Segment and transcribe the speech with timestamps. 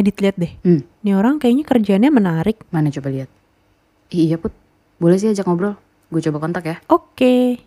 [0.00, 0.52] Edit lihat deh.
[0.64, 0.80] Hmm.
[1.04, 2.56] Nih orang kayaknya kerjaannya menarik.
[2.72, 3.28] Mana coba lihat.
[4.08, 4.56] Ih, iya put,
[4.96, 5.76] boleh sih ajak ngobrol.
[6.08, 6.76] Gue coba kontak ya.
[6.88, 7.60] Oke.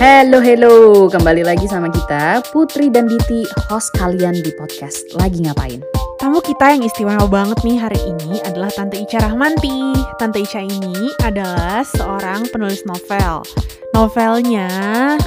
[0.00, 0.72] Halo, halo.
[1.12, 6.03] Kembali lagi sama kita, Putri dan Diti, host kalian di podcast Lagi Ngapain.
[6.34, 9.94] Tamu kita yang istimewa banget nih hari ini adalah Tante Ica Rahmanti.
[10.18, 13.46] Tante Ica ini adalah seorang penulis novel.
[13.94, 14.66] Novelnya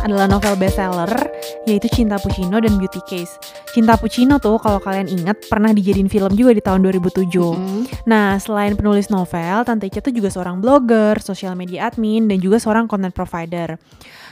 [0.03, 1.31] adalah novel bestseller
[1.63, 3.39] yaitu Cinta Puccino dan Beauty Case.
[3.71, 7.23] Cinta Puccino tuh kalau kalian ingat pernah dijadiin film juga di tahun 2007.
[7.55, 7.81] Mm.
[8.03, 12.59] Nah, selain penulis novel, Tante Ica tuh juga seorang blogger, social media admin, dan juga
[12.59, 13.79] seorang content provider.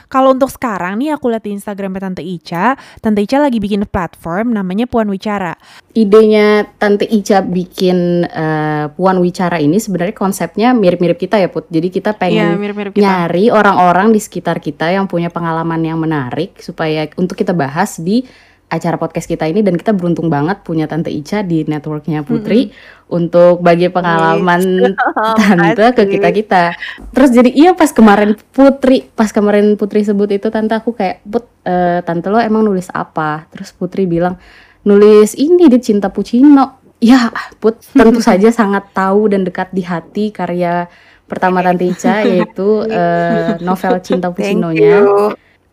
[0.06, 4.54] Kalau untuk sekarang nih aku lihat di Instagramnya Tante Ica, Tante Ica lagi bikin platform
[4.54, 5.58] namanya Puan Wicara.
[5.98, 11.66] Idenya Tante Ica bikin eh, Puan Wicara ini sebenarnya konsepnya mirip-mirip kita ya Put.
[11.68, 17.10] Jadi kita pengen mirip-mirip nyari orang-orang di sekitar kita yang punya pengalaman yang menarik supaya
[17.18, 18.22] untuk kita bahas di
[18.66, 22.74] acara podcast kita ini dan kita beruntung banget punya Tante Ica di networknya Putri
[23.06, 24.90] untuk bagi pengalaman
[25.38, 26.74] Tante ke kita-kita.
[27.14, 31.46] Terus jadi iya pas kemarin Putri, pas kemarin Putri sebut itu Tante aku kayak, "Put,
[31.62, 34.34] eh, Tante lo emang nulis apa?" Terus Putri bilang,
[34.82, 37.30] "Nulis ini di Cinta Puccino." Ya,
[37.62, 40.90] Put, tentu saja sangat tahu dan dekat di hati karya
[41.30, 45.06] pertama Tante Ica yaitu eh, novel Cinta Thank Puccino-nya.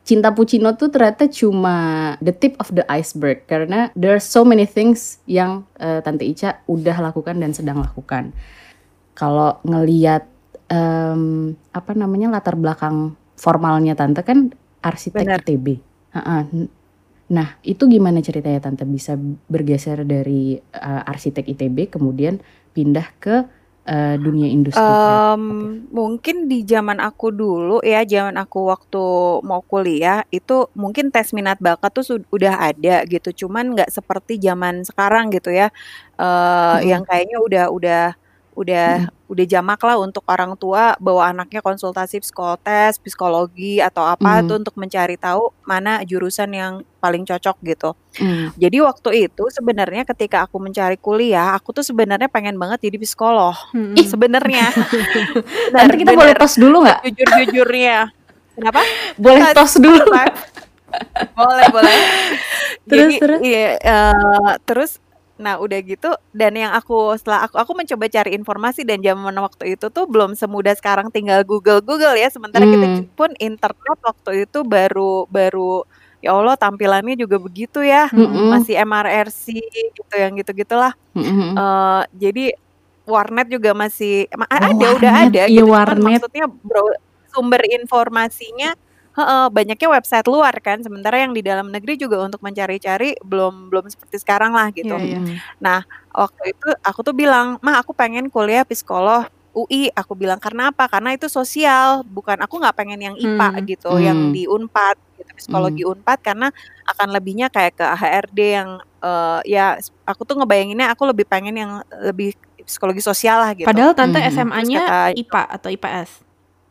[0.04, 1.76] Cinta Puccino tuh ternyata cuma
[2.20, 6.60] the tip of the iceberg karena there are so many things yang eh, Tante Ica
[6.68, 8.36] udah lakukan dan sedang lakukan.
[9.16, 10.28] Kalau ngeliat
[10.68, 14.52] em, apa namanya latar belakang formalnya Tante kan
[14.84, 15.40] arsitek Benar.
[15.40, 15.68] ITB.
[17.32, 19.16] Nah itu gimana ceritanya Tante bisa
[19.48, 22.44] bergeser dari eh, arsitek ITB kemudian
[22.76, 24.94] pindah ke eh, dunia industri?
[25.34, 25.42] Em,
[25.94, 28.98] mungkin di zaman aku dulu ya, zaman aku waktu
[29.46, 34.42] mau kuliah itu mungkin tes minat bakat tuh sud- udah ada gitu, cuman nggak seperti
[34.42, 35.70] zaman sekarang gitu ya,
[36.18, 36.82] eh, Mm-mm.
[36.90, 38.00] yang kayaknya udah udah
[38.54, 44.46] udah udah jamak lah untuk orang tua bawa anaknya konsultasi psikotes, psikologi atau apa Mm.
[44.46, 47.98] tuh untuk mencari tahu mana jurusan yang paling cocok gitu.
[48.22, 48.54] Mm.
[48.56, 53.58] Jadi waktu itu sebenarnya ketika aku mencari kuliah, aku tuh sebenarnya pengen banget jadi psikolog.
[53.74, 53.98] Hmm.
[53.98, 54.70] Sebenarnya.
[55.74, 57.00] Tante kita boleh tos dulu nggak?
[57.10, 58.14] Jujur-jujurnya.
[58.54, 58.82] Kenapa?
[59.18, 59.74] Boleh Tos.
[59.76, 60.06] tos dulu.
[61.34, 61.96] boleh, boleh.
[62.86, 63.40] Terus, Jadi, terus?
[63.42, 64.92] iya, eh, terus
[65.34, 69.74] nah udah gitu dan yang aku setelah aku aku mencoba cari informasi dan zaman waktu
[69.74, 72.96] itu tuh belum semudah sekarang tinggal Google Google ya sementara kita Hmm.
[73.02, 75.90] ju- pun internet waktu itu baru baru
[76.22, 78.54] ya Allah tampilannya juga begitu ya Mm-mm.
[78.54, 79.46] masih MRRC
[79.92, 80.94] gitu yang gitu-gitulah.
[81.54, 82.46] Eh, jadi
[83.04, 85.28] warnet juga masih ma- Oh, ada udah warnet.
[85.34, 86.00] ada Iya, gitu warnet.
[86.00, 86.88] maksudnya bro
[87.28, 88.72] sumber informasinya
[89.14, 93.86] heeh, banyaknya website luar kan sementara yang di dalam negeri juga untuk mencari-cari belum belum
[93.88, 95.20] seperti sekarang lah gitu Iya, iya.
[95.22, 95.82] Mm-mm.
[96.12, 100.90] waktu itu aku tuh bilang mah aku pengen kuliah psikolog UI aku bilang karena apa
[100.90, 103.64] karena itu sosial bukan aku nggak pengen yang IPA Hmm.
[103.64, 104.34] gitu yang Hmm.
[104.34, 106.50] di Unpad gitu psikologi Unpad karena
[106.88, 108.70] akan lebihnya kayak ke HRD yang
[109.00, 111.72] eh, ya aku tuh ngebayanginnya aku lebih pengen yang
[112.02, 114.30] lebih psikologi sosial lah gitu Padahal Tante Mhm.
[114.32, 116.10] SMA-nya Terus kata- IPA atau IPS.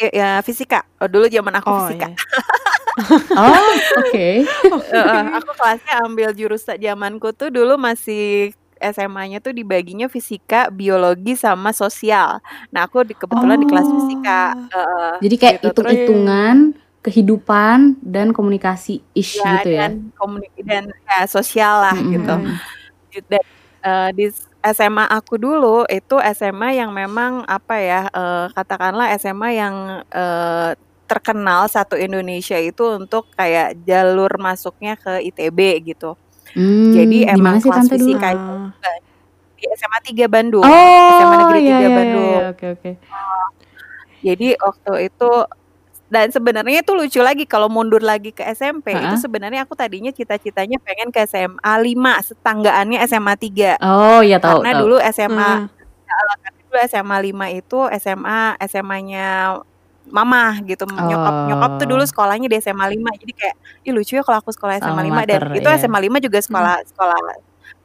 [0.03, 2.19] Ya, ya fisika oh, dulu zaman aku Oh fisika iya.
[3.33, 3.69] Oh,
[4.05, 4.45] oke.
[4.45, 8.53] Heeh, aku kelasnya ambil jurusan zamanku tuh dulu masih
[8.83, 12.43] SMA-nya tuh dibaginya fisika, biologi sama sosial.
[12.69, 14.53] Nah, aku di, kebetulan di kelas fisika.
[14.53, 14.69] Oh.
[14.77, 15.69] Heeh, Jadi kayak gitu.
[15.73, 16.57] Hitung-hitungan,
[17.03, 19.91] kehidupan dan komunikasi ish ya gitu ya.
[19.91, 22.13] dan komunik dan ya sosial lah Mm-mm.
[22.15, 22.35] gitu.
[23.27, 23.45] Dan
[23.83, 24.27] eh, di
[24.65, 29.75] SMA aku dulu itu SMA yang memang apa ya eh, katakanlah SMA yang
[30.07, 30.71] eh,
[31.05, 36.15] terkenal satu Indonesia itu untuk kayak jalur masuknya ke ITB gitu.
[36.55, 37.93] Hmm, Jadi di emang kelas dulu?
[37.93, 38.99] fisika itu Ah.
[39.53, 40.65] di SMA 3 Bandung.
[40.65, 42.33] Oh, SMA Negeri iya, 3 iya, Bandung.
[42.33, 42.91] iya, oke oke.
[44.23, 45.31] Jadi waktu itu
[46.13, 49.17] dan sebenarnya itu lucu lagi kalau mundur lagi ke SMP itu Heeh.
[49.17, 54.71] sebenarnya aku tadinya cita-citanya pengen ke SMA 5 setanggaannya SMA 3 Oh, ya tahu karena
[54.71, 54.83] tahu.
[54.85, 55.73] dulu SMA Hmm.
[55.73, 59.27] eh, karena dulu SMA 5 itu SMA SMA-nya
[60.05, 62.09] mama gitu nyokap nyokap tuh dulu Oh.
[62.09, 65.23] sekolahnya di SMA 5 jadi kayak ih lucu ya kalau aku sekolah SMA Alma 5
[65.25, 65.79] dan mater, itu ya.
[65.79, 67.19] SMA 5 juga sekolah sekolah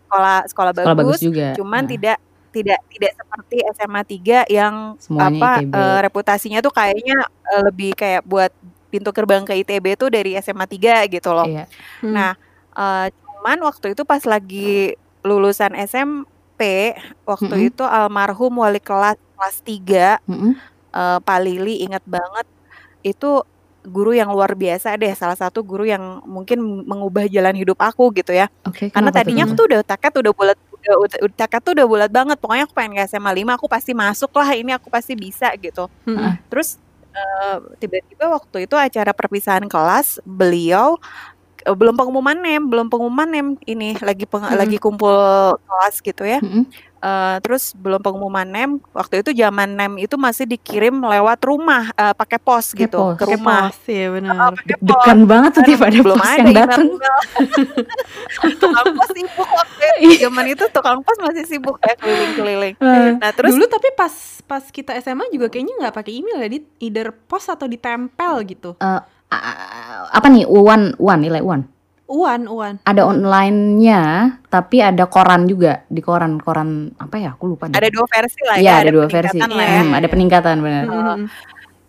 [0.04, 1.48] sekolah sekolah Sekolah bagus bagus juga.
[1.54, 2.18] cuman Nah, tidak
[2.54, 5.74] tidak tidak seperti SMA 3 yang semuanya apa ITB.
[5.76, 7.16] eh, reputasinya tuh kayaknya
[7.54, 8.52] eh, lebih kayak buat
[8.88, 11.48] pintu gerbang ke ITB tuh dari SMA 3 gitu loh.
[11.48, 11.66] Iya.
[12.02, 12.14] Hmm.
[12.16, 12.32] Nah,
[12.76, 14.96] eh, cuman waktu itu pas lagi
[15.28, 16.96] lulusan SMP,
[17.28, 17.70] waktu Mm-mm.
[17.74, 20.54] itu almarhum wali kelas kelas 3 Mm-mm.
[20.96, 22.48] eh, Pak Lili ingat banget
[23.04, 23.44] itu
[23.88, 28.36] guru yang luar biasa deh, salah satu guru yang mungkin mengubah jalan hidup aku gitu
[28.36, 28.52] ya.
[28.68, 31.88] Oke, Karena tadinya aku tuh udah tekad udah bulat udah udah udah tekad tuh udah
[31.90, 35.14] bulat banget, pokoknya aku pengen ke SMA 5 aku pasti masuk lah, ini aku pasti
[35.20, 35.92] bisa gitu.
[36.08, 36.40] Mm-mm.
[36.48, 36.80] Terus,
[37.12, 40.96] eee, tiba-tiba waktu itu acara perpisahan kelas, beliau,
[41.68, 44.56] eee, belum pengumuman NEM belum pengumuman NEM ini, lagi peng Mhm.
[44.56, 45.12] lagi kumpul
[45.60, 46.40] kelas gitu ya.
[46.40, 46.64] Mhm.
[46.98, 52.14] Eee, terus belum pengumuman NEM, waktu itu zaman NEM itu masih dikirim lewat rumah, eee,
[52.14, 53.16] pakai pos gitu, pos.
[53.16, 53.70] ke rumah.
[53.70, 54.34] pos, iya Heeh, benar.
[54.34, 54.66] pakai pos.
[54.66, 56.86] Deg-degan banget tuh tiap ada belum pos ada yang datang.
[58.58, 60.18] Tukang pos sibuk waktu itu, Iya.
[60.26, 62.76] zaman itu tukang pos masih sibuk ya keliling-keliling.
[62.78, 63.12] Heeh.
[63.18, 66.66] Nah terus Dulu tapi pas pas kita SMA juga kayaknya nggak pakai email ya, Dit.
[66.80, 68.74] Either pos atau ditempel gitu.
[68.76, 69.04] Eh, a-
[70.08, 71.62] apa nih UAN UAN nilai UAN?
[72.08, 72.80] Uan, uan.
[72.88, 77.36] Ada online-nya, tapi ada koran juga di koran koran apa ya?
[77.36, 77.76] Aku lupa deh.
[77.76, 79.40] ada dua versi lah Iya, ya, ada ada dua versi.
[79.44, 79.82] lah ya.
[79.84, 80.84] Hmm, ada peningkatan benar.
[80.88, 81.04] Heeh.
[81.20, 81.28] Mhm.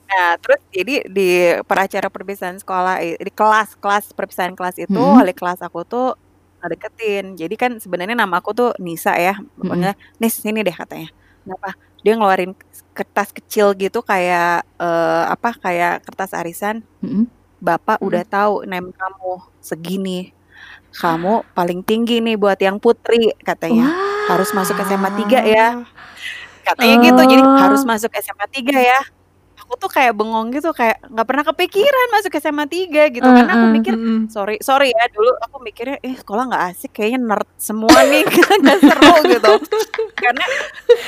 [0.08, 1.28] Nah, terus jadi di
[1.62, 5.22] per acara perpisahan sekolah i di kelas kelas perpisahan kelas itu Mhm.
[5.22, 6.18] wali kelas aku tuh
[6.66, 7.38] ngedeketin.
[7.38, 9.70] Jadi kan sebenarnya nama aku tuh Nisa ya, Mhm.
[9.70, 11.06] panggilnya, "Nis, sini deh," katanya.
[11.46, 11.78] Kenapa?
[12.02, 12.58] Dia ngeluarin
[12.98, 17.30] kertas kecil gitu kayak, eee, apa, kayak kertas arisan, Mhm.
[17.62, 18.06] "Bapak Mhm.
[18.08, 20.20] udah tahu NEM kamu segini.
[21.00, 23.88] Kamu paling tinggi nih buat yang putri," katanya.
[24.30, 25.66] "Harus masuk SMA 3 ya."
[26.66, 27.88] Katanya gitu, jadi, "Harus Oh.
[27.90, 29.00] masuk SMA 3 ya."
[29.68, 33.68] Aku tuh kayak bengong gitu, kayak nggak pernah kepikiran masuk SMA 3 gitu, karena aku
[33.68, 33.68] Heeh.
[33.68, 34.24] mikir, Mhm.
[34.24, 38.24] sorry sorry ya, dulu aku mikirnya, "Ih, sekolah nggak asik, kayaknya nerd semua nih,
[38.64, 39.52] nggak seru," gitu.
[40.20, 40.44] Karena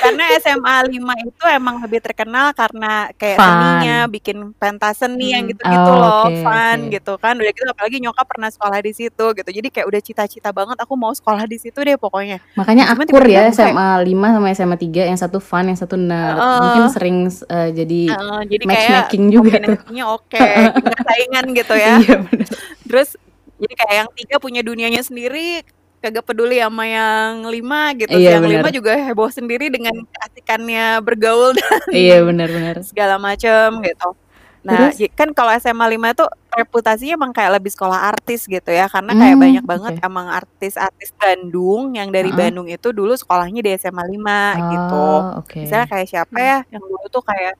[0.01, 4.13] karena SMA 5 itu emang lebih terkenal karena kayak seninya, Fun.
[4.13, 6.93] bikin pentas seni yang gitu-gitu Oh, loh, oke fun oke.
[6.93, 7.35] gitu kan.
[7.39, 10.93] Udah gitu apalagi nyokap pernah sekolah di situ gitu, jadi kayak udah cita-cita banget aku
[10.97, 12.37] mau sekolah di situ deh pokoknya.
[12.59, 15.95] Makanya Cuman akur ya kayak SMA 5 sama SMA 3, yang satu fun, yang satu
[15.95, 16.43] nerd.
[16.51, 16.91] Mungkin Heeh.
[16.91, 19.75] sering eee, jadi Heeh, jadi kayak matchmaking juga tuh.
[20.19, 20.39] oke,
[20.83, 21.93] nggak saingan gitu ya.
[22.03, 22.47] Iya, bener.
[22.85, 23.09] Terus
[23.61, 25.61] jadi kayak yang 3 punya dunianya sendiri,
[26.01, 28.73] kagak peduli sama yang 5 gitu, Iya, yang 5 bener.
[28.73, 32.49] juga heboh sendiri dengan keasikannya bergaul dan Iya, bener.
[32.83, 34.09] segala macem gitu.
[34.61, 34.93] Nah, Terus?
[35.01, 39.17] ji kan kalau SMA 5 tuh reputasinya emang kayak lebih sekolah artis gitu ya, karena
[39.17, 40.05] kayak Mmm, banyak banget oke.
[40.05, 42.37] emang artis-artis Bandung yang dari Heeh.
[42.37, 44.37] Bandung itu dulu sekolahnya di SMA 5
[44.69, 45.01] gitu.
[45.01, 45.65] Oh, oke.
[45.65, 47.57] Misalnya kayak siapa ya, yang dulu tuh kayak,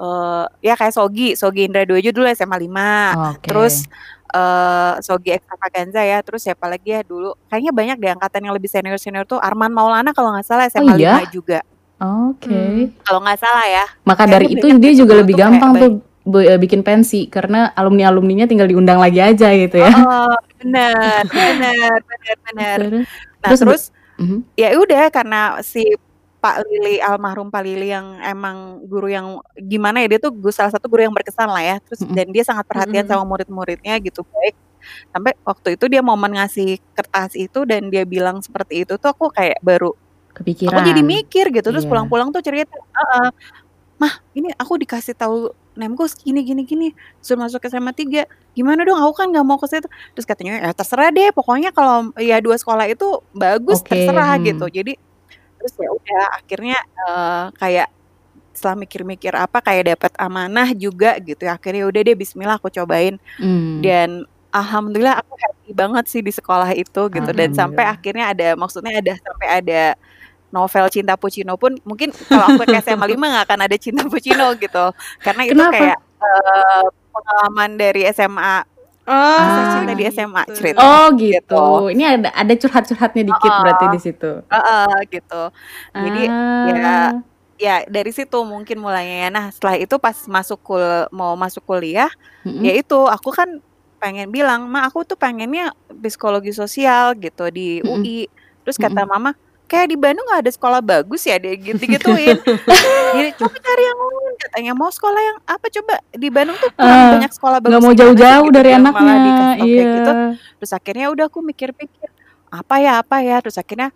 [0.00, 2.90] eee, ya kayak Sogi, Sogi Indra Duaja dulu SMA 5,
[3.36, 3.46] Oke.
[3.52, 3.84] terus,
[4.32, 8.70] eee, Sogi Extravaganza ya, terus siapa lagi ya dulu, kayaknya banyak deh angkatan yang lebih
[8.72, 11.28] senior-senior tuh, Arman Maulana kalau nggak salah Oh, SMA 5 iya?
[11.28, 11.58] juga.
[12.00, 12.48] Oke.
[12.48, 13.04] Mmm.
[13.04, 13.84] Kalau nggak salah ya.
[14.08, 15.90] Maka dari itu dia juga dulu lebih gampang tuh
[16.40, 19.92] eee, bikin pensi, karena alumni-alumninya tinggal diundang lagi aja gitu ya.
[19.92, 22.78] Heeh, bener bener bener bener.
[22.80, 23.08] Terus
[23.40, 23.82] Nah terus terus,
[24.20, 24.38] mhm.
[24.56, 25.84] ya udah karena si
[26.42, 30.88] Pak Lili, almarhum Pak Lili yang emang guru yang gimana ya, dia tuh salah satu
[30.88, 33.10] guru yang berkesan lah ya, terus dan dia sangat perhatian Mhm.
[33.10, 34.56] sama murid-muridnya gitu, baik.
[35.14, 39.30] Sampai waktu itu dia momen ngasih kertas itu dan dia bilang seperti itu tuh aku
[39.34, 39.92] kayak baru
[40.68, 41.06] aku jadi Kepikiran.
[41.06, 41.90] mikir gitu, terus Iya.
[41.90, 43.28] pulang-pulang tuh cerita heeh,
[44.02, 46.88] "Mah, ini aku dikasih tahu NEMku gini gini gini,
[47.24, 48.24] suruh masuk SMA 3,
[48.56, 48.98] gimana dong?
[49.00, 52.56] Aku kan nggak mau ke situ." Terus katanya, "Ya terserah deh, pokoknya kalau ya 2
[52.60, 53.06] sekolah itu
[53.36, 54.66] bagus, Oke, terserah," gitu.
[54.66, 54.72] hmm.
[54.72, 54.94] Jadi
[55.60, 57.88] terus ya udah akhirnya, eee, kayak
[58.56, 63.16] setelah mikir-mikir apa, kayak dapat amanah juga gitu ya, akhirnya udah deh bismillah aku cobain,
[63.40, 63.80] Mmm.
[63.84, 64.24] dan
[64.54, 69.14] alhamdulillah aku happy banget sih di sekolah itu gitu, dan sampai akhirnya ada maksudnya ada
[69.20, 69.82] sampai ada
[70.54, 74.46] novel Cinta Puccino pun mungkin kalau aku ke SMA 5 nggak akan ada Cinta Puccino
[74.58, 74.84] gitu,
[75.24, 75.74] karena itu Kenapa?
[75.76, 76.82] kayak, eee,
[77.14, 78.56] pengalaman dari SMA,
[79.10, 79.98] Oh, kisah cinta Ah.
[79.98, 80.54] di SMA gitu.
[80.54, 81.34] cerita Oh, gitu.
[81.34, 81.62] gitu.
[81.94, 84.30] Ini ada ada curhat-curhatnya dikit berarti Heeh, di situ.
[84.54, 85.42] heeh, gitu.
[85.98, 86.22] Jadi
[86.62, 87.10] ya Ah.
[87.60, 89.30] ya dari situ mungkin mulainya ya.
[89.34, 92.10] Nah setelah itu pas masuk kul mau masuk kuliah,
[92.62, 92.80] ya Mhm.
[92.86, 93.48] itu aku kan
[94.00, 97.88] pengen bilang, "Ma, aku tuh pengennya psikologi sosial gitu di Mhm.
[97.90, 98.18] UI."
[98.64, 99.10] Terus kata Mhm.
[99.12, 99.30] mama,
[99.70, 102.38] "Kayak di Bandung nggak ada sekolah bagus ya?" Dia gitu-gituin.
[103.16, 105.94] Jadi, "Coba cari yang lain," katanya, "mau sekolah yang apa coba?
[106.14, 108.78] Di Bandung tuh Ah, banyak sekolah nggak bagus mau gimana sih?" jauh-jauh Gitu, dari dia
[108.78, 109.14] anaknya.
[109.38, 109.92] kayak Iya.
[110.02, 110.12] gitu.
[110.62, 112.08] Terus akhirnya udah aku mikir-pikir,
[112.54, 113.90] apa ya apa ya, terus akhirnya,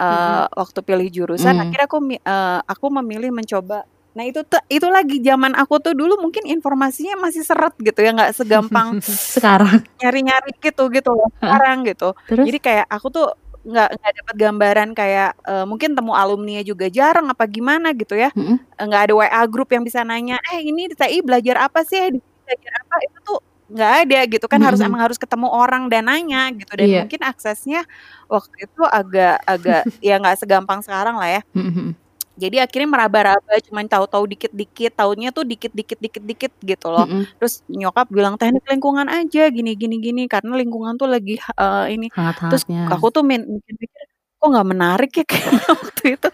[0.00, 0.08] Mhm.
[0.08, 1.62] eee, waktu pilih jurusan Mmm.
[1.64, 3.84] akhirnya aku eee, aku memilih mencoba
[4.16, 8.10] nah itu tuh itu lagi zaman aku tuh dulu mungkin informasinya masih seret gitu ya,
[8.16, 8.96] nggak segampang
[9.36, 9.84] Sekarang.
[10.02, 12.14] nyari-nyari gitu gitu loh sekarang gitu.
[12.28, 12.46] Terus?
[12.46, 13.26] Jadi kayak aku tuh
[13.66, 18.30] nggak nggak dapat gambaran kayak, eee, mungkin temu alumninya juga jarang apa gimana gitu ya,
[18.34, 18.70] Mhm.
[18.78, 21.98] eee, nggak ada WA grup yang bisa nanya, "Eh ini di TI belajar apa sih?
[22.00, 22.10] Eh
[22.46, 23.38] belajar apa?" Itu tuh
[23.70, 24.86] nggak ada gitu kan, harus Mhm.
[24.86, 26.98] emang harus ketemu orang dan nanya gitu, dan Iya.
[26.98, 27.84] mungkin aksesnya
[28.32, 31.42] waktu itu agak agak ya nggak segampang sekarang lah ya.
[31.54, 32.00] Mhm mhm.
[32.40, 37.04] Jadi akhirnya meraba-raba cuman tahu-tahu dikit-dikit, taunya tuh dikit-dikit dikit-dikit gitu loh.
[37.06, 37.24] Mhm.
[37.38, 42.06] Terus nyokap bilang, "Teknik lingkungan aja gini gini gini," karena lingkungan tuh lagi eee, ini.
[42.48, 42.96] Terus Hangat-hangatnya.
[42.96, 44.02] aku tuh min mikir-mikir,
[44.40, 46.28] kok nggak menarik ya kayaknya waktu itu.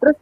[0.00, 0.16] Terus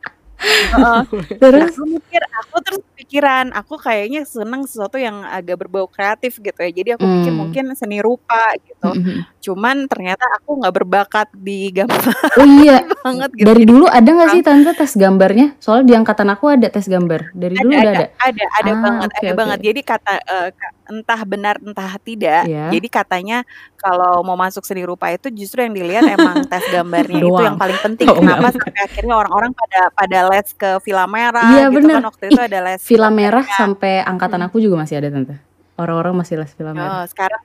[0.74, 1.00] heeh,
[1.42, 1.72] Terus?
[1.78, 6.70] aku mikir aku terus kepikiran, aku kayaknya seneng sesuatu yang agak berbau kreatif gitu ya.
[6.70, 7.40] Jadi aku pikir Mmm.
[7.40, 8.92] mungkin seni rupa gitu.
[8.92, 9.20] Mhm mhm.
[9.40, 13.48] Cuman ternyata aku nggak berbakat di gambar Oh iya, banget gitu.
[13.48, 15.56] dari dulu ada nggak sih Tante tes gambarnya?
[15.64, 18.06] Soalnya di angkatan aku ada tes gambar, dari Ada dulu udah ada ada?
[18.28, 19.36] ada ada Ah, banget oke ada oke.
[19.40, 19.58] banget.
[19.64, 20.12] Jadi kata
[20.58, 22.64] ka entah benar entah tidak, Iya.
[22.72, 23.36] jadi katanya
[23.76, 27.76] kalau mau masuk seni rupa itu justru yang dilihat emang tes gambarnya itu yang paling
[27.80, 28.08] penting.
[28.16, 31.92] Oh, Kenapa enggak sampai akhirnya orang-orang pada pada les ke Villa Merah Iya gitu bener.
[31.92, 33.54] kan, waktu itu Ih, ada les Villa Merah gambarnya.
[33.62, 34.46] sampai angkatan Mhm.
[34.50, 35.34] aku juga masih ada Tante.
[35.78, 36.90] Orang-orang masih les Villa Merah.
[37.00, 37.38] Oh, sekarang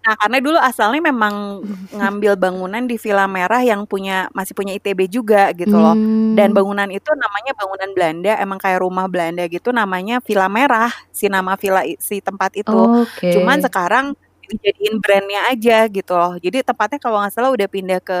[0.00, 1.60] nah karena dulu asalnya memang
[1.94, 5.92] ngambil bangunan di Villa Merah yang punya masih punya ITB juga gitu loh.
[6.34, 6.56] Dan Mmm.
[6.56, 11.54] bangunan itu namanya bangunan Belanda, emang kayak rumah Belanda gitu namanya Villa Merah, si nama
[11.54, 12.74] villa si tempat itu.
[13.22, 13.66] Cuman Oke.
[13.68, 14.16] sekarang
[14.50, 16.34] dijadiin brand-nya aja gitu loh.
[16.42, 18.18] Jadi tempatnya kalau nggak salah udah pindah ke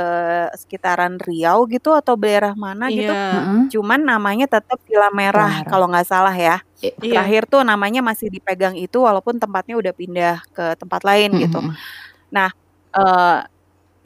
[0.60, 3.10] sekitaran Riau gitu atau daerah mana gitu.
[3.12, 3.18] Iya.
[3.36, 3.60] Heeh.
[3.72, 5.68] Cuman namanya tetap Villa Merah Merah.
[5.70, 6.58] kalau nggak salah ya.
[6.80, 6.92] Iya.
[7.12, 11.60] Terakhir tuh namanya masih dipegang itu walaupun tempatnya udah pindah ke tempat lain Mhm gitu.
[12.34, 12.50] Nah,
[12.96, 13.38] eee,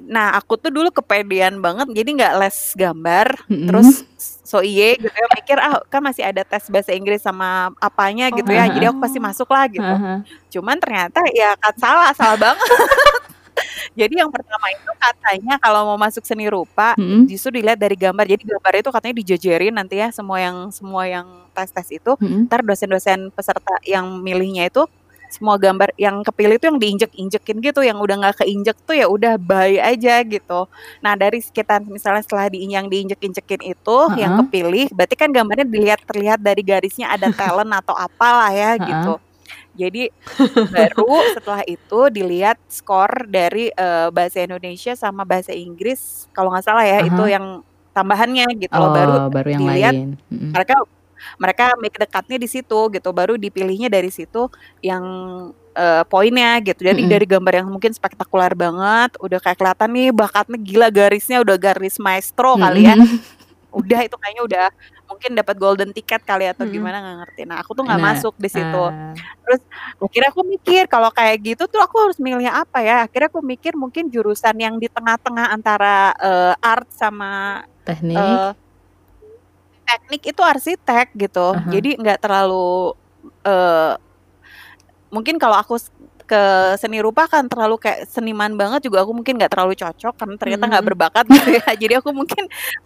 [0.09, 4.45] nah aku tuh dulu kepedean banget jadi nggak les gambar, terus Mhm.
[4.45, 8.51] so iye gitu ya, mikir, "Ah, kan masih ada tes bahasa Inggris sama apanya gitu
[8.53, 9.25] ya, jadi aku pasti Oh.
[9.27, 9.83] masuk lah," gitu.
[9.85, 10.19] Heeh.
[10.55, 12.61] Cuman ternyata ya kan salah, salah banget.
[14.01, 17.27] Jadi yang pertama itu katanya kalau mau masuk seni rupa, Mhm.
[17.31, 18.27] justru dilihat dari gambar.
[18.29, 22.49] Jadi gambar itu katanya dijejerin nanti ya semua yang semua yang tes-tes itu, Mhm.
[22.51, 24.85] entar dosen-dosen peserta yang milihnya itu,
[25.35, 29.35] semua gambar yang kepilih itu yang diinjek-injekin gitu, yang udah nggak keinjek tuh ya udah
[29.43, 30.67] bye aja gitu.
[31.03, 34.39] Nah dari sekitar misalnya setelah di yang diinjek-injekin itu, yang Heeh.
[34.39, 38.85] kepilih, berarti kan gambarnya dilihat terlihat dari garisnya ada talent atau apalah ya Heeh.
[38.85, 39.19] gitu.
[39.77, 40.11] Jadi
[40.71, 46.85] baru setelah itu dilihat skor dari, eee, bahasa Indonesia sama bahasa Inggris, kalau nggak salah
[46.87, 47.31] ya, itu Aha.
[47.31, 47.63] yang
[47.97, 50.19] tambahannya gitu loh, baru Oh, baru yang dilihat lain.
[50.55, 50.75] Mereka
[51.41, 54.49] mereka make the cut-nya di situ gitu, baru dipilihnya dari situ
[54.85, 55.05] yang,
[55.77, 56.81] eee, poinnya gitu.
[56.87, 57.11] Jadi Mhm.
[57.11, 61.97] dari gambar yang mungkin spektakuler banget, udah kayak kelihatan nih bakatnya gila, garisnya udah garis
[62.03, 62.97] maestro kali ya.
[63.75, 64.67] Udah itu kayaknya udah
[65.11, 66.71] mungkin dapat golden ticket kali atau Mhm.
[66.71, 67.43] gimana nggak ngerti.
[67.51, 68.79] Nah aku tuh nggak Nah, masuk di situ.
[68.79, 69.25] ah.
[69.45, 69.63] Terus
[70.03, 73.75] akhirnya aku mikir kalau kayak gitu tuh aku harus milih apa ya, akhirnya aku mikir
[73.79, 78.43] mungkin jurusan yang di tengah-tengah antara, eee, art sama, Teknik.
[78.43, 78.51] eee,
[79.95, 81.55] teknik itu arsitek gitu.
[81.55, 81.71] Aha.
[81.71, 82.95] Jadi nggak terlalu,
[83.47, 83.95] eee,
[85.15, 85.77] mungkin kalau aku
[86.27, 86.41] ke
[86.81, 90.65] seni rupa kan terlalu kayak seniman banget juga aku mungkin nggak terlalu cocok karena ternyata
[90.71, 90.91] nggak Mhm.
[90.95, 91.65] berbakat gitu ya.
[91.83, 92.45] Jadi aku mungkin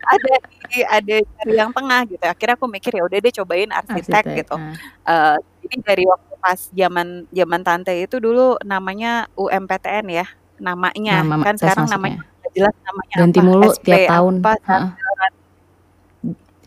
[0.09, 0.35] ada
[0.71, 2.25] di ada cari yang tengah gitu.
[2.27, 4.55] Akhirnya aku mikir ya udah deh cobain arsitek Arsitek, gitu.
[4.59, 4.75] ah.
[5.09, 5.37] Eee,
[5.67, 10.27] jadi dari waktu pas zaman zaman tante itu dulu namanya UMPTN ya
[10.63, 12.19] namanya, Nama kan sekarang namanya
[12.57, 14.35] jelas namanya Ganti apa, mulu SP tiap tahun.
[14.43, 14.91] apa, Heeh.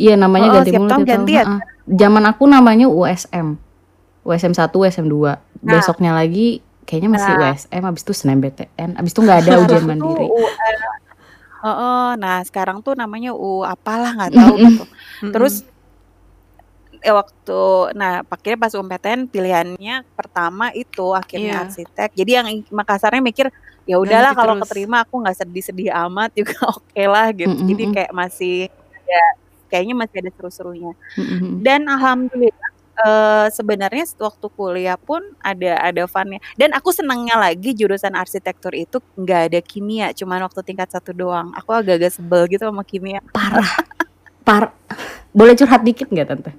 [0.02, 1.46] Iya, namanya Heeh, ganti mulu tahun ganti ya?
[1.86, 3.48] Zaman aku namanya USM.
[4.26, 5.38] USM 1, USM 2.
[5.62, 5.78] Nah.
[5.78, 7.54] Besoknya lagi kayaknya masih Nah.
[7.54, 10.26] USM, habis itu SNMPTN, habis itu nggak ada ujian mandiri.
[10.26, 10.50] UE
[11.62, 14.84] heeh, nah sekarang tuh namanya U apalah nggak tahu gitu.
[15.30, 15.62] Terus
[17.02, 17.62] ya waktu
[17.98, 21.64] nah akhirnya pas UMPTN pilihannya pertama itu akhirnya Iya.
[21.70, 22.10] arsitek.
[22.18, 23.46] Jadi yang Makassarnya mikir,
[23.86, 27.54] ya udahlah kalau keterima aku nggak sedih-sedih amat juga okelah gitu.
[27.54, 27.94] Mhm Jadi mhm.
[27.94, 29.22] kayak masih ada
[29.72, 30.92] kayaknya masih ada seru-serunya.
[31.16, 31.52] Mhm mhm.
[31.64, 36.38] Dan alhamdulillah, eee, sebenarnya waktu kuliah pun ada ada fun-nya.
[36.60, 41.56] Dan aku senangnya lagi jurusan arsitektur itu nggak ada kimia, cuman waktu tingkat 1 doang.
[41.56, 43.24] Aku agak-agak sebel gitu sama kimia.
[43.32, 43.72] Parah.
[44.44, 44.74] Par
[45.32, 46.52] boleh curhat dikit nggak Tante?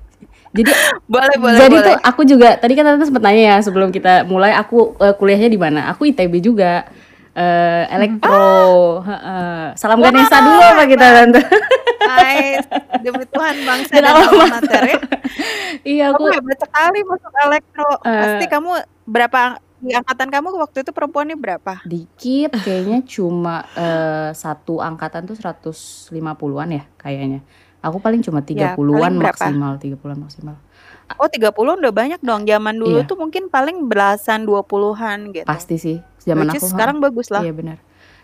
[0.54, 0.70] Jadi
[1.12, 1.86] Boleh boleh jadi boleh.
[1.88, 5.48] tuh aku juga tadi kan Tante sempat nanya ya sebelum kita mulai aku eh, kuliahnya
[5.52, 5.90] di mana?
[5.92, 6.86] Aku ITB juga.
[7.32, 9.72] Eh, elektro, heeh.
[9.80, 11.40] Salam Ganesha dulu apa kita Tante?
[12.04, 12.66] Nice,
[13.00, 14.98] demi Tuhan bangsa Dan dan alma mater ya.
[15.82, 17.90] Iya, Kamu aku hebat sekali masuk elektro.
[18.00, 18.70] Pasti eh kamu
[19.02, 19.40] berapa
[19.82, 21.82] di angkatan kamu waktu itu perempuannya berapa?
[21.82, 27.40] dikit kayaknya cuma eh, satu angkatan tuh 150-an ya kayaknya.
[27.82, 29.34] Aku paling cuma Ya, 30-an paling berapa?
[29.34, 30.56] maksimal, 30-an maksimal.
[31.18, 31.50] Oh 30
[31.82, 32.46] udah banyak dong.
[32.46, 35.48] Zaman dulu Iya, tuh mungkin paling belasan 20-an gitu.
[35.50, 35.98] pasti sih.
[36.22, 37.42] Zaman Which aku, sekarang bagus lah.
[37.42, 37.82] Iya benar.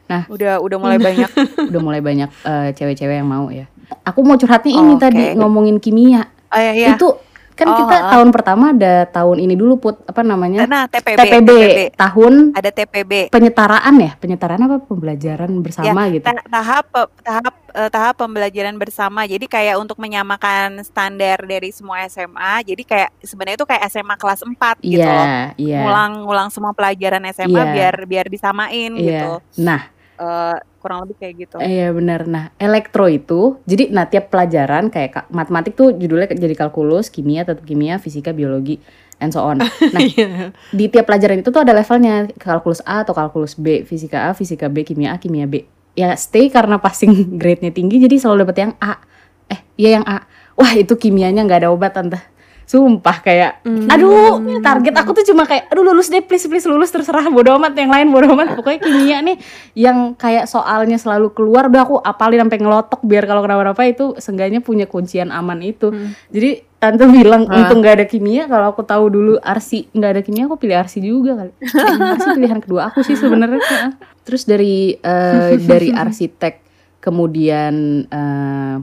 [0.08, 1.30] Nah, Udah udah mulai banyak.
[1.70, 3.68] udah mulai banyak eh, cewek-cewek yang mau ya.
[4.04, 5.02] Aku mau curhatnya ini Oke.
[5.02, 6.28] tadi ngomongin kimia.
[6.48, 6.88] Oh iya iya.
[6.94, 7.20] Itu
[7.52, 8.10] kan Oh, kita heeh.
[8.12, 11.80] tahun pertama ada tahun ini dulu put apa namanya Nah, TPB, TPB, TPB.
[11.92, 13.12] tahun Ada TPB.
[13.28, 16.86] penyetaraan ya penyetaraan apa pembelajaran bersama gitu Ta- tahap
[17.18, 19.24] tahap eh, tahap pembelajaran bersama.
[19.24, 22.62] Jadi kayak untuk menyamakan standar dari semua SMA.
[22.62, 25.26] Jadi kayak sebenarnya itu kayak SMA kelas 4 gitu loh.
[25.26, 27.64] iya iya Ngulang-ngulang semua pelajaran SMA Iya.
[27.68, 29.42] biar biar disamain gitu.
[29.42, 29.82] iya nah
[30.18, 31.56] Eh, kurang lebih kayak gitu.
[31.62, 32.26] Iya benar.
[32.26, 37.46] Nah, elektro itu jadi nah tiap pelajaran kayak ka- matematik tuh judulnya jadi kalkulus, kimia,
[37.46, 38.82] tetap kimia, fisika, biologi,
[39.18, 39.62] and so on.
[39.94, 40.50] Nah, Iya.
[40.74, 44.66] di tiap pelajaran itu tuh ada levelnya kalkulus A atau kalkulus B, fisika A, fisika
[44.66, 45.62] B, kimia A, kimia B.
[45.94, 47.10] Ya stay karena passing
[47.40, 48.98] grade-nya tinggi jadi selalu dapet yang A.
[49.46, 50.26] Eh, iya yang A.
[50.58, 52.18] Wah, itu kimianya nggak ada obat tante.
[52.68, 53.88] Sumpah kayak Hmm.
[53.88, 57.72] aduh target aku tuh cuma kayak aduh lulus deh please please lulus terserah bodo amat
[57.72, 58.60] yang lain bodo amat.
[58.60, 59.36] Pokoknya kimia nih
[59.72, 64.60] yang kayak soalnya selalu keluar udah aku apalin sampai ngelotok biar kalau kenapa-napa itu seenggaknya
[64.60, 65.88] punya kuncian aman itu.
[65.88, 66.12] Hmm.
[66.28, 70.44] jadi tante bilang untung nggak ada kimia kalau aku tahu dulu arsi nggak ada kimia
[70.46, 71.52] aku pilih arsi juga kali.
[72.14, 76.54] Arsi pilihan kedua aku sih sebenarnya terus dari eh, dari arsitek
[77.00, 78.76] kemudian eh,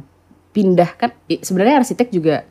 [0.52, 2.44] pindah kan sebenarnya arsitek juga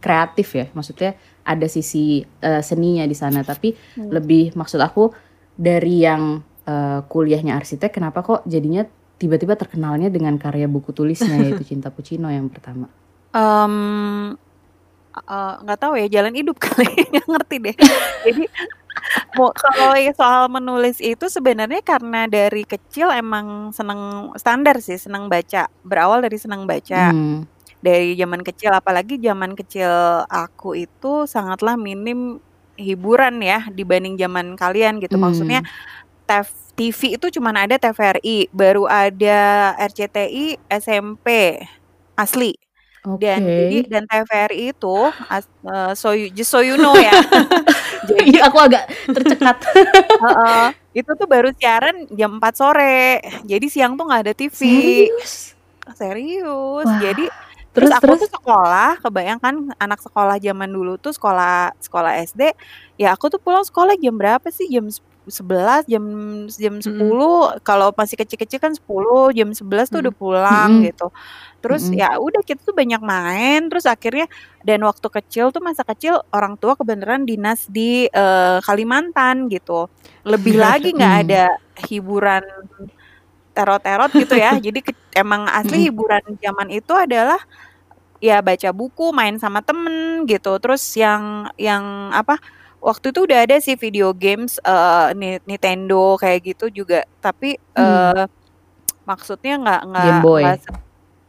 [0.00, 0.66] kreatif ya.
[0.72, 1.14] Maksudnya
[1.46, 3.42] ada sisi eh, seninya di sana.
[3.42, 4.10] Tapi Hmm.
[4.12, 5.10] lebih maksud aku
[5.56, 8.82] dari yang eh, kuliahnya arsitek kenapa kok jadinya
[9.16, 12.90] tiba-tiba terkenalnya dengan karya buku tulisnya yaitu Cinta Puccino yang pertama?
[15.16, 17.76] Eh, nggak tahu ya jalan hidup kali nggak ngerti deh.
[18.26, 18.44] Jadi
[19.38, 25.72] mau kalau soal menulis itu sebenarnya karena dari kecil emang seneng standar sih seneng baca.
[25.80, 27.12] Berawal dari seneng baca.
[27.16, 27.48] Hmm.
[27.84, 32.40] Dari zaman kecil apalagi zaman kecil aku itu sangatlah minim
[32.76, 35.16] hiburan ya dibanding zaman kalian gitu.
[35.20, 35.62] Maksudnya
[36.28, 41.56] TEV TV itu cuma ada TVRI baru ada RCTI SMP
[42.18, 42.52] asli.
[43.16, 44.96] Dan jadi dan TVRI itu
[45.32, 47.16] as, eh, so you, just so you know ya.
[48.06, 49.56] Jadi Iya, aku agak tercekat.
[50.22, 50.66] heeh,
[51.00, 53.24] itu tuh baru siaran jam 4 sore.
[53.48, 55.56] Jadi siang tuh nggak ada TV Serius?
[55.96, 56.84] serius.
[56.84, 57.24] Wah, jadi
[57.76, 62.56] terus, Terus aku terus tuh sekolah kebayangkan anak sekolah zaman dulu tuh sekolah sekolah SD
[62.96, 64.88] ya aku tuh pulang sekolah jam berapa sih jam
[65.26, 66.04] 11 jam
[66.46, 67.58] jam 10 Mm-mm.
[67.60, 70.22] kalau masih kecil-kecil kan 10 jam 11 tuh udah Mm.
[70.22, 70.86] pulang Mm-mm.
[70.86, 71.06] gitu
[71.58, 71.98] terus Mm-mm.
[71.98, 74.30] ya udah kita tuh banyak main terus akhirnya
[74.62, 79.90] dan waktu kecil tuh masa kecil orang tua kebenaran dinas di eh, Kalimantan gitu
[80.22, 81.22] lebih lagi nggak Hmm.
[81.26, 81.44] ada
[81.90, 82.46] hiburan
[83.50, 87.40] terot-terot gitu ya jadi ke- emang asli hiburan zaman itu adalah
[88.20, 92.40] ya baca buku main sama temen gitu terus yang yang apa
[92.80, 98.14] waktu itu udah ada sih video games eh, Ni- Nintendo kayak gitu juga tapi Hmm.
[98.16, 98.24] eh
[99.06, 100.42] maksudnya nggak nggak Game Boy.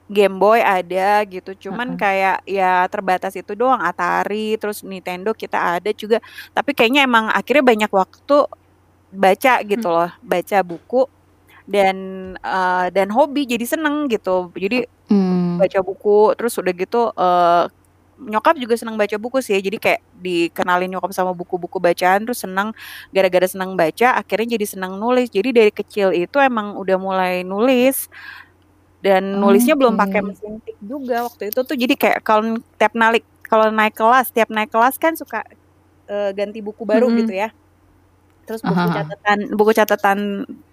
[0.08, 2.00] Game ada gitu cuman Heeh.
[2.00, 6.23] kayak ya terbatas itu doang Atari terus Nintendo kita ada juga
[6.56, 8.47] tapi kayaknya emang akhirnya banyak waktu
[9.12, 11.04] baca gitu loh baca buku
[11.67, 11.95] dan
[12.39, 15.26] eh, dan hobi jadi seneng gitu jadi Hmm.
[15.59, 17.65] Baca buku terus udah gitu eh
[18.17, 19.57] nyokap juga seneng baca buku sih.
[19.61, 22.73] Jadi kayak dikenalin nyokap sama buku-buku bacaan terus seneng
[23.13, 25.29] gara-gara seneng baca akhirnya jadi seneng nulis.
[25.29, 28.09] Jadi dari kecil itu emang udah mulai nulis
[29.05, 30.27] dan nulisnya belum pakai Oke.
[30.33, 31.77] mesin tik juga waktu itu tuh.
[31.77, 35.45] Jadi kayak kalau tiap naik kalau naik kelas tiap naik kelas kan suka
[36.09, 37.19] eh, ganti buku baru Mm-mm.
[37.25, 37.49] gitu ya.
[38.47, 40.19] Terus buku catatan buku catatan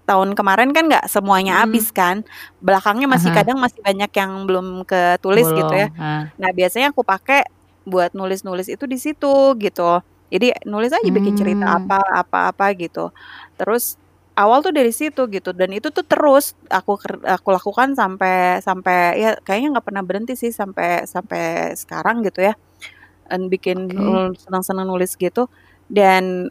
[0.04, 1.60] tahun kemarin kan nggak semuanya Mm.
[1.64, 2.20] habis kan
[2.60, 3.36] belakangnya masih Aha.
[3.40, 6.04] kadang masih banyak yang belum ketulis gitu ya Bolong.
[6.04, 6.22] Ah.
[6.36, 7.48] nah biasanya aku pakai
[7.84, 11.78] buat nulis-nulis itu di situ gitu jadi nulis aja bikin cerita Hmm.
[11.84, 13.12] apa apa apa gitu
[13.56, 13.96] terus
[14.34, 19.30] awal tuh dari situ gitu dan itu tuh terus aku aku lakukan sampai sampai ya
[19.40, 22.56] kayaknya nggak pernah berhenti sih sampai sampai sekarang gitu ya
[23.24, 25.46] dan bikin nul- senang-senang nulis gitu
[25.86, 26.50] dan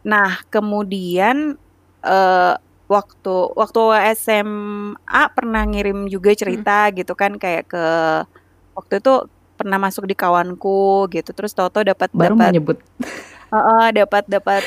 [0.00, 1.58] nah kemudian
[2.00, 2.54] eh
[2.86, 3.80] waktu waktu
[4.14, 7.84] SMA pernah ngirim juga cerita gitu kan kayak ke
[8.72, 9.12] waktu itu
[9.56, 12.78] pernah masuk di kawanku gitu terus tahu-tahu dapat Baru dapat nyebut.
[13.46, 14.62] Heeh, dapat dapat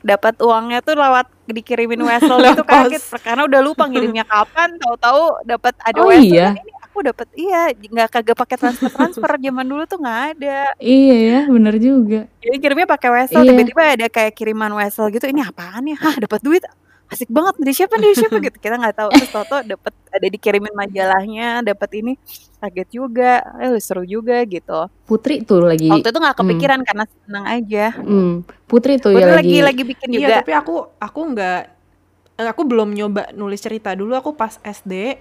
[0.00, 5.74] dapat uangnya tuh lewat dikirimin wesel gitu kaget karena udah lupa ngirimnya kapan tahu-tahu dapat
[5.84, 6.48] ada Oh wesel iya.
[6.56, 11.16] ini aku dapat iya nggak kagak pakai transfer transfer zaman dulu tuh nggak ada Iya
[11.20, 12.24] ya, bener juga.
[12.40, 13.52] jadi kirimnya pakai wesel Iya.
[13.52, 16.64] tiba-tiba ada kayak kiriman wesel gitu ini apaan ya hah dapat duit
[17.10, 18.56] asik banget dari siapa dari siapa gitu.
[18.56, 19.08] Kita nggak tahu.
[19.18, 22.12] Terus toto dapat ada dikirimin majalahnya dapat ini
[22.62, 23.42] kaget juga.
[23.58, 24.86] Eh seru juga gitu.
[25.04, 27.84] Putri tuh lagi waktu itu nggak kepikiran karena senang aja.
[27.98, 30.34] Hmm, Putri tuh Putri ya lagi lagi lagi bikin Iya, juga.
[30.42, 31.60] tapi aku aku nggak
[32.40, 34.14] aku belum nyoba nulis cerita dulu.
[34.14, 35.18] Aku pas SD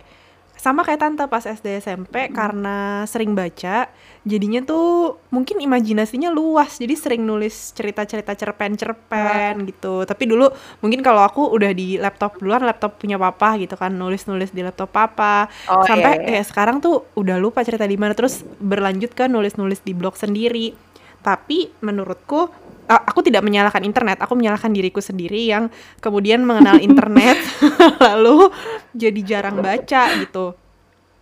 [0.59, 3.87] sama kayak tante pas SD SMP karena sering baca
[4.27, 6.75] jadinya tuh mungkin imajinasinya luas.
[6.83, 10.03] Jadi sering nulis cerita-cerita cerpen-cerpen gitu.
[10.03, 10.51] Tapi dulu
[10.83, 14.91] mungkin kalau aku udah di laptop duluan laptop punya papa gitu kan nulis-nulis di laptop
[14.91, 15.47] papa.
[15.71, 16.43] Oh, sampai iya, iya.
[16.43, 18.11] eh sekarang tuh udah lupa cerita di mana.
[18.11, 20.75] Terus berlanjut kan nulis-nulis di blog sendiri.
[21.23, 22.51] Tapi menurutku
[22.89, 25.69] aku tidak menyalahkan internet aku menyalahkan diriku sendiri yang
[26.01, 27.37] kemudian mengenal internet
[28.09, 28.49] lalu
[28.97, 30.57] jadi jarang baca gitu.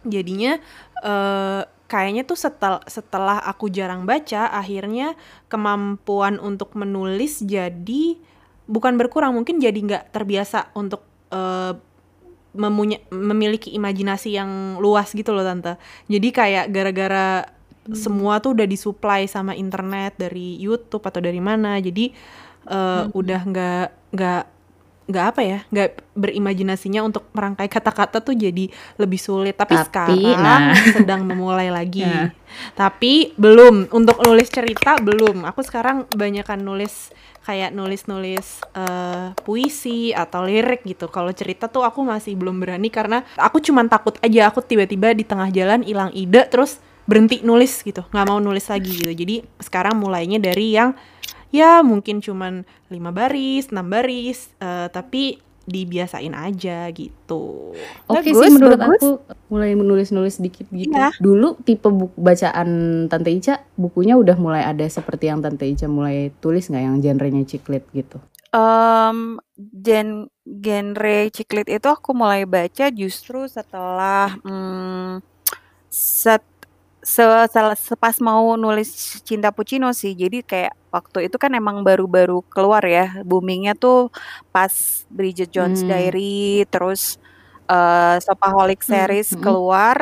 [0.07, 0.55] Jadinya
[1.03, 5.19] eh, kayaknya tuh setel, setelah aku jarang baca akhirnya
[5.51, 8.15] kemampuan untuk menulis jadi
[8.67, 11.03] bukan berkurang mungkin jadi nggak terbiasa untuk
[12.57, 15.77] memunya- memiliki imajinasi yang luas gitu loh tante.
[16.09, 17.56] Jadi kayak gara-gara
[17.95, 21.77] semua tuh udah disuplai sama internet dari YouTube atau dari mana.
[21.79, 22.11] Jadi
[22.67, 24.43] eh, udah nggak nggak
[25.07, 28.67] nggak apa ya nggak berimajinasinya untuk merangkai kata-kata tuh jadi
[28.99, 29.55] lebih sulit.
[29.55, 30.75] Tapi, Tapi, sekarang nah.
[30.95, 32.03] sedang memulai lagi.
[32.03, 32.35] Ya.
[32.75, 33.87] tapi belum.
[33.91, 35.47] Untuk nulis cerita belum.
[35.47, 37.15] Aku sekarang banyakan nulis
[37.47, 41.07] kayak nulis-nulis eh, puisi atau lirik gitu.
[41.07, 44.51] Kalau cerita tuh aku masih belum berani karena aku cuman takut aja.
[44.51, 48.91] Aku tiba-tiba di tengah jalan hilang ide terus berhenti nulis gitu nggak mau nulis lagi
[48.91, 50.93] gitu jadi sekarang mulainya dari yang
[51.49, 57.75] ya mungkin cuman lima baris enam baris eh, tapi dibiasain aja gitu
[58.07, 58.99] Oke Bagus, sih menurut bagus.
[59.03, 59.09] aku
[59.51, 60.95] mulai menulis-nulis dikit gitu.
[60.95, 61.11] Iya.
[61.19, 62.69] Dulu tipe buku bacaan
[63.11, 67.43] Tante Ica bukunya udah mulai ada seperti yang Tante Ica mulai tulis nggak yang genrenya
[67.43, 68.23] ciklit gitu.
[68.55, 75.19] Em, gen genre ciklit itu aku mulai baca justru setelah mm,
[75.91, 76.47] set
[77.15, 78.89] se, sel- sepas mau nulis
[79.27, 80.11] Cinta Puccino sih.
[80.21, 83.03] Jadi kayak waktu itu kan emang baru-baru keluar ya.
[83.29, 83.97] Boomingnya tuh
[84.53, 84.73] pas
[85.17, 85.89] Bridget Jones Hmm.
[85.89, 87.01] Diary, terus
[87.71, 89.41] eh Shopaholic series hmm.
[89.43, 89.97] keluar.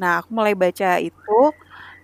[0.00, 1.30] Nah, aku mulai baca itu.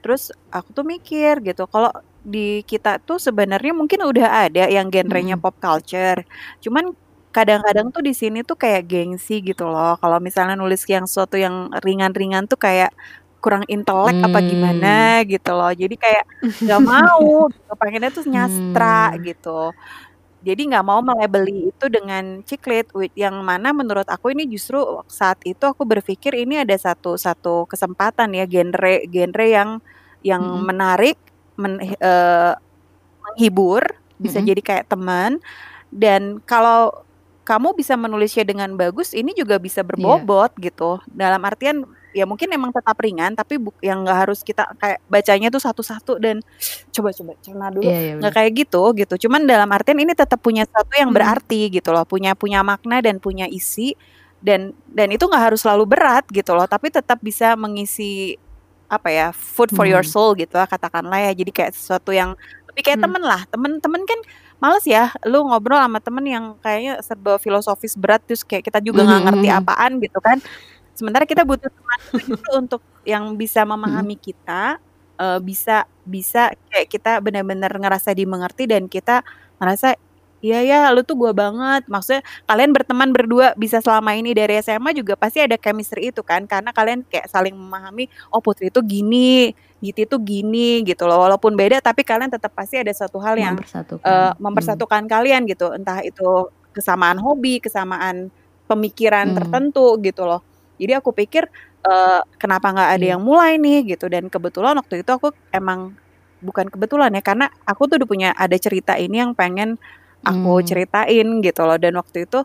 [0.02, 0.22] Terus
[0.54, 1.90] aku tuh mikir gitu, kalau
[2.22, 5.42] di kita tuh sebenarnya mungkin udah ada yang genrenya Mm-mm.
[5.42, 6.22] pop culture.
[6.64, 6.94] Cuman
[7.34, 9.98] kadang-kadang tuh di sini tuh kayak gengsi gitu loh.
[10.02, 12.90] Kalau misalnya nulis yang sesuatu yang ringan-ringan tuh kayak
[13.42, 14.50] kurang intelek apa Hmm.
[14.50, 15.70] gimana gitu loh.
[15.74, 16.24] Jadi kayak
[16.64, 17.72] nggak mau, gitu.
[17.80, 19.22] pengennya tuh nyastra Hmm.
[19.26, 19.72] gitu.
[20.46, 22.86] Jadi nggak mau melabeli itu dengan ciklit,
[23.18, 24.78] yang mana menurut aku ini justru
[25.10, 29.70] saat itu aku berpikir ini ada satu satu kesempatan ya genre genre yang
[30.22, 30.62] yang Mm-mm.
[30.68, 31.18] menarik,
[31.58, 32.54] men, eh,
[33.24, 33.82] menghibur,
[34.20, 34.44] bisa Mm-mm.
[34.44, 35.38] jadi kayak teman.
[35.90, 36.92] Dan kalau
[37.48, 40.28] kamu bisa menulisnya dengan bagus, ini juga bisa Iya.
[40.28, 41.00] berbobot gitu.
[41.10, 41.84] Dalam artian
[42.18, 46.18] ya mungkin emang tetap ringan, tapi bu- yang nggak harus kita kayak bacanya tuh satu-satu
[46.18, 46.42] dan
[46.90, 48.36] coba coba cerna dulu Iya iya nggak benar.
[48.36, 51.18] kayak gitu gitu cuman dalam artian ini tetap punya sesuatu yang Hmm.
[51.18, 53.94] berarti gitu loh punya punya makna dan punya isi
[54.38, 58.34] dan dan itu nggak harus selalu berat gitu loh tapi tetap bisa mengisi
[58.88, 60.08] apa ya food for your Hmm.
[60.08, 62.32] soul gitu lah katakanlah ya jadi kayak sesuatu yang
[62.72, 63.06] lebih kayak Hmm.
[63.10, 64.20] temen lah temen-temen kan
[64.58, 69.04] males ya lu ngobrol sama temen yang kayaknya serba filosofis berat terus kayak kita juga
[69.04, 69.58] nggak Mhm, ngerti mhm.
[69.60, 70.38] apaan gitu kan
[70.98, 72.00] sementara kita butuh teman
[72.34, 74.76] itu untuk yang bisa memahami kita
[75.16, 79.22] eh, bisa bisa kayak kita benar-benar ngerasa dimengerti dan kita
[79.62, 79.94] ngerasa
[80.38, 84.94] iya ya lu tuh gua banget maksudnya kalian berteman berdua bisa selama ini dari SMA
[84.94, 89.50] juga pasti ada chemistry itu kan karena kalian kayak saling memahami oh Putri itu gini
[89.78, 93.54] Giti itu gini gitu loh walaupun beda tapi kalian tetap pasti ada satu hal yang
[93.58, 94.02] Mempersatukan.
[94.02, 94.34] Hmm.
[94.42, 98.30] mempersatukan kalian gitu entah itu kesamaan hobi kesamaan
[98.66, 99.38] pemikiran Hmm.
[99.38, 100.42] tertentu gitu loh
[100.80, 101.44] jadi aku pikir
[101.86, 103.12] eh, kenapa nggak ada Iya.
[103.16, 105.94] yang mulai nih gitu dan kebetulan waktu itu aku emang
[106.40, 109.76] bukan kebetulan ya karena aku tuh udah punya ada cerita ini yang pengen
[110.26, 110.66] aku Hmm.
[110.66, 112.38] ceritain gitu loh dan waktu itu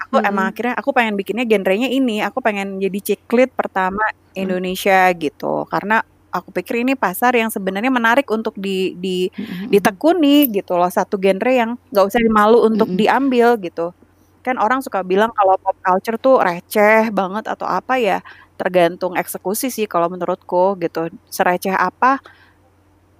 [0.00, 0.28] aku Mm-mm.
[0.30, 4.02] emang akhirnya aku pengen bikinnya genrenya ini aku pengen jadi ciklit pertama
[4.34, 9.70] Indonesia gitu karena aku pikir ini pasar yang sebenarnya menarik untuk di di Mhm.
[9.70, 12.98] ditekuni gitu loh satu genre yang nggak usah malu untuk Mm-mm.
[12.98, 13.92] diambil gitu
[14.40, 18.18] kan orang suka bilang kalau pop culture tuh receh banget atau apa ya
[18.56, 22.20] tergantung eksekusi sih kalau menurutku gitu sereceh apa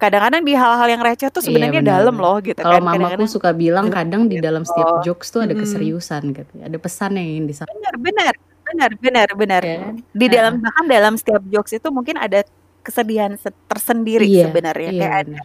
[0.01, 2.97] kadang-kadang di hal-hal yang receh tuh Iya sebenarnya benar dalam loh gitu Kalau kan mamaku
[2.97, 6.51] kadang-kadang suka bilang kadang di gitu dalam setiap jokes tuh ada keseriusan gitu.
[6.57, 7.77] Ada pesan yang ingin disampaikan.
[7.77, 8.33] benar benar
[8.71, 9.93] benar benar benar Ya kan?
[10.15, 10.63] di dalam Heeh.
[10.65, 12.41] bahkan dalam setiap jokes itu mungkin ada
[12.81, 15.39] kesedihan se- tersendiri Iya, sebenarnya iya kayak ada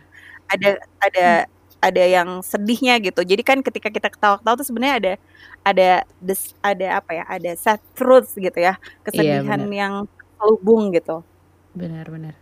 [0.46, 0.68] ada
[1.04, 1.26] ada
[1.86, 3.22] ada yang sedihnya gitu.
[3.22, 5.12] Jadi kan ketika kita ketawa-ketawa tuh sebenarnya ada
[5.62, 7.24] ada des, ada apa ya?
[7.30, 8.74] Ada sad truths gitu ya.
[8.74, 9.78] Iya Kesedihan benar.
[9.78, 9.94] yang
[10.34, 11.22] terhubung gitu.
[11.78, 12.34] Benar benar.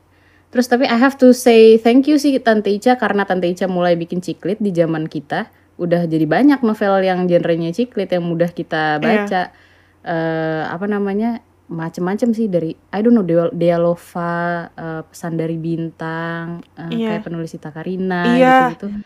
[0.48, 3.98] Terus tapi I have to say thank you sih Tante Ica karena Tante Ica mulai
[3.98, 5.50] bikin ciklit di zaman kita.
[5.76, 9.02] Udah jadi banyak novel yang genrenya ciklit yang mudah kita Iya.
[9.02, 9.42] baca.
[10.04, 11.42] Eh apa namanya?
[11.64, 17.16] macem-macem sih dari I don't know Dea Dealova, uh, Pesan dari Bintang, uh, Iya.
[17.16, 18.76] kayak penulis Ita Karina Iya.
[18.76, 19.00] gitu-gitu.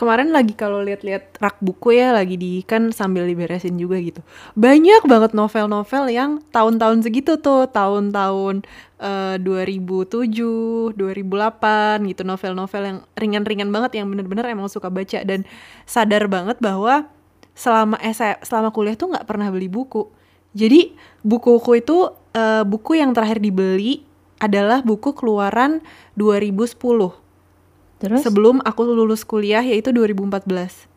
[0.00, 4.24] Kemarin lagi kalau lihat-lihat rak buku ya lagi di kan sambil diberesin juga gitu.
[4.56, 8.64] Banyak banget novel-novel yang tahun-tahun segitu tuh, tahun-tahun
[8.96, 15.44] eh, 2007, 2008 gitu novel-novel yang ringan-ringan banget yang bener-bener emang suka baca dan
[15.84, 17.04] sadar banget bahwa
[17.52, 20.08] selama SA, selama kuliah tuh nggak pernah beli buku.
[20.56, 24.00] Jadi buku-buku itu eh, buku yang terakhir dibeli
[24.40, 25.84] adalah buku keluaran
[26.16, 27.28] 2010
[28.00, 30.88] Terus sebelum aku lulus kuliah yaitu 2014.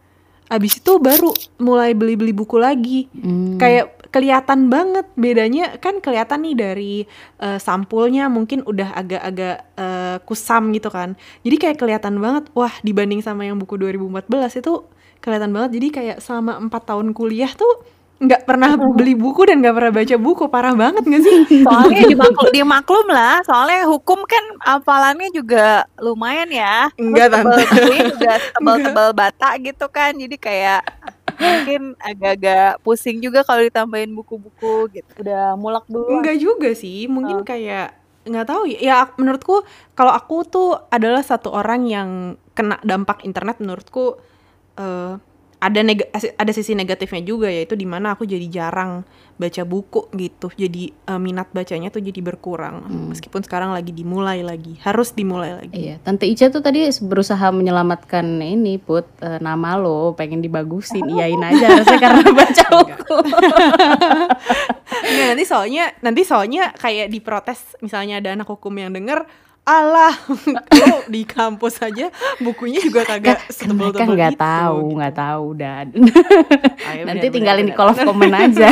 [0.48, 3.12] Abis itu baru mulai beli-beli buku lagi.
[3.12, 3.60] Hmm.
[3.60, 6.96] Kayak kelihatan banget bedanya kan kelihatan nih dari
[7.42, 11.20] eh, sampulnya mungkin udah agak-agak eh, kusam gitu kan.
[11.44, 14.74] Jadi kayak kelihatan banget wah dibanding sama yang buku 2014 itu
[15.20, 15.70] kelihatan banget.
[15.76, 17.84] Jadi kayak selama empat tahun kuliah tuh
[18.24, 21.38] nggak pernah beli buku dan nggak pernah baca buku parah banget gak sih?
[21.68, 26.88] Soalnya dimaklum, dimaklum lah, soalnya hukum kan hafalannya juga lumayan ya.
[26.96, 27.64] Enggak, Tante.
[28.16, 30.16] juga tebal-tebal bata gitu kan.
[30.16, 30.82] Jadi kayak
[31.36, 35.12] mungkin agak-agak pusing juga kalau ditambahin buku-buku gitu.
[35.20, 36.22] Udah mulak dulu.
[36.22, 37.46] Enggak juga sih, mungkin Oh.
[37.46, 38.80] kayak nggak tahu ya.
[38.80, 42.10] Ya menurutku kalau aku tuh adalah satu orang yang
[42.54, 44.16] kena dampak internet menurutku
[44.80, 45.20] eh,
[45.64, 49.08] ada neg ada sisi negatifnya juga yaitu di mana aku jadi jarang
[49.40, 50.52] baca buku gitu.
[50.54, 52.86] Jadi eh, minat bacanya tuh jadi berkurang.
[53.10, 55.74] Meskipun sekarang lagi dimulai lagi, harus dimulai lagi.
[55.74, 61.42] Iya, Tante Ica tuh tadi berusaha menyelamatkan ini put eh, nama lo, pengen dibagusin, iyain
[61.42, 63.18] aja harusnya karena baca buku.
[64.94, 69.26] Nggak, nanti soalnya nanti soalnya kayak diprotes misalnya ada anak hukum yang denger
[69.64, 70.12] Alah,
[70.84, 72.12] lo di kampus aja
[72.44, 74.96] bukunya juga kagak Kan setebel-tebel mereka nggak gitu, tahu, gitu.
[75.00, 75.86] nggak tahu dan
[76.92, 78.70] Ayo, nanti benar, tinggalin di benar, kolom komen aja.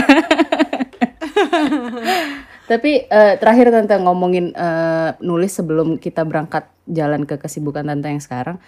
[2.67, 8.19] Tapi eh, terakhir tante ngomongin eh, nulis sebelum kita berangkat jalan ke kesibukan tante yang
[8.19, 8.59] sekarang,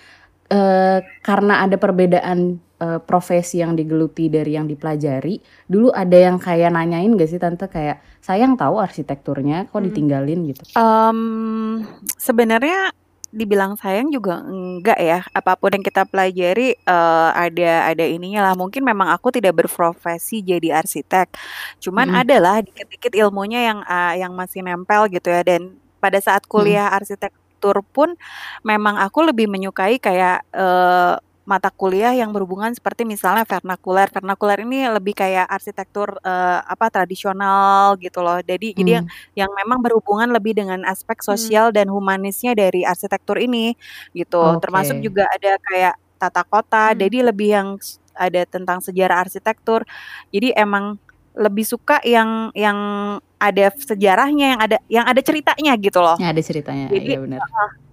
[0.54, 2.40] eh, karena ada perbedaan
[2.78, 5.40] eh, profesi yang digeluti dari yang dipelajari.
[5.66, 9.88] Dulu ada yang kayak nanyain gak sih tante kayak sayang tahu arsitekturnya kok Hmm.
[9.90, 10.64] ditinggalin gitu.
[10.78, 11.20] Em,
[12.18, 12.94] sebenarnya
[13.34, 15.20] dibilang sayang juga enggak ya.
[15.34, 18.54] Apa pun yang kita pelajari eh, ada ada ininya lah.
[18.54, 21.34] Mungkin memang aku tidak berprofesi jadi arsitek.
[21.82, 22.22] Cuman Mm-mm.
[22.22, 25.42] adalah dikit-dikit ilmunya yang ah, yang masih nempel gitu ya.
[25.42, 25.62] Dan
[25.98, 26.94] pada saat kuliah
[27.64, 28.10] arsitektur pun
[28.68, 34.08] memang aku lebih menyukai kayak eh, mata kuliah yang berhubungan seperti misalnya vernakuler.
[34.12, 38.40] Vernakuler ini lebih kayak arsitektur eh, apa tradisional gitu loh.
[38.44, 39.36] Jadi jadi yang Hmm.
[39.36, 43.76] yang memang berhubungan lebih dengan aspek sosial dan humanisnya dari arsitektur ini
[44.16, 44.56] gitu.
[44.60, 45.04] Termasuk Oke.
[45.04, 47.00] juga ada kayak tata kota, Hmm.
[47.04, 47.70] jadi lebih yang
[48.16, 49.84] ada tentang sejarah arsitektur.
[50.32, 50.96] Jadi emang
[51.36, 52.78] lebih suka yang yang
[53.44, 56.16] ada sejarahnya, yang ada yang ada ceritanya gitu loh.
[56.16, 57.44] Ya ada ceritanya, Jadi iya benar.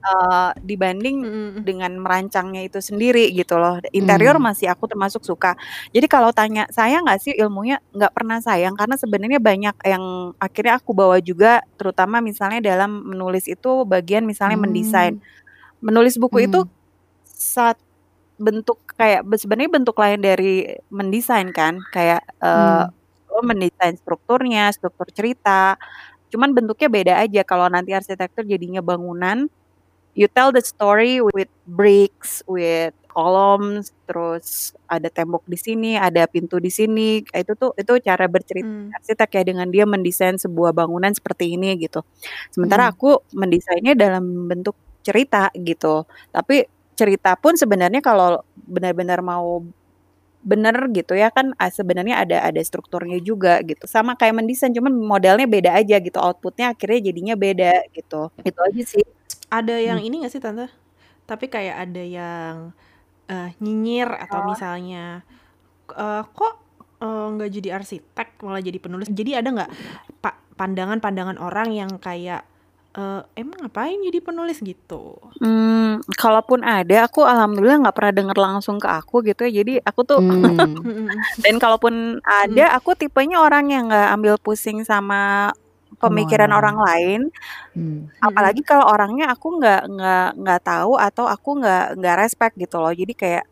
[0.00, 1.52] eh, dibanding Mm-mm.
[1.60, 3.82] dengan merancangnya itu sendiri gitu loh.
[3.90, 4.46] Interior Hmm.
[4.46, 5.58] masih aku termasuk suka.
[5.90, 10.04] Jadi kalau tanya saya nggak sih ilmunya nggak pernah sayang karena sebenarnya banyak yang
[10.38, 15.18] akhirnya aku bawa juga terutama misalnya dalam menulis itu bagian misalnya mendesain.
[15.80, 16.72] Menulis buku itu Hmm.
[17.26, 17.76] saat
[18.40, 22.99] bentuk kayak be- sebenarnya bentuk lain dari mendesain kan kayak eh, Hmm.
[23.32, 25.76] Lo mendesain strukturnya, struktur cerita.
[26.32, 27.42] Cuman bentuknya beda aja.
[27.46, 29.48] Kalau nanti arsitektur jadinya bangunan,
[30.18, 36.58] you tell the story with bricks, with columns, terus ada tembok di sini, ada pintu
[36.62, 37.22] di sini.
[37.26, 38.90] Itu tuh itu cara bercerita Hmm.
[38.94, 42.02] arsitek ya dengan dia mendesain sebuah bangunan seperti ini gitu.
[42.54, 42.92] Sementara Hmm.
[42.96, 46.04] aku mendesainnya dalam bentuk cerita gitu.
[46.34, 46.66] Tapi
[46.98, 49.64] cerita pun sebenarnya kalau benar-benar mau
[50.40, 55.44] bener gitu ya kan sebenarnya ada ada strukturnya juga gitu sama kayak mendesain cuman modelnya
[55.44, 59.04] beda aja gitu outputnya akhirnya jadinya beda gitu itu aja sih
[59.50, 60.06] Ada yang Hmm.
[60.06, 60.70] ini gak sih tante?
[61.26, 62.54] Tapi kayak ada yang
[63.30, 64.46] eh, nyinyir atau Oh.
[64.50, 65.22] misalnya
[65.94, 66.54] eh, kok
[67.02, 69.08] eh, nggak jadi arsitek malah jadi penulis.
[69.10, 69.70] Jadi ada nggak
[70.22, 72.46] pa- pandangan-pandangan orang yang kayak
[72.96, 75.16] eh, emang ngapain jadi penulis gitu?
[75.40, 79.62] Hmm, kalaupun ada, aku alhamdulillah nggak pernah denger langsung ke aku gitu ya.
[79.62, 80.78] Jadi aku tuh Hmm.
[81.44, 85.50] Dan kalaupun ada, aku tipenya orang yang nggak ambil pusing sama
[86.00, 86.76] pemikiran orang.
[86.76, 87.20] orang lain.
[87.76, 88.00] Hmm.
[88.22, 92.92] Apalagi kalau orangnya aku nggak nggak nggak tahu atau aku nggak nggak respect gitu loh.
[92.94, 93.44] Jadi kayak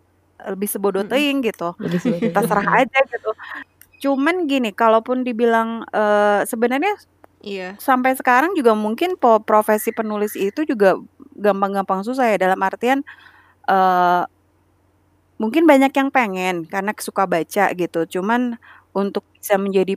[0.54, 1.12] lebih sebodoh Mm-mm.
[1.14, 1.74] teuing gitu.
[2.34, 3.30] Terserah aja gitu.
[4.02, 6.94] Cuman gini, kalaupun dibilang eh, sebenarnya
[7.38, 7.78] Iya.
[7.78, 9.14] sampai sekarang juga mungkin
[9.46, 10.98] profesi penulis itu juga
[11.38, 13.06] gampang-gampang susah ya dalam artian
[13.70, 14.24] eh
[15.38, 18.00] mungkin banyak yang pengen karena suka baca gitu.
[18.18, 18.58] Cuman
[18.90, 19.94] untuk bisa menjadi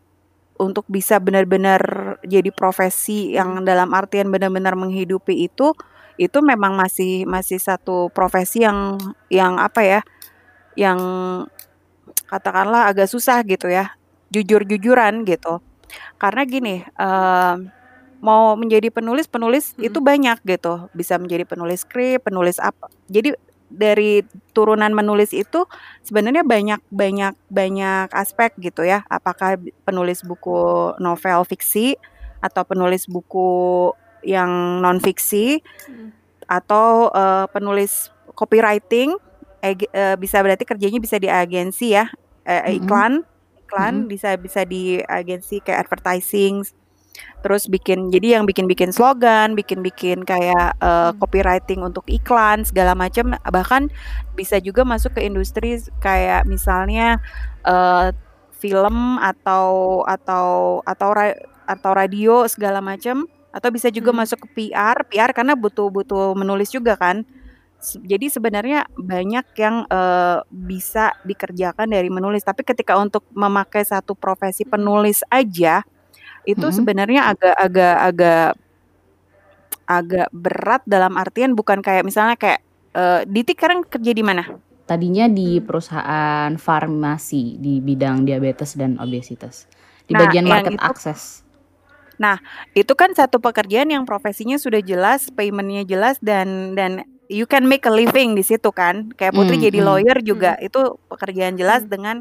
[0.61, 1.81] untuk bisa benar-benar
[2.21, 5.73] jadi profesi yang dalam artian benar-benar menghidupi itu,
[6.21, 9.01] itu memang masih masih satu profesi yang
[9.33, 9.99] yang apa ya,
[10.77, 10.99] yang
[12.29, 13.93] katakanlah agak susah gitu ya,
[14.33, 15.61] jujur-jujuran gitu.
[16.21, 17.55] Karena gini, eee,
[18.23, 20.07] mau menjadi penulis, penulis itu Mhm.
[20.07, 22.87] banyak gitu, bisa menjadi penulis skrip, penulis apa.
[23.09, 23.33] Jadi
[23.71, 24.21] dari
[24.53, 25.63] turunan menulis itu
[26.05, 29.55] sebenarnya banyak banyak banyak aspek gitu ya, apakah
[29.87, 31.95] penulis buku novel fiksi,
[32.43, 33.89] atau penulis buku
[34.25, 36.13] yang non-fiksi, Mhm.
[36.51, 39.15] atau, eee, penulis copywriting,
[40.19, 42.09] bisa berarti kerjanya bisa di agensi ya,
[42.47, 42.85] eee, Mhm.
[43.71, 44.11] Iklan Mhm.
[44.11, 46.63] bisa bisa di agensi kayak advertising,
[47.43, 51.21] terus bikin jadi yang bikin-bikin slogan, bikin-bikin kayak, Mmm.
[51.21, 53.87] copywriting untuk iklan segala macam, bahkan
[54.35, 57.19] bisa juga masuk ke industri kayak misalnya,
[57.67, 58.11] eee,
[58.55, 61.33] film atau atau atau ra
[61.69, 64.17] atau radio segala macam, atau bisa juga Mhm.
[64.17, 67.23] masuk ke PR, PR karena butuh butuh menulis juga kan.
[67.81, 74.13] Se jadi sebenarnya banyak yang, eee, bisa dikerjakan dari menulis, tapi ketika untuk memakai satu
[74.13, 75.81] profesi penulis aja,
[76.45, 76.73] itu Mhm.
[76.73, 78.47] sebenarnya agak agak agak
[79.89, 82.61] agak berat dalam artian bukan kayak misalnya kayak,
[82.95, 84.43] eee, Diti sekarang kerja di mana?
[84.89, 85.61] Tadinya di Mmm.
[85.61, 89.69] perusahaan farmasi di bidang diabetes dan obesitas,
[90.09, 91.45] di Nah, bagian yang market itu access.
[92.19, 92.37] Nah,
[92.75, 97.87] itu kan satu pekerjaan yang profesinya sudah jelas, payment-nya jelas dan dan you can make
[97.87, 99.07] a living di situ kan.
[99.15, 99.85] Kayak Putri Mmm, jadi mmm.
[99.85, 100.65] lawyer juga Mhm.
[100.67, 101.89] itu pekerjaan jelas Mmm.
[101.89, 102.19] dengan,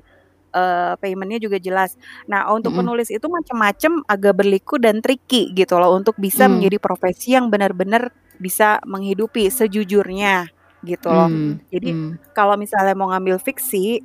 [0.54, 1.96] eee, payment-nya juga jelas.
[2.30, 2.78] Nah, untuk Mhm.
[2.78, 6.52] penulis itu macam-macam, agak berliku dan tricky gitu loh untuk bisa Mmm.
[6.52, 10.48] menjadi profesi yang benar-benar bisa menghidupi sejujurnya
[10.86, 11.30] gitu loh.
[11.30, 12.20] Mmm, Jadi mmm.
[12.36, 14.00] kalau misalnya mau ngambil fiksi,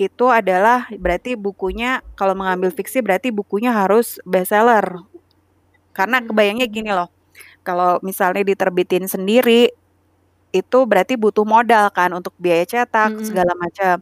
[0.00, 4.84] itu adalah berarti bukunya kalau mengambil fiksi berarti bukunya harus bestseller.
[5.96, 7.08] Karena kebayangnya gini loh,
[7.66, 9.70] kalau misalnya diterbitin sendiri,
[10.62, 13.26] itu berarti butuh modal kan untuk biaya cetak Mhm.
[13.26, 14.00] segala macam.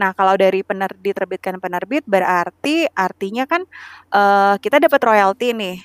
[0.00, 3.62] Nah, kalau dari pener diterbitkan penerbit berarti artinya kan,
[4.14, 5.76] eee, kita dapat royalti nih,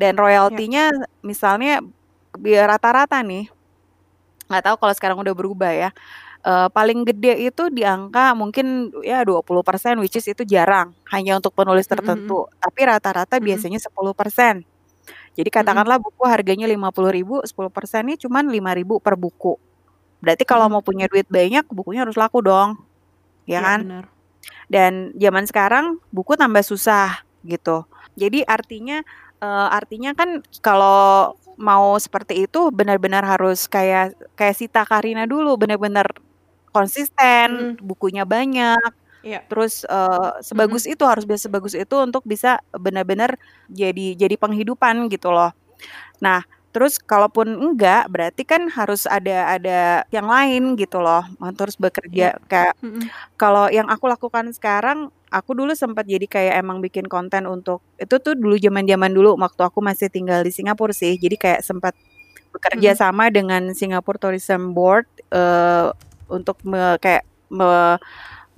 [0.00, 0.14] dan
[0.48, 0.60] Ya.
[0.60, 0.90] royaltinya
[1.26, 1.80] misalnya
[2.38, 3.48] biar rata-rata nih,
[4.50, 5.90] nggak tahu kalau sekarang udah berubah ya,
[6.46, 11.54] eee, paling gede itu di angka mungkin ya 20% which is itu jarang, hanya untuk
[11.58, 12.34] penulis Mhm mhm.
[12.34, 13.44] tertentu, tapi rata-rata Mhm.
[13.44, 14.64] biasanya 10%.
[15.38, 15.54] Jadi Mhm.
[15.54, 19.58] katakanlah buku harganya Rp50.000, 10%-nya cuman Rp5.000 per buku.
[20.24, 20.72] Berarti kalau Mhm.
[20.72, 22.76] mau punya duit banyak, bukunya harus laku dong,
[23.48, 23.80] ya Iya, kan?
[23.80, 24.04] benar.
[24.72, 27.84] Dan zaman sekarang buku tambah susah gitu.
[28.18, 29.00] Jadi artinya,
[29.42, 36.08] eee, artinya kan kalau mau seperti itu benar-benar harus kayak kayak Sita Karina dulu, benar-benar
[36.74, 37.78] konsisten, Mhm.
[37.82, 38.90] bukunya banyak,
[39.24, 39.40] Iya.
[39.48, 40.44] terus, Mhm.
[40.44, 43.34] sebagus itu, harus bisa sebagus itu untuk bisa benar-benar
[43.72, 45.50] jadi jadi penghidupan gitu loh.
[46.22, 46.42] Nah,
[46.74, 49.80] terus kalaupun enggak, berarti kan harus ada ada
[50.14, 51.24] yang lain gitu loh,
[51.58, 53.08] terus bekerja kayak Mhm.
[53.40, 58.16] kalau yang aku lakukan sekarang, aku dulu sempat jadi kayak emang bikin konten untuk itu
[58.22, 61.16] tuh dulu zaman-zaman dulu waktu aku masih tinggal di Singapura sih.
[61.20, 61.94] Jadi kayak sempat
[62.54, 63.00] bekerja Mhm.
[63.00, 65.90] sama dengan Singapore Tourism Board, eee,
[66.32, 67.98] untuk me kayak me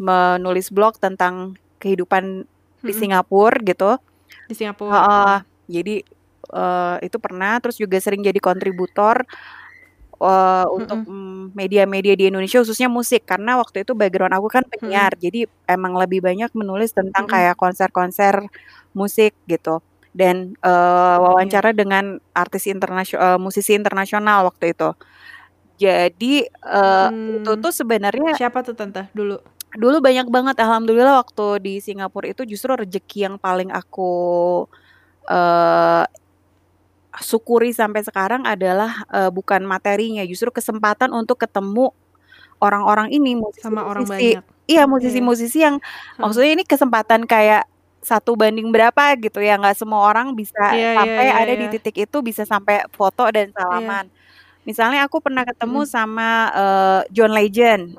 [0.00, 2.46] menulis blog tentang kehidupan
[2.82, 2.92] di.
[2.96, 3.98] Singapura gitu.
[4.48, 5.36] Di Singapura, Heeh.
[5.36, 5.46] mhm.
[5.70, 5.96] Jadi,
[6.54, 9.24] eee, itu pernah, terus juga sering jadi kontributor,
[10.22, 15.12] eee, untuk, mmm, media-media di Indonesia khususnya musik, karena waktu itu background aku kan penyiar,
[15.20, 17.28] jadi emang lebih banyak menulis tentang Mhm.
[17.30, 18.44] kayak konser-konser
[18.96, 19.80] musik gitu.
[20.16, 21.20] Dan, Iya.
[21.22, 24.90] wawancara dengan artis internasio eee, musisi internasional waktu itu.
[25.80, 27.08] Jadi, eee,
[27.40, 27.62] itu Mmm.
[27.62, 29.38] tuh sebenarnya Siapa tuh Tante dulu?
[29.78, 34.10] Dulu banyak banget, alhamdulillah waktu di Singapura itu justru rezeki yang paling aku,
[35.30, 36.04] eee,
[37.22, 41.92] syukuri sampai sekarang adalah, eee, bukan materinya, justru kesempatan untuk ketemu
[42.62, 44.44] orang-orang ini, Sama orang musisi-musisi banyak.
[44.70, 45.26] iya, Iya.
[45.30, 45.76] musisi-musisi yang
[46.18, 46.26] Heeh.
[46.26, 47.66] maksudnya ini kesempatan kayak
[48.04, 51.66] 1 banding berapa gitu ya, nggak semua orang bisa Iya iya sampai iya ada di
[51.66, 51.70] iya.
[51.72, 53.96] titik itu, bisa sampai foto dan Iya.
[53.96, 54.08] salaman.
[54.68, 55.90] Misalnya aku pernah ketemu Mhm.
[55.90, 57.96] sama, eee, John Legend,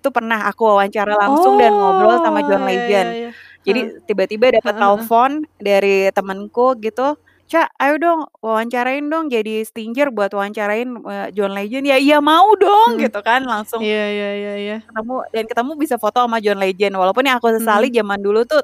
[0.00, 3.14] itu pernah aku wawancara langsung dan ngobrol sama John Oh, iya iya Legend.
[3.18, 3.28] iya.
[3.66, 4.00] Jadi Heeh.
[4.08, 5.08] tiba-tiba heeh.
[5.08, 7.16] telepon dari temenku gitu,
[7.50, 12.52] "Ca, ayo dong wawancarain dong jadi stinger buat wawancarain, eee, John Legend." "Ya iya mau
[12.60, 13.00] dong," Mhm.
[13.02, 14.76] gitu kan, langsung Iya iya iya iya.
[14.88, 16.94] ketemu dan ketemu bisa foto sama John Legend.
[17.00, 17.94] Walaupun yang aku sesali Mhm.
[17.94, 18.60] zaman dulu tuh,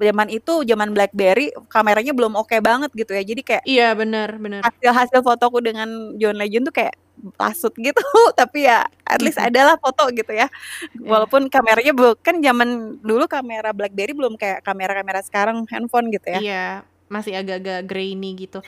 [0.00, 4.64] zaman itu zaman BlackBerry, kameranya belum oke banget gitu ya, jadi kayak Iya, benar benar.
[4.64, 5.88] hasil-hasil fotoku dengan
[6.20, 6.94] John Legend tuh kayak
[7.36, 7.98] pasut gitu,
[8.38, 10.46] tapi ya at least adalah foto gitu ya.
[10.96, 11.08] Iya.
[11.10, 12.68] Walaupun kameranya bukan zaman
[13.02, 16.40] dulu kamera BlackBerry belum kayak kamera-kamera sekarang handphone gitu ya.
[16.40, 16.64] Iya,
[17.10, 18.60] masih agak-agak grainy gitu.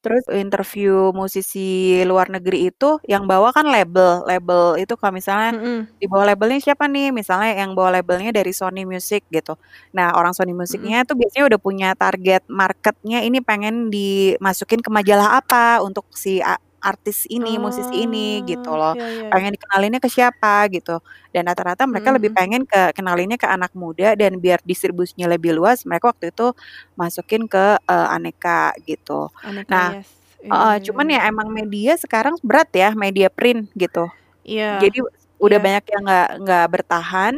[0.00, 6.00] Terus interview musisi luar negeri itu yang bawa kan label, label itu kalau misalnya Mhm.
[6.00, 7.12] di bawah labelnya siapa nih?
[7.12, 9.60] Misalnya yang bawa labelnya dari Sony Music gitu.
[9.92, 10.56] Nah, orang Sony.
[10.56, 16.40] Musicnya tuh biasanya udah punya target marketnya ini pengen dimasukin ke majalah apa untuk si
[16.40, 18.94] a artis ini, musisi ini gitu Oh, loh.
[18.94, 19.34] iya iya iya.
[19.34, 20.98] Pengen dikenalinnya ke siapa gitu.
[21.34, 22.36] Dan rata-rata mereka lebih Mhm.
[22.36, 26.52] pengen ke kenalinnya ke anak muda dan biar distribusinya lebih luas, mereka waktu itu
[26.98, 29.28] masukin ke, eee, Aneka gitu.
[29.42, 30.08] Aneka, Nah yes.
[30.44, 31.10] Iya heeh, iya cuman iya.
[31.14, 34.08] ya emang media sekarang berat ya, media print gitu.
[34.44, 34.64] Iya.
[34.72, 34.98] Jadi
[35.42, 35.62] udah Iya.
[35.62, 37.34] banyak yang nggak nggak bertahan,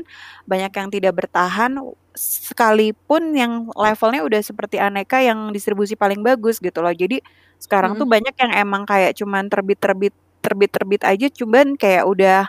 [0.50, 1.72] banyak yang tidak bertahan,
[2.16, 6.92] sekalipun yang levelnya udah seperti Aneka yang distribusi paling bagus gitu loh.
[6.94, 7.20] Jadi
[7.62, 8.10] sekarang tuh Mhm.
[8.10, 12.46] banyak yang emang kayak cuman terbit-terbit terbit-terbit aja cuman kayak udah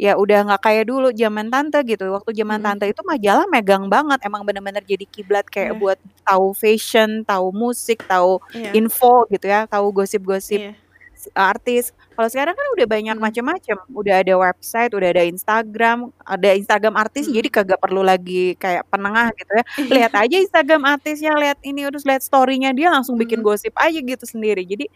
[0.00, 2.10] ya udah nggak kayak dulu zaman Tante gitu.
[2.10, 2.64] Waktu zaman Mhm.
[2.64, 5.78] Tante itu majalah megang banget, emang bener-bener jadi kiblat kayak Iya.
[5.78, 8.72] buat tahu fashion, tahu musik, tahu Iya.
[8.74, 10.83] info gitu ya, tahu gosip-gosip Iya.
[11.32, 11.96] Artis.
[12.12, 13.24] Kalau sekarang kan udah banyak Mhm.
[13.24, 17.54] macam-macam, udah ada website, udah ada Instagram, ada Instagram artis jadi Mhm.
[17.56, 19.64] kagak perlu lagi kayak penengah gitu ya.
[19.80, 19.92] Iya.
[19.96, 23.46] Lihat aja Instagram artisnya, lihat ini, terus lihat story-nya dia langsung bikin Mhm.
[23.46, 24.62] gosip aja gitu sendiri.
[24.64, 24.86] Jadi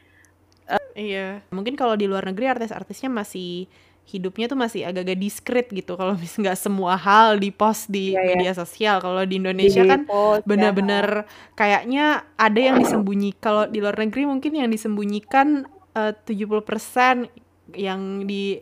[0.93, 1.41] Iya.
[1.49, 3.65] Mungkin kalau di luar negeri artis-artisnya masih
[4.05, 8.29] hidupnya tuh masih agak-agak diskret gitu kalau mis nggak semua hal di-post di Iya iya.
[8.37, 8.97] media sosial.
[9.01, 10.49] Kalau di Indonesia kan Di-post ya, heeh.
[10.49, 11.07] bener-bener
[11.53, 12.05] kayaknya
[12.37, 17.29] ada yang disembunyi kalau di luar negeri mungkin yang disembunyikan, eee, 70%
[17.77, 18.61] yang di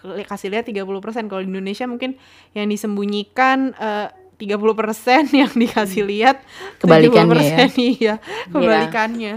[0.00, 1.28] kasih lihat 30%.
[1.28, 2.16] Kalau di Indonesia mungkin
[2.56, 4.08] yang disembunyikan, eee,
[4.40, 6.40] 30% yang dikasih lihat
[6.80, 7.68] Kebalikannya ya.
[7.68, 8.14] 70% iya, Iya.
[8.48, 9.34] kebalikannya.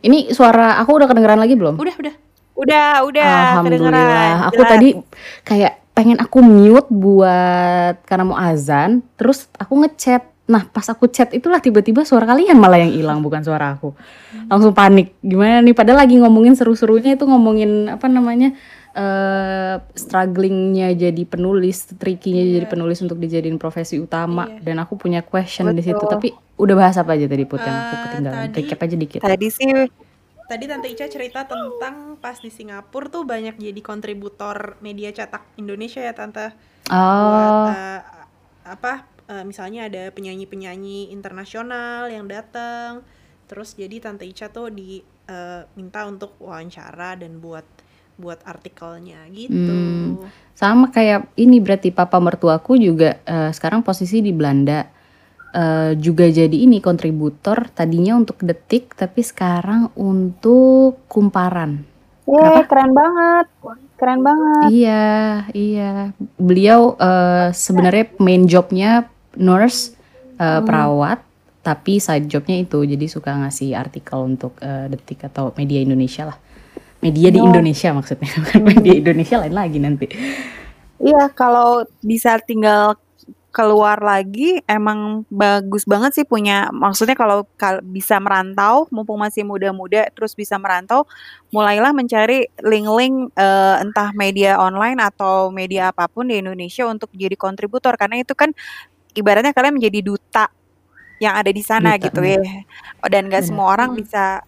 [0.00, 1.76] Ini suara aku udah kedengeran lagi belum?
[1.76, 2.14] Udah udah.
[2.56, 4.48] Udah udah Alhamdulillah.
[4.48, 4.70] Aku jelas.
[4.72, 4.88] tadi
[5.44, 10.24] kayak pengen aku mute buat karena mau azan, terus aku ngechat.
[10.46, 13.98] Nah, pas aku chat itulah tiba-tiba suara kalian malah yang hilang bukan suara aku.
[14.46, 15.18] Langsung panik.
[15.18, 18.54] Gimana nih padahal lagi ngomongin seru-serunya itu ngomongin apa namanya?
[18.96, 22.72] eh strugglingnya jadi penulis, trikinya jadi Iya.
[22.72, 24.64] penulis untuk dijadiin profesi utama Iya.
[24.64, 26.00] dan aku punya question di situ.
[26.00, 26.16] Betul.
[26.16, 28.40] Tapi udah bahas apa aja tadi Put yang aku Eee, ketinggalan?
[28.48, 29.20] tadi Recap aja dikit.
[29.20, 29.68] Tadi sih
[30.46, 36.00] Tadi Tante Ica cerita tentang pas di Singapura tuh banyak jadi kontributor media cetak Indonesia
[36.00, 36.54] ya Tante.
[36.86, 37.68] Buat Oh.
[37.68, 38.00] eh,
[38.64, 38.92] apa
[39.28, 43.02] eh, misalnya ada penyanyi-penyanyi internasional yang datang.
[43.46, 47.66] Terus jadi Tante Ica tuh di eh, minta untuk wawancara dan buat
[48.16, 49.76] buat artikelnya gitu.
[49.76, 50.24] Hmm.
[50.56, 54.88] Sama kayak ini berarti papa mertuaku juga eh, sekarang posisi di Belanda.
[55.56, 61.84] Eh, juga jadi ini kontributor tadinya untuk detik tapi sekarang untuk kumparan.
[62.26, 63.46] Yeay, keren banget.
[63.96, 64.68] Keren banget.
[64.74, 65.92] Iya, iya.
[66.36, 69.06] Beliau eh, sebenarnya main jobnya
[69.38, 69.94] nurse,
[70.36, 70.64] eh, Hmm.
[70.64, 71.18] perawat,
[71.62, 76.38] tapi side jobnya itu jadi suka ngasih artikel untuk eh, detik atau media Indonesia lah.
[77.04, 77.46] Media di Oh.
[77.46, 80.06] Indonesia maksudnya, bukan media Indonesia lain lagi nanti.
[80.96, 82.96] Iya, kalau bisa tinggal
[83.52, 90.04] keluar lagi emang bagus banget sih punya maksudnya kalau kal bisa merantau mumpung masih muda-muda
[90.12, 91.08] terus bisa merantau
[91.48, 97.32] mulailah mencari link-link eee, entah media online atau media apa pun di Indonesia untuk jadi
[97.32, 98.52] kontributor karena itu kan
[99.16, 100.46] ibaratnya kalian menjadi duta
[101.20, 102.40] yang ada di sana Duta, gitu bener.
[102.44, 102.44] ya.
[103.08, 103.48] Dan gak Bener.
[103.48, 104.44] semua orang bisa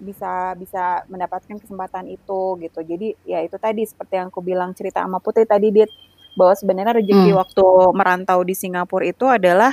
[0.00, 2.80] bisa bisa mendapatkan kesempatan itu gitu.
[2.82, 5.90] Jadi ya itu tadi seperti yang aku bilang cerita sama Putri tadi Dit,
[6.38, 7.38] bahwa sebenarnya rezeki Hmm.
[7.38, 9.72] waktu merantau di Singapura itu adalah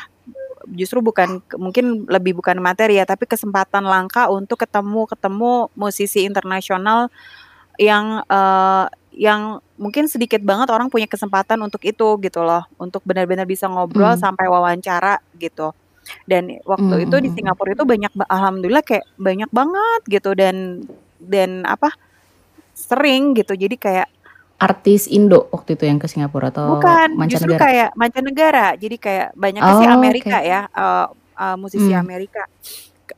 [0.77, 7.09] justru bukan mungkin lebih bukan materi ya, tapi kesempatan langka untuk ketemu-ketemu musisi internasional
[7.81, 13.45] yang eee, yang mungkin sedikit banget orang punya kesempatan untuk itu gitu loh, untuk benar-benar
[13.49, 14.21] bisa ngobrol Hmm.
[14.21, 15.71] sampai wawancara gitu.
[16.29, 17.51] Dan waktu Hmm, itu di hmm, hmm.
[17.51, 20.81] Singapura itu banyak ba alhamdulillah kayak banyak banget gitu dan
[21.21, 21.91] dan apa,
[22.75, 23.53] sering gitu.
[23.57, 24.09] Jadi kayak
[24.59, 27.57] Artis Indo waktu itu yang ke Singapura atau bukan, justru mancanegara?
[27.57, 28.77] kayak mancanegara.
[28.77, 30.45] Jadi kayak banyaknya sih Oh, Amerika oke.
[30.45, 31.05] ya, eee
[31.41, 31.97] eee, musisi Hmm.
[31.97, 32.41] Amerika.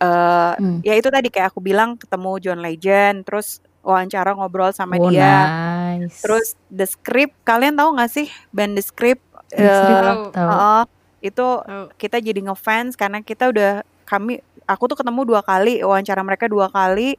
[0.02, 0.84] Eee, Hmm.
[0.86, 5.52] ya itu tadi kayak aku bilang ketemu John Legend, terus wawancara ngobrol sama Oh, dia.
[6.00, 6.20] nice.
[6.24, 9.24] Terus The Script, kalian tahu nggak sih band The Script?
[9.58, 10.32] The Script Eee Tahu.
[10.50, 10.84] heeh,
[11.26, 11.94] itu Tahu.
[12.00, 16.68] kita jadi ngefans karena kita udah kami aku tuh ketemu 2 kali, wawancara mereka 2
[16.74, 17.16] kali.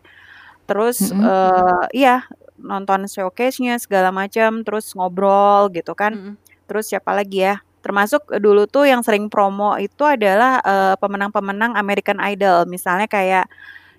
[0.68, 1.20] Terus, Mhm.
[1.20, 2.24] eee, iya
[2.60, 6.18] nonton showcase-nya segala macam, terus ngobrol gitu kan.
[6.18, 6.36] Mhm.
[6.70, 12.18] Terus siapa lagi ya, termasuk dulu tuh yang sering promo itu adalah, eee, pemenang-pemenang American
[12.24, 12.64] Idol.
[12.70, 13.46] Misalnya kayak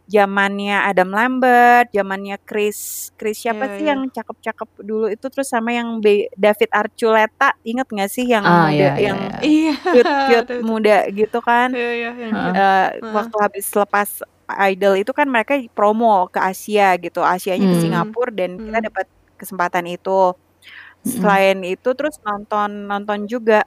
[0.06, 3.90] zamannya Adam Lambert, zamannya Chris Chris siapa Iya, sih iya.
[3.94, 8.70] yang cakep-cakep dulu itu terus sama yang Be- David Archuleta, inget gak sih yang Ah,
[8.70, 9.40] muda iya, yang iya.
[9.42, 9.74] Iya.
[9.82, 10.06] cute-cute
[10.46, 10.60] Betul, betul.
[10.64, 11.68] muda gitu kan.
[11.72, 12.46] Iya, iya, yang Heeh.
[12.46, 12.56] cute.
[12.56, 12.62] Eh,
[12.96, 13.14] Heeh.
[13.14, 14.10] waktu habis lepas
[14.46, 17.84] Idol itu kan mereka promo ke Asia gitu, Asianya ke Hmm.
[17.84, 18.88] Singapura dan kita Hmm.
[18.88, 20.38] dapat kesempatan itu.
[21.02, 21.22] Mm-mm.
[21.22, 23.66] Selain itu terus nonton nonton juga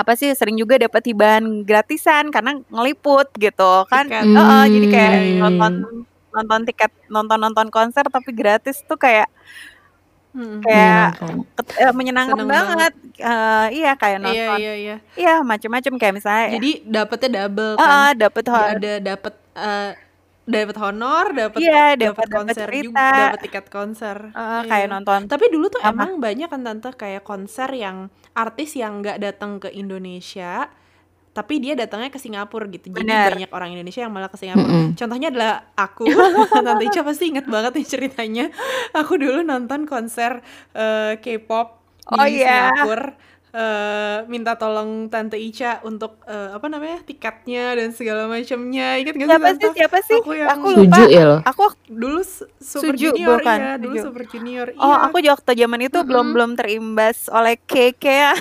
[0.00, 4.08] apa sih sering juga dapat hibahan gratisan karena ngeliput gitu kan.
[4.08, 4.24] Tiket.
[4.26, 5.40] Heeh, jadi kayak Iya, iya, iya.
[5.40, 5.72] nonton
[6.30, 9.26] nonton tiket nonton nonton konser tapi gratis tuh kayak
[10.30, 10.62] Mm-mm.
[10.62, 11.58] kayak Menyenangkan.
[11.58, 12.92] ket- eh, menyenangkan Seneng banget.
[13.18, 14.96] Eh, iya kayak Iya, nonton iya, iya.
[15.18, 18.14] iya macam-macam kayak misalnya Jadi dapetnya double kan.
[18.14, 19.90] dapet Dia hon- ada dapat eh
[20.46, 24.16] dapat honor, dapat iya dapat konser juga, cerita dapat tiket konser.
[24.30, 24.92] Eh, kayak Iya.
[24.92, 29.18] nonton Tapi dulu tuh apa emang banyak kan tante kayak konser yang artis yang nggak
[29.22, 30.70] datang ke Indonesia,
[31.30, 32.90] tapi dia datangnya ke Singapura gitu.
[32.90, 34.66] Jadi bener banyak orang Indonesia yang malah ke Singapura.
[34.66, 34.98] Mm-mm.
[34.98, 36.04] Contohnya adalah aku,
[36.66, 38.44] Tante Ica pasti inget banget nih ceritanya.
[38.94, 40.42] Aku dulu nonton konser
[40.74, 41.68] eh, K-pop
[42.10, 43.14] oh di iya Singapura.
[43.54, 48.98] Eh, minta tolong Tante Ica untuk eh, apa namanya tiketnya dan segala macamnya.
[49.00, 49.76] Ingat gak sih siapa sih Tante?
[49.76, 51.38] siapa sih Aku yang aku lupa Suju ya lo.
[51.44, 52.20] aku dulu
[52.60, 55.06] Super Suju Junior bukan iya, dulu Suju Super Junior oh iya.
[55.06, 56.34] aku juga waktu zaman itu belum Mm-mm.
[56.34, 58.34] belum terimbas oleh Keke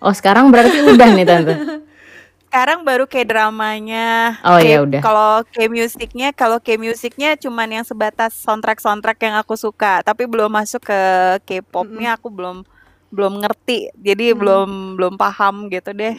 [0.00, 1.54] Oh sekarang berarti udah nih tante.
[2.48, 5.04] sekarang baru kayak dramanya Oh ya udah.
[5.04, 10.24] kalau kayak musiknya kalau kayak musiknya cuman yang sebatas soundtrack soundtrack yang aku suka tapi
[10.26, 11.00] belum masuk ke.
[11.46, 12.64] K-popnya aku belum
[13.08, 14.38] belum ngerti jadi Hmm.
[14.38, 16.16] belum belum paham gitu deh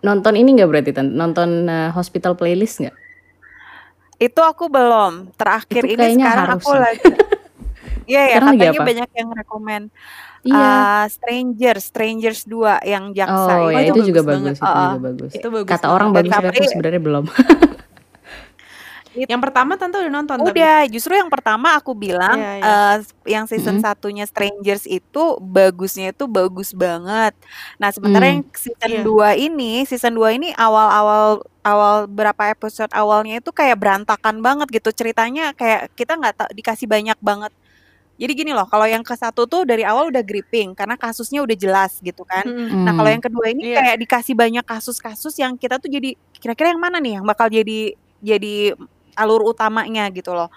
[0.00, 0.90] Nonton ini nggak berarti?
[1.02, 2.96] Nonton eh, Hospital Playlist nggak?
[4.16, 7.02] itu aku belum terakhir Itu ini sekarang harus aku lagi
[8.04, 9.82] Iya ya Sekarang katanya banyak yang rekomen
[10.44, 10.60] Iya.
[10.60, 14.54] Ah, Strangers Strangers 2 yang jaksa Oh ya itu itu juga bagus banget.
[14.54, 14.84] itu Heeh.
[14.84, 15.30] juga bagus.
[15.32, 15.96] Itu bagus Kata banget.
[15.96, 17.24] orang bagus tapi tapi aku sebenarnya belum.
[19.14, 20.50] it- Yang pertama Tante udah nonton tapi.
[20.52, 22.64] Udah, justru yang pertama aku bilang Iya, iya.
[22.64, 22.96] eh,
[23.30, 23.86] yang season Mm-mm.
[23.86, 27.32] satunya Strangers itu bagusnya itu bagus banget.
[27.76, 28.32] Nah, sementara Hmm.
[28.32, 28.90] yang season.
[29.02, 34.92] 2 ini, season 2 ini awal-awal awal berapa episode awalnya itu kayak berantakan banget gitu
[34.92, 37.52] ceritanya kayak kita nggak tahu dikasih banyak banget.
[38.14, 41.56] Jadi gini loh, kalau yang ke satu tuh dari awal udah gripping karena kasusnya udah
[41.56, 42.46] jelas gitu kan.
[42.46, 42.86] Mm-mm.
[42.86, 43.16] Nah, kalau Hmm.
[43.18, 43.76] yang kedua ini Iya.
[43.80, 47.90] kayak dikasih banyak kasus-kasus yang kita tuh jadi kira-kira yang mana nih yang bakal jadi
[48.22, 48.72] jadi
[49.14, 50.50] alur utamanya gitu loh.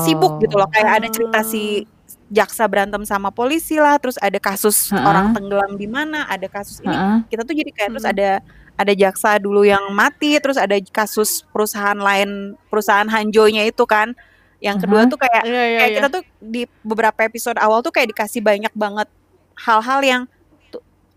[0.00, 0.64] Sibuk gitu Oh.
[0.64, 1.84] loh, kayak ada cerita si
[2.26, 5.02] jaksa berantem sama polisi lah, terus ada kasus Heeh.
[5.02, 7.16] orang tenggelam di mana, ada kasus ini Heeh.
[7.28, 8.12] kita tuh jadi kayak terus Mm.
[8.14, 8.30] ada
[8.80, 14.16] ada jaksa dulu yang mati, terus ada kasus perusahaan lain, perusahaan Hanjonya itu kan.
[14.56, 15.10] Yang kedua Aha.
[15.12, 15.96] tuh kayak Iya, iya, kayak iya.
[16.00, 19.08] kita tuh di beberapa episode awal tuh kayak dikasih banyak banget
[19.56, 20.22] hal-hal yang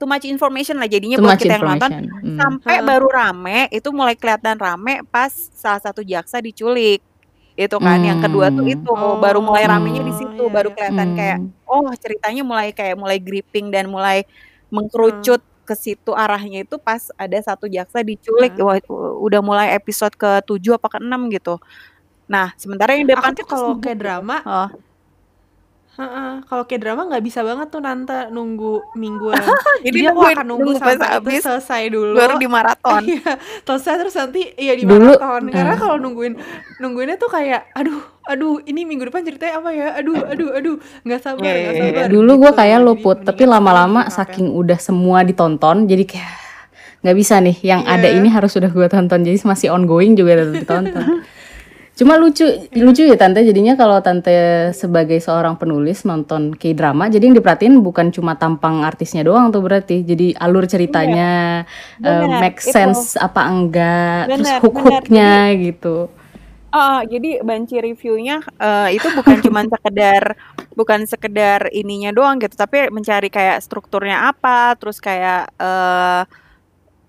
[0.03, 1.91] too, much information lah jadinya Too buat kita yang nonton.
[2.11, 2.37] Hmm.
[2.37, 2.85] sampai Heeh.
[2.85, 6.99] baru rame itu mulai kelihatan rame pas salah satu jaksa diculik
[7.53, 8.75] itu kan yang kedua tuh Hmm.
[8.75, 10.19] itu baru mulai ramenya di Hmm.
[10.19, 10.75] situ iya, baru iya.
[10.75, 11.49] kelihatan kayak Hmm.
[11.63, 14.25] oh ceritanya mulai kayak mulai gripping dan mulai
[14.67, 18.65] mengkerucut ke situ arahnya itu pas ada satu jaksa diculik Heeh.
[18.67, 18.77] Wah,
[19.21, 21.55] udah mulai episode ke 7 apa ke 6 gitu
[22.25, 24.67] nah sementara yang depan Aku tuh kalau kayak drama, oh.
[25.93, 29.37] Heeh, kalau kayak drama nggak bisa banget tuh Nante nunggu mingguan.
[29.85, 32.13] jadi Jadi aku nungguin akan nunggu nunggu sampai itu habis selesai dulu.
[32.17, 35.43] baru di maraton Iya, selesai terus nanti iya di Dulu, maraton.
[35.49, 35.79] Karena eh.
[35.79, 36.33] kalau nungguin
[36.79, 39.87] nungguinnya tuh kayak aduh, aduh ini minggu depan ceritanya apa ya?
[40.01, 40.75] Aduh, aduh, aduh,
[41.05, 41.91] nggak sabar, Iya, nggak iya, iya.
[41.93, 42.05] sabar.
[42.09, 42.57] Dulu gue gitu.
[42.57, 46.33] kayak Jadi luput, tapi mendingan lama-lama saking udah semua ditonton, jadi kayak
[47.03, 47.57] nggak bisa nih.
[47.61, 48.17] Yang ada Iya.
[48.17, 51.05] ini harus sudah gue tonton, jadi masih ongoing juga tetap ditonton.
[51.93, 52.41] Cuma lucu,
[52.73, 53.45] lucu ya tante.
[53.45, 54.33] Jadinya kalau tante
[54.73, 60.01] sebagai seorang penulis nonton k-drama, jadi yang diperhatiin bukan cuma tampang artisnya doang tuh berarti.
[60.01, 61.63] Jadi alur ceritanya,
[62.01, 62.73] eh, Benar, make itu.
[62.73, 65.31] sense apa enggak, terus Benar, hook-hooknya
[65.61, 66.09] gitu.
[66.73, 70.33] Oh, jadi banci reviewnya eh, itu bukan cuma sekedar
[70.73, 76.25] bukan sekedar ininya doang gitu, tapi mencari kayak strukturnya apa, terus kayak eh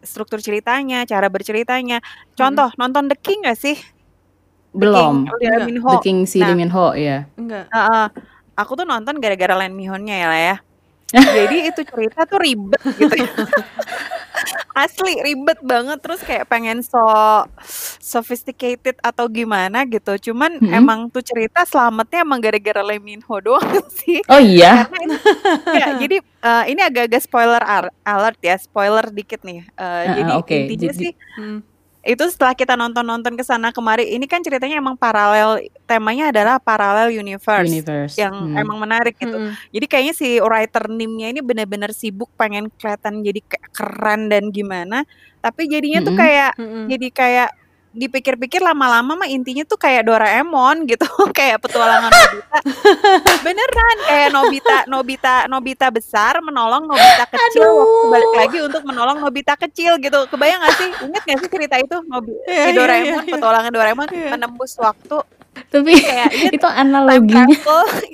[0.04, 2.04] struktur ceritanya, cara berceritanya.
[2.36, 3.80] Contoh, nonton The King gak sih?
[4.74, 5.16] The Belum.
[5.24, 5.62] King, Lee.
[5.64, 5.76] Min.
[5.80, 6.50] The King si Nah.
[6.50, 7.30] Lee Min Ho ya.
[7.34, 7.70] Enggak.
[7.70, 8.06] Heeh.
[8.54, 10.56] aku tuh nonton gara-gara Len Mihonnya ya lah ya.
[11.14, 13.14] Jadi itu cerita tuh ribet gitu.
[14.74, 16.98] Asli ribet banget terus kayak pengen so
[18.00, 20.18] sophisticated atau gimana gitu.
[20.20, 20.74] Cuman Mm-mm.
[20.74, 23.62] emang tuh cerita selamatnya emang gara-gara Lee Min Ho doang
[23.98, 24.18] sih.
[24.26, 24.84] Oh iya.
[24.84, 25.16] Karena ini,
[25.72, 27.62] ya, jadi eh, ini agak-agak spoiler
[28.02, 29.62] alert ya, spoiler dikit nih.
[29.68, 30.56] Eh, Ah, jadi oke.
[30.66, 31.58] intinya Jadi- sih Hmm.
[32.04, 37.08] Itu setelah kita nonton-nonton ke sana kemari, ini kan ceritanya emang paralel, temanya adalah parallel
[37.10, 38.14] universe, Universe.
[38.20, 38.60] yang Hmm.
[38.60, 39.32] emang menarik gitu.
[39.32, 39.56] Mm-mm.
[39.72, 43.40] Jadi kayaknya si writer Nimnya ini benar-benar sibuk pengen kelihatan jadi
[43.72, 45.08] keren dan gimana,
[45.40, 46.22] tapi jadinya tuh Mm-mm.
[46.22, 46.84] kayak Mm-mm.
[46.92, 47.50] jadi kayak
[47.94, 51.06] dipikir-pikir lama-lama mah intinya tuh kayak Doraemon gitu,
[51.38, 52.58] kayak petualangan Nobita.
[53.40, 59.54] Beneran kayak Nobita Nobita Nobita besar menolong Nobita kecil waktu balik lagi untuk menolong Nobita
[59.54, 60.26] kecil gitu.
[60.26, 60.90] Kebayang gak sih?
[61.06, 63.32] Ingat gak sih cerita itu Nobi Iya, di iya, iya, Doraemon, iya.
[63.38, 64.28] petualangan Doraemon Iya.
[64.34, 65.18] menembus waktu
[65.70, 67.46] Tapi kayak iya itu analoginya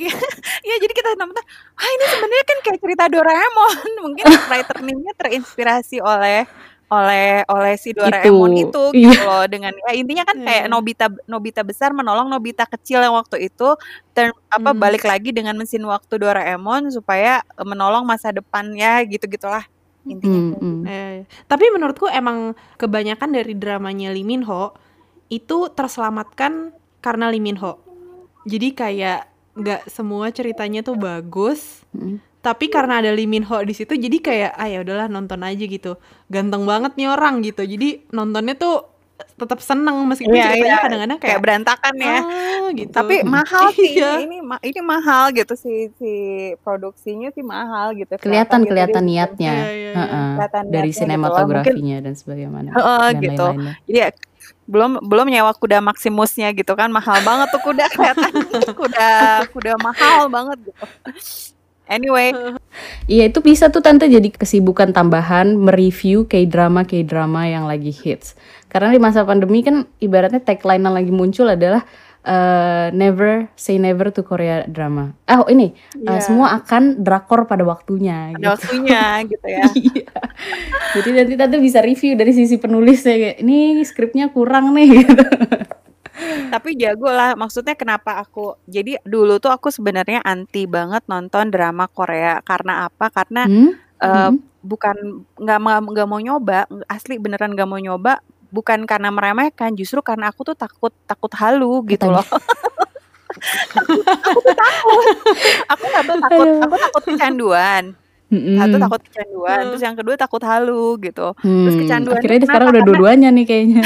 [0.69, 1.41] Iya, jadi kita nonton,
[1.73, 3.75] ah ini sebenarnya kan kayak cerita Doraemon.
[4.05, 6.45] Mungkin writer-nya terinspirasi oleh
[6.91, 9.15] oleh oleh si Doraemon Itu, itu, iya.
[9.15, 10.73] gitu loh dengan ya intinya kan kayak Iya.
[10.75, 13.79] Nobita Nobita besar menolong Nobita kecil yang waktu itu
[14.11, 14.81] turn apa Hmm.
[14.83, 19.63] balik lagi dengan mesin waktu Doraemon supaya eh, menolong masa depannya gitu-gitulah
[20.03, 20.35] intinya.
[20.35, 20.83] Hmm, kayak hmm.
[20.83, 20.91] gitu.
[20.91, 21.17] Eh,
[21.47, 24.75] tapi menurutku emang kebanyakan dari dramanya Lee Min Ho
[25.31, 27.79] itu terselamatkan karena Lee Min Ho.
[28.45, 32.19] Jadi kayak nggak semua ceritanya tuh bagus, Hmm.
[32.41, 35.61] Tapi karena ada Lee Min Ho di situ jadi kayak ah ya udahlah nonton aja
[35.61, 36.01] gitu.
[36.27, 37.63] Ganteng banget nih orang gitu.
[37.63, 38.89] Jadi nontonnya tuh
[39.37, 40.81] tetap seneng meskipun Iya, ceritanya iya.
[40.81, 42.17] kadang-kadang Kayak kayak berantakan ya.
[42.17, 42.89] ah gitu.
[42.91, 44.13] Tapi mahal sih Iya.
[44.19, 46.13] ini ma- ini mahal gitu si si
[46.59, 49.13] produksinya sih mahal gitu kelihatan gitu kelihatan bikin.
[49.13, 49.93] niatnya iya, iya.
[49.93, 50.29] Heeh.
[50.35, 53.45] Kelihatan dari niatnya gitu sinematografinya dan sebagainya Heeh, dan gitu.
[53.47, 54.09] lain-lainnya Jadi ya,
[54.65, 58.33] belum belum nyewa kuda Maximusnya gitu kan mahal banget tuh kuda kelihatan
[58.81, 59.09] kuda
[59.53, 60.85] kuda mahal banget gitu.
[61.91, 62.31] Anyway,
[63.11, 68.39] Iya itu bisa tuh tante jadi kesibukan tambahan mereview K-drama K-drama yang lagi hits.
[68.71, 71.83] Karena di masa pandemi kan ibaratnya tagline yang lagi muncul adalah
[72.23, 75.11] eh, never say never to Korea drama.
[75.27, 76.23] Oh ini eh, Iya.
[76.23, 78.31] semua akan drakor pada waktunya.
[78.31, 78.47] ada gitu.
[78.55, 79.03] waktunya
[79.35, 79.65] gitu ya.
[79.75, 80.13] Iya.
[80.95, 85.27] Jadi nanti tante bisa review dari sisi penulisnya kayak ini skripnya kurang nih gitu.
[86.51, 91.87] Tapi jago lah, maksudnya kenapa aku jadi dulu tuh aku sebenarnya anti banget nonton drama
[91.87, 93.09] Korea karena apa?
[93.09, 93.71] Karena Hmm?
[93.99, 94.41] eh, Hmm.
[94.61, 94.97] bukan
[95.37, 100.45] nggak nggak mau nyoba, asli beneran nggak mau nyoba, bukan karena meremehkan, justru karena aku
[100.45, 102.21] tuh takut takut halu gitu Katanya.
[102.21, 102.27] loh.
[103.71, 103.93] aku
[104.43, 105.07] tuh takut,
[105.67, 106.61] aku nggak takut, Aduh.
[106.61, 107.85] aku takut kecanduan.
[108.31, 111.35] Satu takut kecanduan, terus yang kedua takut halu gitu.
[111.37, 113.83] Hmm, Terus kecanduannya akhirnya sekarang udah dua-duanya nih kayaknya.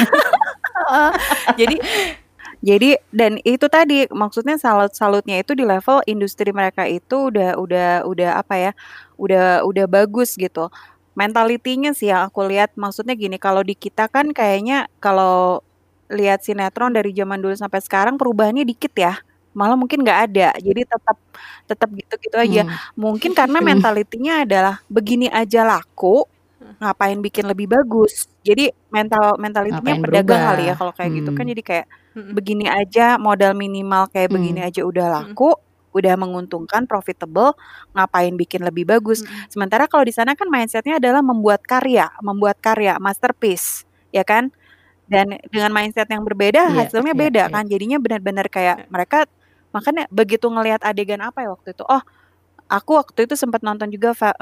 [1.60, 1.76] Jadi
[2.64, 8.30] jadi dan itu tadi maksudnya salut-salutnya itu di level industri mereka itu udah udah udah
[8.40, 8.72] apa ya
[9.20, 10.72] udah udah bagus gitu
[11.14, 15.62] mentalitinya sih yang aku lihat maksudnya gini kalau di kita kan kayaknya kalau
[16.10, 19.14] lihat sinetron dari zaman dulu sampai sekarang perubahannya dikit ya
[19.54, 21.16] malah mungkin nggak ada jadi tetap
[21.70, 22.74] tetap gitu-gitu aja Hmm.
[22.98, 23.68] mungkin karena Hmm.
[23.76, 26.26] mentalitinya adalah begini aja laku
[26.82, 31.44] ngapain bikin lebih bagus jadi mental mentalitinya Ngapain pedagang kali ya kalau kayak gitu kan
[31.46, 31.52] Hmm.
[31.54, 32.32] jadi kayak Mm-mm.
[32.34, 34.68] begini aja modal minimal kayak begini Hmm.
[34.70, 35.52] aja udah laku
[35.94, 37.54] udah menguntungkan profitable
[37.94, 39.50] ngapain bikin lebih bagus Mm-mm.
[39.50, 44.50] sementara kalau di sana kan mindsetnya adalah membuat karya membuat karya masterpiece ya kan
[45.10, 47.52] dan dengan mindset yang berbeda Iya, hasilnya iya, beda iya.
[47.54, 48.88] kan jadinya benar-benar kayak Iya.
[48.92, 49.18] mereka
[49.74, 52.02] makanya begitu ngelihat adegan apa ya waktu itu oh
[52.70, 54.38] aku waktu itu sempat nonton juga Va-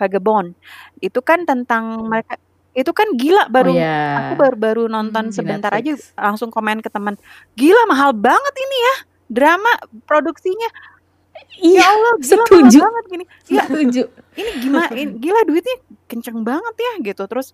[0.00, 0.56] Vagabond
[1.04, 2.34] itu kan tentang mereka
[2.72, 5.34] itu kan gila Oh baru ya, aku baru baru nonton Hmm.
[5.34, 7.20] sebentar aja langsung komen ke teman
[7.52, 8.94] gila mahal banget ini ya
[9.28, 10.68] drama produksinya
[11.54, 14.02] Iya, ya Allah gila mahal setuju, banget gini ya setuju.
[14.32, 17.52] ini gimana ini, gila duitnya kenceng banget ya gitu terus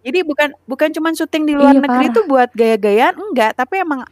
[0.00, 2.14] jadi bukan bukan cuma syuting di luar Iya, negeri parah.
[2.14, 4.02] tuh buat gaya-gayaan enggak tapi emang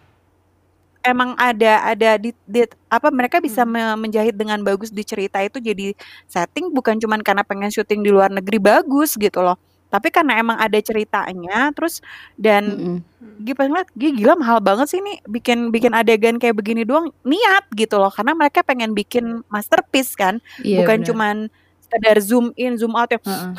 [1.05, 3.71] emang ada ada di, di- apa mereka bisa Hmm.
[3.71, 5.93] me- menjahit dengan bagus di cerita itu jadi
[6.25, 10.57] setting bukan cuman karena pengen syuting di luar negeri bagus gitu loh tapi karena emang
[10.57, 12.01] ada ceritanya terus
[12.35, 12.99] dan Mm-mm.
[13.41, 17.11] gue pengen liat, "Gih, gila mahal banget sih nih bikin bikin adegan kayak begini doang
[17.23, 21.09] niat gitu loh karena mereka pengen bikin masterpiece kan Iya bukan benar.
[21.11, 21.37] cuman
[21.85, 23.53] sekedar zoom in zoom out yang Heeh.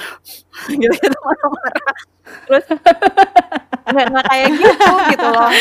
[0.81, 1.93] gitu gitu marah-marah
[2.45, 2.65] terus
[3.85, 5.51] nggak nggak kayak gitu gitu loh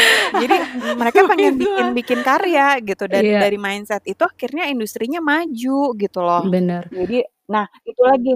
[0.40, 0.56] jadi
[0.96, 3.38] mereka pengen bikin bikin karya gitu dan Iya.
[3.44, 6.88] dari mindset itu akhirnya industrinya maju gitu loh Benar.
[6.88, 8.32] jadi nah itu lagi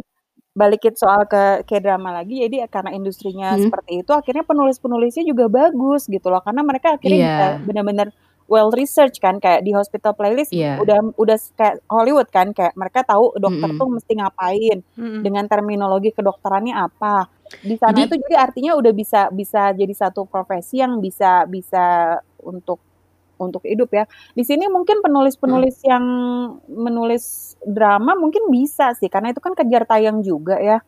[0.59, 3.63] balikin soal ke ke drama lagi jadi karena industrinya Hmm.
[3.65, 7.63] seperti itu akhirnya penulis-penulisnya juga bagus gitu loh karena mereka akhirnya bisa Iya.
[7.63, 8.09] benar-benar
[8.49, 10.81] well research kan kayak di hospital playlist Iya.
[10.81, 13.79] udah udah kayak Hollywood kan kayak mereka tahu dokter Mm-mm.
[13.79, 15.21] tuh mesti ngapain Mm-mm.
[15.23, 17.29] dengan terminologi kedokterannya apa
[17.61, 22.19] di sana Jadi- itu jadi artinya udah bisa bisa jadi satu profesi yang bisa bisa
[22.41, 22.81] untuk
[23.41, 24.05] untuk hidup ya.
[24.37, 26.05] Di sini mungkin penulis-penulis yang
[26.69, 30.79] menulis drama mungkin bisa sih karena itu kan kejar tayang juga ya.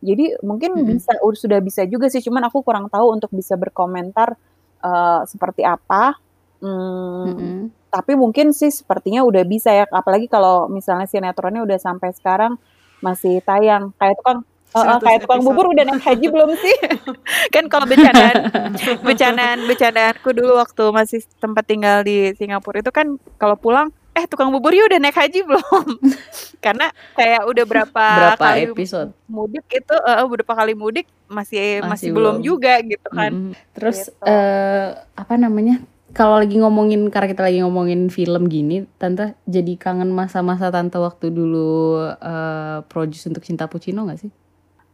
[0.00, 0.88] Jadi mungkin Mm-mm.
[0.88, 4.36] bisa udah sudah bisa juga sih cuman aku kurang tahu untuk bisa berkomentar
[4.84, 6.16] eh, seperti apa.
[6.60, 7.72] Hmm, Mm-mm.
[7.88, 12.56] tapi mungkin sih sepertinya udah bisa ya apalagi kalau misalnya sinetronnya udah sampai sekarang
[13.04, 13.92] masih tayang.
[14.00, 14.38] Kayak itu kan
[14.72, 16.76] uh, kayak tukang bubur udah naik haji belum sih?
[17.54, 18.36] kan kalau bercandaan
[19.06, 23.06] bercandaan bercandaanku dulu waktu masih tempat tinggal di Singapura itu kan
[23.36, 25.86] kalau pulang eh tukang bubur ya udah naik haji belum?
[26.64, 28.04] Karena kayak udah berapa,
[28.34, 29.10] Berapa kali episode?
[29.24, 32.44] mudik itu uh, berapa kali mudik masih masih, Masih belum belum.
[32.44, 33.32] juga gitu kan.
[33.32, 34.26] Mm, Terus Gitu.
[34.26, 35.78] eh apa namanya?
[36.10, 41.30] Kalau lagi ngomongin karena kita lagi ngomongin film gini, tante jadi kangen masa-masa tante waktu
[41.30, 44.30] dulu eh produce untuk Cinta Puccino nggak sih?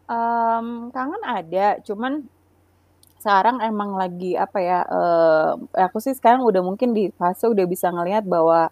[0.06, 2.22] Em, kangen ada, cuman
[3.18, 4.78] sekarang emang lagi apa ya?
[4.86, 8.70] eh aku sih sekarang udah mungkin di fase udah bisa ngelihat bahwa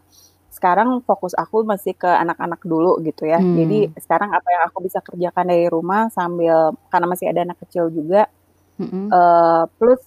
[0.55, 3.43] sekarang fokus aku masih ke anak-anak dulu gitu ya.
[3.43, 3.59] Hmm.
[3.59, 7.91] Jadi sekarang apa yang aku bisa kerjakan dari rumah sambil karena masih ada anak kecil
[7.91, 8.31] juga,
[8.79, 9.11] Mm-mm.
[9.11, 10.03] eh plus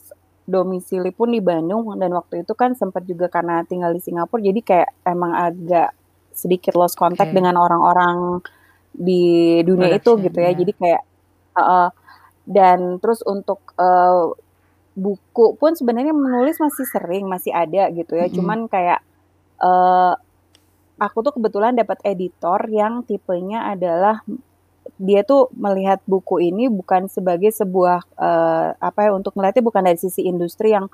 [0.48, 4.60] domisili pun di Bandung dan waktu itu kan sempat juga karena tinggal di Singapura, jadi
[4.64, 5.92] kayak emang agak
[6.32, 7.38] sedikit lost contact Oke.
[7.44, 8.40] dengan orang-orang
[8.96, 10.56] di dunia itu Production, gitu ya.
[10.56, 10.60] ya.
[10.64, 11.02] Jadi kayak
[11.58, 11.88] heeh.
[12.48, 14.26] dan terus untuk eh,
[14.98, 18.28] buku pun sebenarnya menulis masih sering, masih ada gitu ya.
[18.28, 18.36] Mm-mm.
[18.36, 19.00] Cuman kayak
[19.64, 20.14] eh
[20.98, 24.22] aku tuh kebetulan dapat editor yang tipenya adalah
[24.98, 30.00] dia tuh melihat buku ini bukan sebagai sebuah eh, apa ya untuk melihatnya bukan dari
[30.00, 30.88] sisi industri yang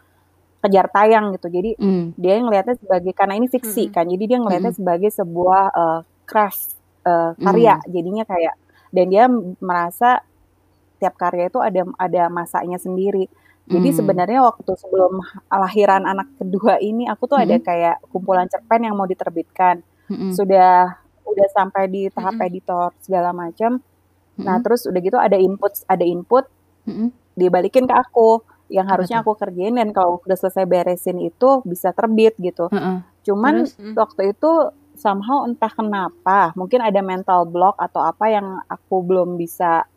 [0.64, 1.48] kejar tayang gitu.
[1.52, 2.16] Jadi Mm.
[2.20, 3.96] dia ngelihatnya sebagai karena ini fiksi Mm-mm.
[3.96, 4.06] kan.
[4.10, 4.82] Jadi dia ngelihatnya Mm-mm.
[4.82, 6.00] sebagai sebuah eh,
[6.30, 6.64] craft
[7.08, 7.76] eh, karya.
[7.90, 8.56] Jadinya kayak
[8.96, 9.26] dan dia
[9.64, 10.22] merasa
[11.04, 13.28] tiap karya itu ada ada masanya sendiri.
[13.68, 13.98] Jadi Mm.
[14.00, 17.68] sebenarnya waktu sebelum lahiran anak kedua ini aku tuh ada Mm-mm.
[17.68, 19.84] kayak kumpulan cerpen yang mau diterbitkan.
[20.08, 20.32] Mm-mm.
[20.32, 22.48] Sudah udah sampai di tahap Mm-mm.
[22.48, 23.80] editor segala macam.
[24.40, 24.64] Nah, Mm-mm.
[24.64, 26.48] terus udah gitu ada input ada input
[26.88, 27.12] Mm-mm.
[27.36, 32.36] dibalikin ke aku yang harusnya aku kerjain dan kalau udah selesai beresin itu bisa terbit
[32.40, 32.68] gitu.
[32.72, 33.00] Heeh.
[33.24, 33.64] Cuman?
[33.64, 33.96] Hmm.
[33.96, 34.52] waktu itu
[34.94, 39.88] somehow entah kenapa, mungkin ada mental block atau apa yang aku belum bisa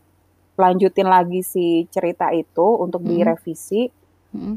[0.56, 3.12] lanjutin lagi si cerita itu untuk Mm-mm.
[3.12, 3.92] direvisi.
[4.32, 4.56] Mm-mm.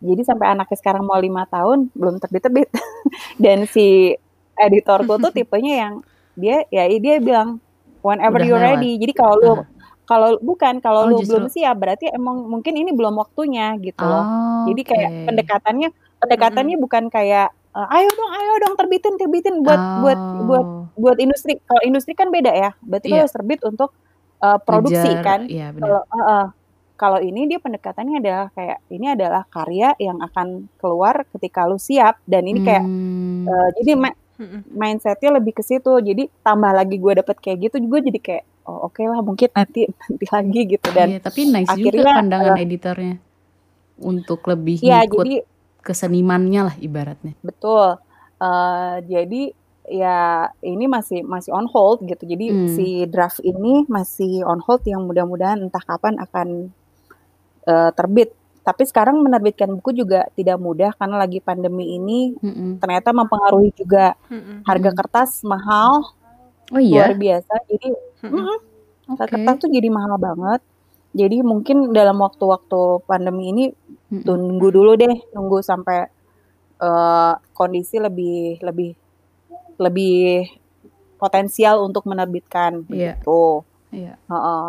[0.00, 2.68] Jadi sampai anaknya sekarang mau lima tahun belum terbit-terbit.
[3.42, 4.16] Dan si
[4.54, 5.94] editorku tuh tipenya yang
[6.34, 7.60] dia ya dia bilang
[8.00, 8.64] whenever Udah lewat.
[8.80, 8.92] ready.
[8.96, 9.64] Jadi kalau lu Ah.
[10.06, 11.36] kalau bukan kalau Oh, lu justru.
[11.36, 14.24] belum siap berarti emang mungkin ini belum waktunya gitu loh.
[14.24, 15.24] Oh, Jadi kayak oke.
[15.28, 15.88] pendekatannya
[16.18, 20.84] pendekatannya bukan kayak eh, ayo dong ayo dong terbitin terbitin buat buat buat Oh.
[20.96, 21.60] buat industri.
[21.62, 22.70] Kalau industri kan beda ya.
[22.80, 23.94] Berarti kalau harus terbit untuk
[24.40, 25.40] eh, produksi Ngejar, kan.
[25.46, 25.80] Iya benar.
[25.84, 26.46] Kalau eh,
[26.96, 32.20] kalau ini dia pendekatannya adalah kayak ini adalah karya yang akan keluar ketika lu siap
[32.28, 33.48] dan ini kayak Hmm.
[33.48, 34.18] eh, jadi ma-
[34.68, 35.92] mindsetnya lebih ke situ.
[36.00, 39.88] Jadi tambah lagi gue dapet kayak gitu gue jadi kayak oh oke lah mungkin nanti
[40.04, 43.16] nanti lagi gitu dan Iya, tapi nice juga akhirnya, pandangan editornya
[44.00, 45.34] untuk lebih ya ngikut jadi
[45.80, 47.32] kesenimannya lah ibaratnya.
[47.40, 47.96] Betul.
[48.40, 49.42] Eh, jadi
[49.90, 52.22] ya ini masih masih on hold gitu.
[52.24, 52.68] Jadi Hmm.
[52.70, 56.48] si draft ini masih on hold yang mudah-mudahan entah kapan akan
[57.66, 58.30] eh, terbit.
[58.60, 62.76] Tapi sekarang menerbitkan buku juga tidak mudah karena lagi pandemi ini Mm-mm.
[62.78, 64.62] ternyata mempengaruhi juga Mm-mm.
[64.68, 64.98] harga Hmm.
[65.00, 65.92] kertas mahal
[66.70, 67.54] Oh iya, luar biasa.
[67.66, 67.88] Jadi
[69.10, 69.26] oke.
[69.26, 70.60] kertas tuh jadi mahal banget.
[71.10, 73.64] Jadi mungkin dalam waktu-waktu pandemi ini
[74.12, 74.22] Mm-mm.
[74.28, 75.98] tunggu dulu deh, nunggu sampai
[76.80, 78.90] eh, kondisi lebih lebih
[79.80, 80.44] lebih
[81.16, 83.16] potensial untuk menerbitkan Iya.
[83.16, 83.64] begitu.
[83.90, 84.14] Iya.
[84.28, 84.68] Heeh.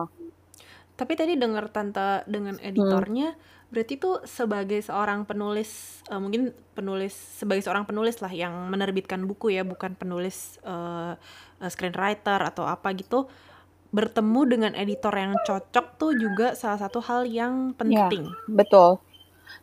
[0.95, 3.35] Tapi tadi dengar tante dengan editornya,
[3.71, 9.55] berarti tuh sebagai seorang penulis, eh, mungkin penulis sebagai seorang penulis lah yang menerbitkan buku
[9.55, 11.13] ya, bukan penulis eh,
[11.67, 13.27] screenwriter atau apa gitu,
[13.91, 18.27] bertemu dengan editor yang cocok tuh juga salah satu hal yang penting.
[18.47, 19.03] Betul.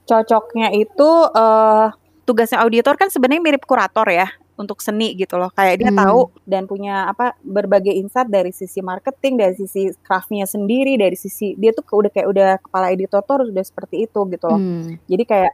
[0.05, 1.89] Cocoknya itu eh
[2.29, 4.29] tugasnya auditor kan sebenarnya mirip kurator ya
[4.59, 5.55] untuk seni gitu loh.
[5.55, 6.01] Kayak dia Hmm.
[6.03, 11.55] tahu dan punya apa berbagai insight dari sisi marketing, dari sisi craftnya sendiri, dari sisi
[11.55, 14.59] dia tuh udah kayak udah kepala editor tuh udah seperti itu gitu loh.
[14.59, 14.99] Hmm.
[15.07, 15.53] Jadi kayak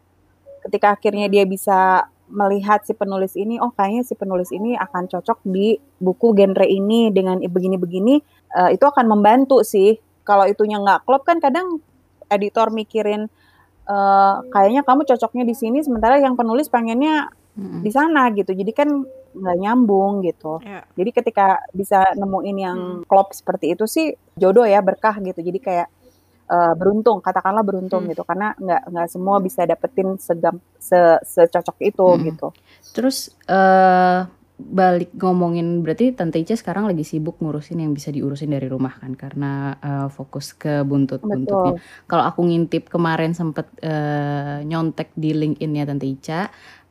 [0.65, 5.45] ketika akhirnya dia bisa melihat si penulis ini, oh kayaknya si penulis ini akan cocok
[5.45, 8.15] di buku genre ini dengan begini-begini,
[8.57, 10.01] eh, itu akan membantu sih.
[10.25, 11.85] Kalau itunya nggak klop kan kadang
[12.33, 13.29] editor mikirin
[13.85, 17.81] eh, kayaknya kamu cocoknya di sini, sementara yang penulis pengennya Mm-mm.
[17.83, 18.51] di sana gitu.
[18.51, 18.89] Jadi kan
[19.35, 20.63] nggak nyambung gitu.
[20.63, 20.87] Ya.
[20.95, 25.43] Jadi ketika bisa nemuin yang klop seperti itu sih jodoh ya berkah gitu.
[25.43, 25.89] Jadi kayak
[26.45, 28.11] eh, beruntung, katakanlah beruntung Hmm.
[28.13, 32.27] gitu karena nggak nggak semua bisa dapetin segam se secocok itu Mm-mm.
[32.31, 32.49] gitu.
[32.95, 34.21] Terus eh
[34.55, 39.19] balik ngomongin berarti Tante Ica sekarang lagi sibuk ngurusin yang bisa diurusin dari rumah kan
[39.19, 41.75] karena eh, fokus ke buntut-buntutnya.
[42.07, 46.41] Kalau aku ngintip kemarin sempet eh, nyontek di LinkedIn-nya Tante Ica,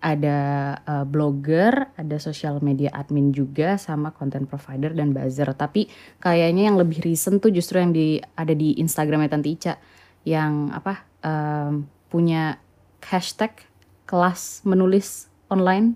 [0.04, 0.40] ada
[0.84, 5.48] uh, blogger, ada social media admin juga, sama content provider dan buzzer.
[5.56, 5.88] Tapi
[6.20, 9.80] kayaknya yang lebih recent tuh justru yang di ada di Instagramnya Tante Ica
[10.28, 12.60] yang apa um, punya
[13.00, 13.56] hashtag
[14.04, 15.96] kelas menulis online.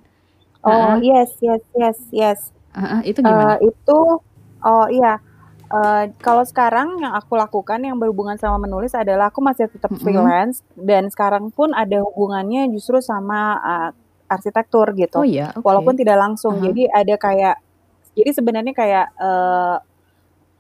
[0.64, 2.39] Oh uh, yes yes yes yes.
[2.72, 3.60] Uh, uh, itu gimana?
[3.60, 3.99] Uh, itu
[4.64, 5.20] oh iya.
[5.68, 9.99] Uh, kalau sekarang yang aku lakukan yang berhubungan sama menulis adalah aku masih tetap mm
[9.99, 10.03] -hmm.
[10.07, 13.89] freelance dan sekarang pun ada hubungannya justru sama uh,
[14.32, 15.24] arsitektur gitu.
[15.24, 15.63] Oh iya, okay.
[15.63, 16.55] Walaupun tidak langsung.
[16.55, 16.65] Uh -huh.
[16.72, 17.55] Jadi ada kayak
[18.15, 19.78] jadi sebenarnya kayak uh,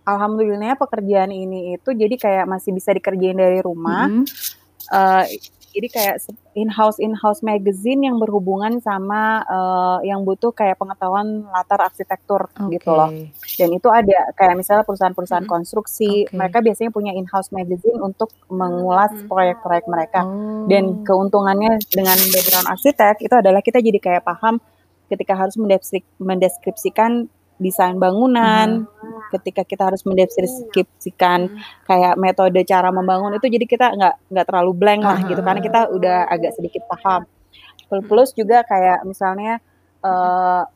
[0.03, 4.11] alhamdulillah pekerjaan ini itu jadi kayak masih bisa dikerjain dari rumah.
[4.11, 4.91] Mm -hmm.
[4.91, 5.23] uh,
[5.77, 6.15] jadi kayak
[6.57, 12.81] in-house in-house magazine yang berhubungan sama uh, yang butuh kayak pengetahuan latar arsitektur okay.
[12.81, 13.13] gitu loh.
[13.61, 15.53] Dan itu ada kayak misalnya perusahaan-perusahaan hmm.
[15.53, 16.33] konstruksi, okay.
[16.33, 20.25] mereka biasanya punya in-house magazine untuk mengulas proyek-proyek mereka.
[20.25, 20.65] Oh.
[20.65, 24.57] Dan keuntungannya dengan background arsitek itu adalah kita jadi kayak paham
[25.07, 25.55] ketika harus
[26.19, 29.33] mendeskripsikan desain bangunan, uh-huh.
[29.33, 31.49] ketika kita harus mendeskripsikan
[31.89, 35.29] kayak metode cara membangun itu jadi kita nggak nggak terlalu blank lah uh-huh.
[35.33, 37.25] gitu karena kita udah agak sedikit paham.
[38.05, 39.57] Plus juga kayak misalnya
[40.05, 40.69] uh,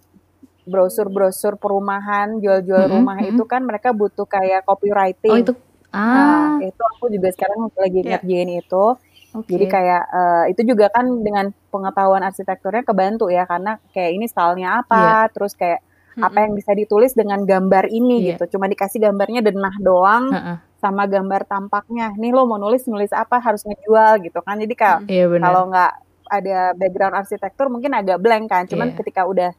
[0.66, 2.94] brosur-brosur perumahan, jual-jual uh-huh.
[2.98, 5.34] rumah itu kan mereka butuh kayak copywriting.
[5.34, 5.54] Oh itu
[5.94, 6.58] ah.
[6.58, 8.18] Nah, itu aku juga sekarang lagi yeah.
[8.18, 8.86] ngerjain itu.
[9.32, 9.48] Okay.
[9.56, 14.84] Jadi kayak uh, itu juga kan dengan pengetahuan arsitekturnya kebantu ya karena kayak ini stylenya
[14.84, 15.32] apa, yeah.
[15.32, 15.80] terus kayak
[16.18, 16.24] hmm.
[16.24, 18.28] apa yang bisa ditulis dengan gambar ini yeah.
[18.36, 18.58] gitu.
[18.58, 20.58] Cuma dikasih gambarnya denah doang uh -uh.
[20.80, 22.16] sama gambar tampaknya.
[22.18, 24.60] Nih lo mau nulis nulis apa harus ngejual gitu kan.
[24.60, 25.92] Jadi kalau yeah, kalau nggak
[26.32, 28.64] ada background arsitektur mungkin agak blank kan.
[28.68, 28.98] Cuman yeah.
[28.98, 29.52] ketika udah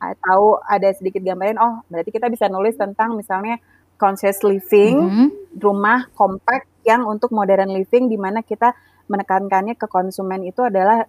[0.00, 3.60] uh, tahu ada sedikit gambarin, oh berarti kita bisa nulis tentang misalnya
[3.94, 5.28] conscious living, mm -hmm.
[5.62, 8.74] rumah compact yang untuk modern living di mana kita
[9.08, 11.04] menekankannya ke konsumen itu adalah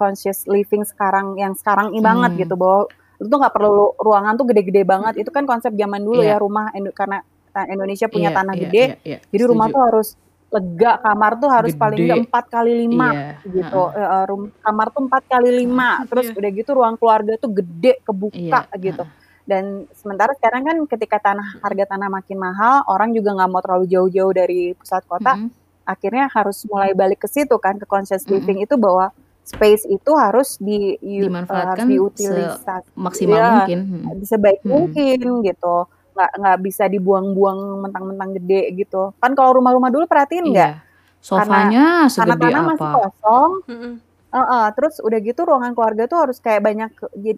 [0.00, 2.08] conscious living sekarang yang sekarang ini hmm.
[2.08, 2.88] banget gitu bahwa
[3.20, 6.36] itu tuh nggak perlu ruangan tuh gede-gede banget itu kan konsep zaman dulu yeah.
[6.36, 7.22] ya rumah karena
[7.70, 9.20] Indonesia punya yeah, tanah yeah, gede yeah, yeah.
[9.30, 9.52] jadi Setuju.
[9.54, 10.08] rumah tuh harus
[10.54, 11.82] lega kamar tuh harus gede.
[11.82, 13.34] paling nggak empat kali lima yeah.
[13.42, 16.38] gitu uh, rum kamar tuh empat kali lima terus yeah.
[16.38, 18.78] udah gitu ruang keluarga tuh gede kebuka yeah.
[18.78, 19.04] gitu
[19.44, 23.86] dan sementara sekarang kan ketika tanah harga tanah makin mahal orang juga nggak mau terlalu
[23.90, 25.50] jauh-jauh dari pusat kota mm -hmm.
[25.84, 28.72] akhirnya harus mulai balik ke situ kan ke conscious living mm -hmm.
[28.72, 29.12] itu bahwa
[29.44, 34.24] space itu harus di dimanfaatkan uh, diutilisasi maksimal ya, mungkin hmm.
[34.24, 34.70] sebaik hmm.
[34.72, 35.76] mungkin gitu
[36.14, 40.82] nggak nggak bisa dibuang-buang mentang-mentang gede gitu kan kalau rumah-rumah dulu perhatiin nggak iya.
[41.20, 43.94] sofanya karena, segede karena tanah apa masih kosong hmm.
[44.34, 46.90] Uh, uh, terus udah gitu ruangan keluarga tuh harus kayak banyak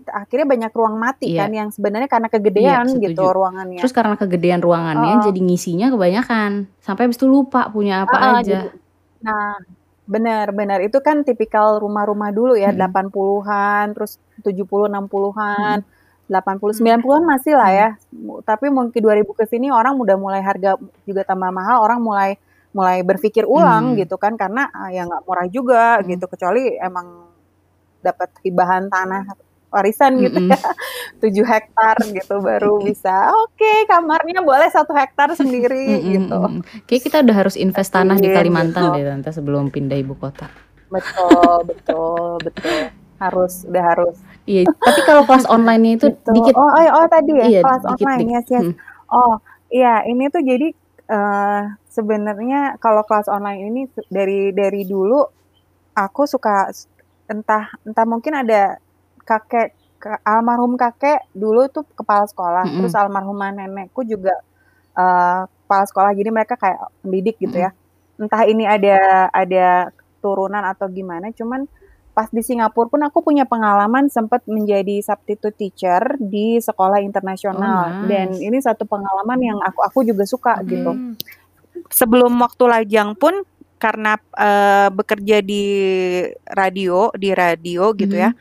[0.09, 1.44] akhirnya banyak ruang mati yeah.
[1.44, 3.84] kan yang sebenarnya karena kegedean yeah, gitu ruangannya.
[3.84, 8.24] Terus karena kegedean ruangannya uh, jadi ngisinya kebanyakan sampai habis itu lupa punya apa uh,
[8.24, 8.72] uh, aja.
[8.72, 8.80] Jadi,
[9.20, 9.61] nah,
[10.07, 12.78] Benar benar, itu kan tipikal rumah-rumah dulu ya, hmm.
[12.78, 16.30] 80-an, terus 70, 60-an, hmm.
[16.30, 17.88] 80, 90-an masih lah ya.
[18.46, 22.30] Tapi mungkin 2000 ke sini orang udah mulai harga juga tambah mahal, orang mulai
[22.70, 24.07] mulai berpikir ulang hmm.
[24.07, 26.07] gitu kan, karena ah, ya nggak murah juga hmm.
[26.14, 27.26] gitu, kecuali emang
[27.98, 29.26] dapat hibahan tanah
[29.71, 30.55] warisan gitu mm -hmm.
[30.55, 30.61] ya
[31.23, 36.12] tujuh hektar gitu baru bisa oke okay, kamarnya boleh satu hektar sendiri mm -hmm.
[36.14, 36.41] gitu
[36.87, 38.97] kayak kita udah harus invest tanah di Kalimantan gitu.
[38.97, 40.47] deh tante sebelum pindah ibu kota
[40.87, 42.79] betul betul betul
[43.17, 46.31] harus udah harus iya tapi kalau kelas online itu gitu.
[46.37, 48.35] dikit oh, oh oh tadi ya iya, kelas dikit, online dikit.
[48.35, 48.75] yes yes hmm.
[49.11, 49.35] oh
[49.73, 50.69] iya ini tuh jadi
[51.11, 55.25] uh, sebenarnya kalau kelas online ini dari dari dulu
[55.97, 56.69] aku suka
[57.27, 58.79] entah entah mungkin ada
[59.27, 59.74] kakek
[60.22, 62.79] almarhum kakek dulu tuh kepala sekolah, mm -hmm.
[62.81, 64.33] terus almarhumah nenekku juga
[64.95, 67.74] uh, kepala sekolah, jadi mereka kayak pendidik gitu ya.
[68.16, 69.91] Entah ini ada ada
[70.22, 71.66] turunan atau gimana, cuman
[72.16, 77.89] pas di Singapura pun aku punya pengalaman sempat menjadi substitute teacher di sekolah internasional oh,
[77.93, 78.09] nice.
[78.09, 80.64] dan ini satu pengalaman yang aku aku juga suka hmm.
[80.64, 80.93] gitu.
[81.93, 83.45] Sebelum waktu lajang pun
[83.77, 85.64] karena uh, bekerja di
[86.49, 88.33] radio di radio gitu ya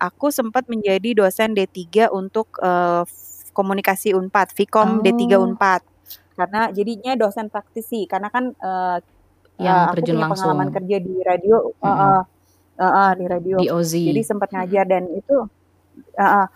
[0.00, 3.04] aku sempat menjadi dosen D3 untuk uh,
[3.52, 5.02] komunikasi Unpad, Vkom oh.
[5.04, 5.84] D3 Unpad.
[6.34, 8.96] Karena jadinya dosen praktisi karena kan uh,
[9.60, 10.56] yang uh, terjun aku punya langsung.
[10.56, 11.92] pengalaman kerja di radio mm -hmm.
[11.92, 12.22] uh,
[12.80, 13.56] uh, uh, di radio.
[13.60, 13.92] Di OZ.
[13.92, 15.36] Jadi sempat ngajar dan itu
[16.16, 16.46] uh, uh,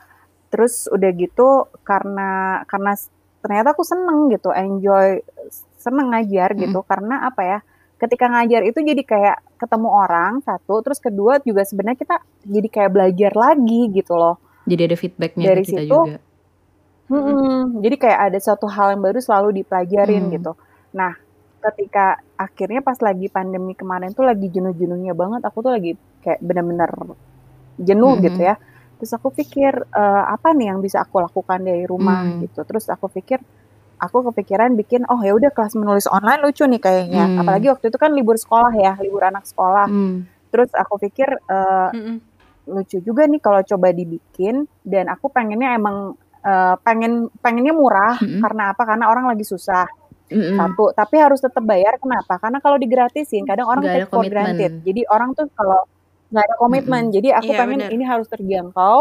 [0.48, 2.96] terus udah gitu karena karena
[3.44, 5.20] ternyata aku seneng gitu, enjoy
[5.76, 6.88] seneng ngajar gitu mm -hmm.
[6.88, 7.58] karena apa ya?
[8.04, 12.90] Ketika ngajar itu jadi kayak ketemu orang satu terus kedua juga sebenarnya kita jadi kayak
[12.92, 14.36] belajar lagi gitu loh
[14.68, 16.16] jadi ada feedbacknya dari kita situ juga.
[17.04, 20.32] Hmm, jadi kayak ada satu hal yang baru selalu dipelajarin hmm.
[20.36, 20.52] gitu
[20.92, 21.12] nah
[21.64, 26.92] ketika akhirnya pas lagi pandemi kemarin tuh lagi jenuh-jenuhnya banget aku tuh lagi kayak bener-bener
[27.80, 28.22] jenuh Mhm.
[28.30, 28.54] gitu ya.
[29.00, 32.46] Terus aku pikir, eee, apa nih yang bisa aku lakukan dari rumah Mmm.
[32.46, 32.62] gitu.
[32.62, 33.42] Terus aku pikir,
[33.98, 37.24] aku kepikiran bikin, oh ya udah kelas menulis online lucu nih kayaknya.
[37.28, 37.40] Mmm.
[37.44, 39.86] Apalagi waktu itu kan libur sekolah ya, libur anak sekolah.
[39.88, 40.26] Mmm.
[40.54, 41.28] Terus aku pikir,
[41.94, 42.16] Mhm.
[42.64, 48.40] lucu juga nih kalau coba dibikin dan aku pengennya emang, eee, pengen pengennya murah Mhm.
[48.40, 49.84] karena apa, karena orang lagi susah,
[50.32, 50.56] Mhm.
[50.56, 50.84] satu.
[50.96, 54.80] Tapi harus tetap bayar kenapa, karena kalau digratisin kadang orang ada take for granted.
[54.80, 54.86] komitmen.
[54.86, 55.84] Jadi orang tuh kalau
[56.32, 57.12] nggak ada komitmen, Mhm.
[57.20, 57.90] jadi aku Iya, pengen bener.
[57.92, 58.96] ini harus terjangkau,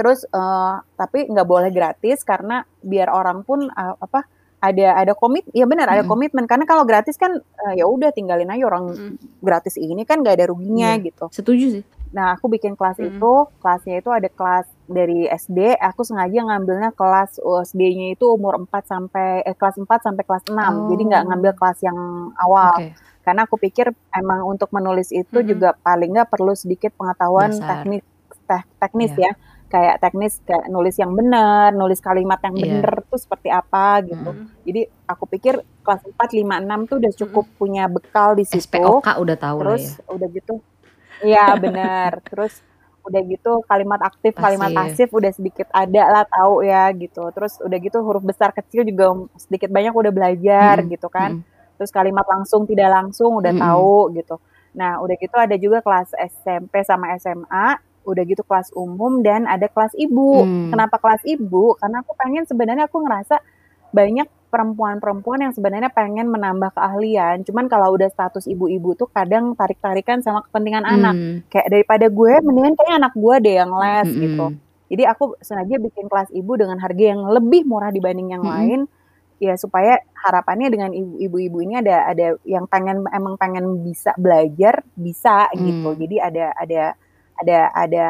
[0.00, 4.24] terus, eee, tapi nggak boleh gratis karena biar orang pun, eee, apa,
[4.64, 6.08] ada ada komit ya benar ada Mhm.
[6.08, 6.44] komitmen.
[6.48, 9.16] Karena kalau gratis kan, eee, ya udah tinggalin aja orang Mhm.
[9.44, 11.28] gratis ini kan nggak ada ruginya Iya, gitu.
[11.32, 11.84] setuju sih.
[12.16, 13.06] Nah, aku bikin kelas Mhm.
[13.06, 13.32] itu,
[13.62, 17.38] kelasnya itu ada kelas dari SD, aku sengaja ngambilnya kelas
[17.70, 20.90] SD-nya itu umur 4 sampai eh, kelas 4 sampai kelas 6.
[20.90, 21.58] Jadi nggak ngambil Oh.
[21.60, 21.98] kelas yang
[22.40, 22.74] awal.
[22.74, 22.92] Oke.
[23.22, 25.46] Karena aku pikir emang untuk menulis itu Mhm.
[25.46, 27.84] juga paling nggak perlu sedikit pengetahuan Dasar.
[27.86, 28.02] teknik
[28.50, 29.30] tek teknis Iya.
[29.30, 29.32] ya.
[29.70, 32.62] Kayak teknis kayak nulis yang benar, nulis kalimat yang Iya.
[32.82, 34.30] benar tuh seperti apa gitu.
[34.34, 34.66] Mhm.
[34.66, 37.54] Jadi aku pikir kelas 4, 5, 6 tuh udah cukup Mhm.
[37.54, 38.66] punya bekal di situ.
[38.66, 40.10] SPOK udah tahu lah Terus ya.
[40.10, 40.52] udah gitu
[41.22, 42.10] iya bener.
[42.34, 42.54] Terus
[43.00, 45.06] udah gitu kalimat aktif, kalimat Pasif.
[45.06, 47.22] pasif udah sedikit ada lah tahu ya gitu.
[47.30, 50.88] Terus udah gitu huruf besar kecil juga sedikit banyak udah belajar Mhm.
[50.90, 51.38] gitu kan.
[51.38, 51.78] Mhm.
[51.78, 53.62] Terus kalimat langsung tidak langsung udah Mhm.
[53.62, 54.36] tahu gitu.
[54.70, 59.68] Nah, udah gitu ada juga kelas SMP sama SMA, udah gitu kelas umum dan ada
[59.68, 60.44] kelas ibu.
[60.44, 60.70] Mmm.
[60.72, 61.76] Kenapa kelas ibu?
[61.76, 63.36] Karena aku pengen sebenarnya aku ngerasa
[63.90, 67.46] banyak perempuan-perempuan yang sebenarnya pengen menambah keahlian.
[67.46, 71.14] Cuman kalau udah status ibu-ibu tuh kadang tarik-tarikan sama kepentingan anak.
[71.14, 71.36] Mmm.
[71.50, 74.46] Kayak daripada gue mendingan kayaknya anak gue deh yang les gitu.
[74.50, 74.58] Mhm.
[74.90, 78.50] Jadi aku sengaja bikin kelas ibu dengan harga yang lebih murah dibanding yang Mhm.
[78.50, 78.80] lain.
[79.40, 84.82] Ya supaya harapannya dengan ibu- ibu-ibu ini ada ada yang pengen emang pengen bisa belajar,
[84.98, 85.94] bisa gitu.
[85.94, 86.00] Mmm.
[86.02, 86.82] Jadi ada ada
[87.40, 88.04] ada ada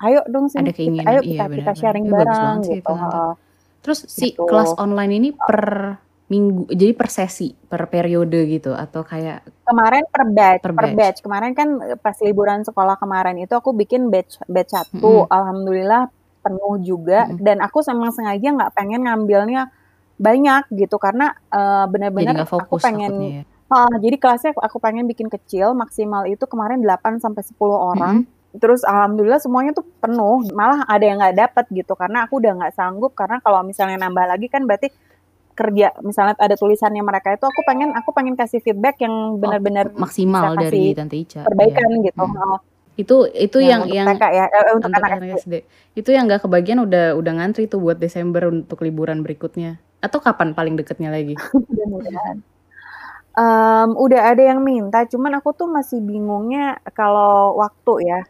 [0.00, 1.76] ayo dong sini Ada kita keinginan, ayo iya kita kita benar-benar.
[1.76, 2.92] sharing bagus bareng sih itu gitu.
[2.94, 3.32] Heeh.
[3.80, 4.42] Terus si Gitu.
[4.44, 5.62] kelas online ini per
[6.28, 10.96] minggu, jadi per sesi, per periode gitu atau kayak Kemarin per batch, per per batch?
[10.98, 11.18] batch.
[11.22, 15.26] Kemarin kan eh, pas liburan sekolah kemarin itu aku bikin batch batch 1.
[15.26, 15.30] Mhm.
[15.30, 16.02] Alhamdulillah
[16.40, 17.38] penuh juga Mhm.
[17.44, 19.68] dan aku memang sengaja nggak pengen ngambilnya
[20.20, 23.42] banyak gitu karena Jadi benar-benar aku fokus pengen ya.
[23.70, 28.26] Heeh, jadi kelasnya aku pengen bikin kecil, maksimal itu kemarin 8 sampai 10 orang.
[28.26, 28.58] Mhm.
[28.58, 32.74] Terus alhamdulillah semuanya tuh penuh, malah ada yang nggak dapet gitu karena aku udah nggak
[32.74, 34.90] sanggup karena kalau misalnya nambah lagi kan berarti
[35.54, 39.92] kerja misalnya ada tulisannya mereka itu aku pengen aku pengen kasih feedback yang Oh, benar-benar
[39.92, 41.40] bisa maksimal kasih dari Tante Ica.
[41.42, 41.46] Iya.
[41.46, 42.24] perbaikan gitu.
[42.26, 42.56] Heeh.
[42.98, 45.38] Itu itu Yang yang untuk yang TK ya, eh, untuk untuk anak anak SD.
[45.46, 45.54] SD.
[46.00, 49.78] Itu yang nggak kebagian udah udah ngantri tuh buat Desember untuk liburan berikutnya.
[50.02, 51.34] Atau kapan paling deketnya lagi?
[51.70, 52.42] Mudah-mudahan.
[53.40, 58.20] Mmm, udah ada yang minta, cuman aku tuh masih bingungnya kalau waktu ya.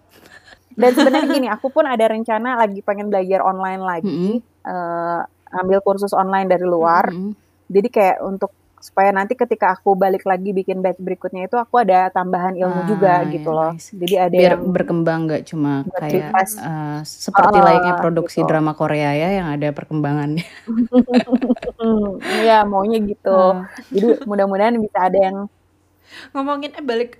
[0.79, 3.89] Dan sebenarnya gini, aku pun ada rencana lagi pengen belajar online Mhm.
[3.91, 7.11] lagi, eee, ambil kursus online dari luar.
[7.11, 7.33] Mhm.
[7.71, 8.55] Jadi kayak untuk
[8.87, 13.13] supaya nanti ketika aku balik lagi bikin batch berikutnya itu aku ada tambahan ilmu juga
[13.19, 13.73] Ah, gitu ya loh.
[13.73, 13.87] nice.
[14.01, 18.45] Jadi ada Biar yang berkembang nggak cuma kayak eh, seperti Heeh, layaknya produksi gitu.
[18.49, 20.45] drama Korea ya yang ada perkembangannya.
[22.35, 23.29] Iya, maunya gitu.
[23.31, 23.71] Heeh.
[23.95, 25.39] Jadi mudah-mudahan bisa ada yang
[26.35, 27.11] Ngomongin eh balik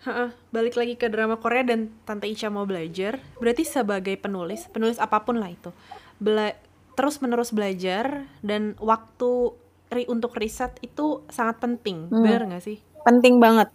[0.00, 4.96] Heeh, balik lagi ke drama Korea dan Tante Ica mau belajar, berarti sebagai penulis, penulis
[4.96, 5.76] apa pun lah itu,
[6.16, 6.56] bela
[6.96, 9.52] terus menerus belajar dan waktu
[9.90, 12.22] ri untuk riset itu sangat penting, Hmm.
[12.24, 12.78] bener nggak sih?
[13.00, 13.68] penting banget.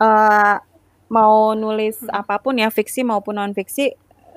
[0.00, 0.56] Eee,
[1.10, 2.12] mau nulis Mhm.
[2.12, 3.92] apa pun ya, fiksi maupun non fiksi,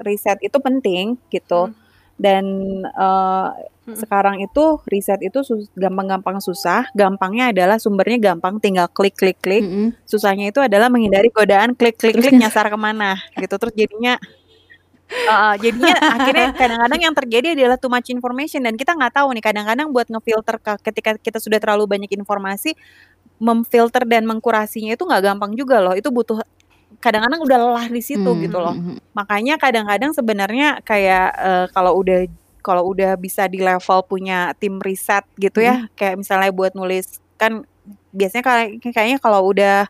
[0.08, 1.68] riset itu penting gitu.
[1.70, 1.76] Mhm.
[2.22, 2.46] Dan,
[2.86, 3.48] eee,
[3.92, 3.98] Mhm.
[3.98, 9.66] sekarang itu riset itu sus gampang-gampang susah, gampangnya adalah sumbernya gampang tinggal klik klik klik,
[9.66, 9.98] Mhm.
[10.08, 12.66] susahnya itu adalah menghindari godaan klik klik klik nyasar.
[12.72, 13.56] nyasar ke mana gitu.
[13.60, 14.16] Terus jadinya
[15.28, 19.44] heeh, jadinya akhirnya kadang-kadang yang terjadi adalah too much information dan kita nggak tahu nih
[19.46, 22.74] kadang-kadang buat ngefilter ke ketika kita sudah terlalu banyak informasi,
[23.42, 26.42] memfilter dan mengkurasinya itu nggak gampang juga loh, itu butuh
[27.02, 28.76] kadang-kadang udah lelah di situ Mmm, gitu loh.
[28.78, 28.98] mhm mhm.
[29.18, 32.20] Makanya kadang-kadang sebenarnya kayak, eee, kalau udah
[32.64, 37.66] kalau udah bisa di level punya tim riset gitu ya, kayak misalnya buat nulis kan
[38.14, 39.90] biasanya kayak kayaknya kalau udah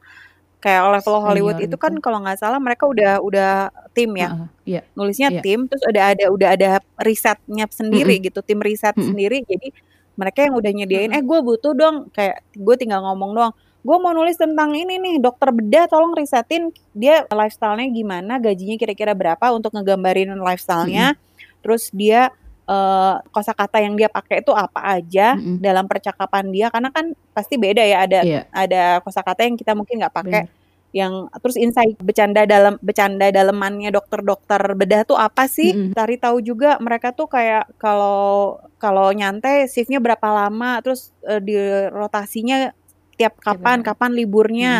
[0.62, 2.04] kayak level Hollywood Senior itu kan gitu.
[2.06, 3.52] kalau nggak salah mereka udah udah
[3.98, 4.30] tim ya.
[4.32, 5.42] Heeh, iya, Nulisnya iya.
[5.42, 6.70] tim, terus udah ada udah ada
[7.02, 8.24] risetnya sendiri Mhm.
[8.32, 9.06] gitu, tim riset Mhm.
[9.10, 9.38] sendiri.
[9.50, 9.68] Jadi
[10.16, 11.18] mereka yang udah nyediain, Mhm.
[11.18, 15.18] "Eh, gue butuh dong," kayak gue tinggal ngomong doang, "Gue mau nulis tentang ini nih,
[15.18, 21.18] dokter bedah tolong risetin dia lifestyle-nya gimana, gajinya kira-kira berapa untuk ngegambarin lifestyle-nya,
[21.66, 22.30] terus dia,
[22.72, 25.60] eee, kosakata yang dia pakai itu apa aja Mhm.
[25.60, 28.42] dalam percakapan dia." Karena kan pasti beda ya, ada Iya.
[28.56, 30.60] ada kosakata yang kita mungkin nggak pakai Bener.
[30.92, 35.72] yang terus insight bercanda dalam bercanda dalemannya dokter-dokter bedah tuh apa sih?
[35.72, 35.96] Mm-mm.
[35.96, 41.56] Cari tahu juga mereka tuh kayak kalau kalau nyantai shiftnya berapa lama, terus eh, di
[41.92, 42.76] rotasinya
[43.16, 43.96] tiap kapan, benar.
[43.96, 44.74] kapan liburnya,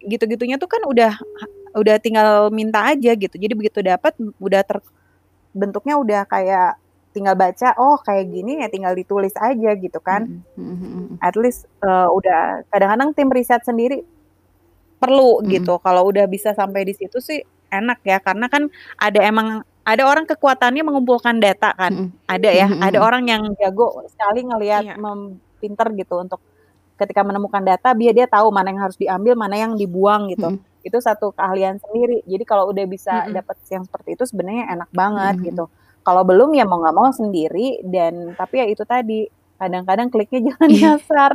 [0.00, 1.12] gitu-gitunya tuh kan udah
[1.76, 3.36] udah tinggal minta aja gitu.
[3.36, 4.80] Jadi begitu dapat udah ter
[5.52, 6.78] bentuknya udah kayak
[7.10, 10.42] tinggal baca, oh kayak gini ya tinggal ditulis aja gitu kan.
[10.54, 11.18] Mm-mm.
[11.18, 14.06] At least eh, udah kadang-kadang tim riset sendiri
[15.00, 15.50] perlu Mm-mm.
[15.50, 15.74] gitu.
[15.82, 17.40] Kalau udah bisa sampai di situ sih
[17.70, 18.66] enak ya karena kan
[18.98, 21.92] ada emang ada orang kekuatannya mengumpulkan data kan.
[21.92, 22.30] Mm-mm.
[22.30, 22.84] Ada ya, Mm-mm.
[22.84, 24.96] ada orang yang jago sekali ngelihat Iya.
[25.00, 26.40] mem- pinter gitu untuk
[26.96, 30.46] ketika menemukan data dia dia tahu mana yang harus diambil, mana yang dibuang gitu.
[30.46, 30.84] Mm-mm.
[30.86, 32.22] Itu satu keahlian sendiri.
[32.28, 33.40] Jadi kalau udah bisa Mm-mm.
[33.40, 35.48] dapat yang seperti itu sebenarnya enak banget Mm-mm.
[35.50, 35.64] gitu.
[36.00, 39.28] Kalau belum ya mau nggak mau sendiri dan tapi ya itu tadi
[39.60, 41.32] kadang-kadang kliknya jangan nyasar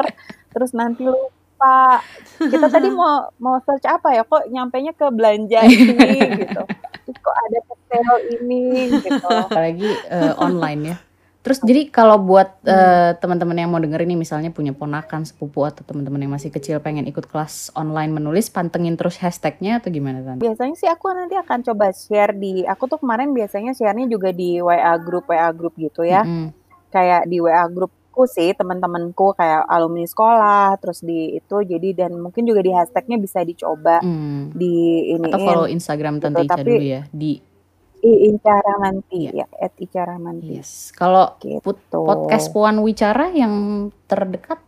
[0.50, 2.02] terus nanti lupa.
[2.42, 6.62] Kita tadi mau mau search apa ya kok nyampainya ke belanja ini gitu.
[7.06, 8.64] Terus kok ada sale ini
[9.02, 9.28] gitu.
[9.30, 10.98] Apalagi eh, online ya.
[11.46, 15.86] Terus jadi kalau buat eh, teman-teman yang mau denger ini misalnya punya ponakan, sepupu atau
[15.86, 20.42] teman-teman yang masih kecil pengen ikut kelas online menulis, pantengin terus hashtagnya atau gimana tante?
[20.42, 24.58] biasanya sih aku nanti akan coba share di aku tuh kemarin biasanya sharenya juga di
[24.58, 26.50] WA group WA group gitu ya Mm-mm.
[26.90, 27.94] kayak di WA grupku
[28.26, 33.44] sih teman-temanku kayak alumni sekolah terus di itu jadi dan mungkin juga di hashtagnya bisa
[33.44, 34.50] dicoba Mm.
[34.52, 34.74] di
[35.14, 37.32] ini Atau follow Instagram Tante gitu, Ica tapi- dulu ya di
[38.06, 39.44] Ica Ramanti Iya.
[39.44, 40.92] ya at Ica Ramanti yes.
[40.92, 42.06] Kalau gitu.
[42.06, 43.54] podcast Puan Wicara yang
[44.06, 44.62] terdekat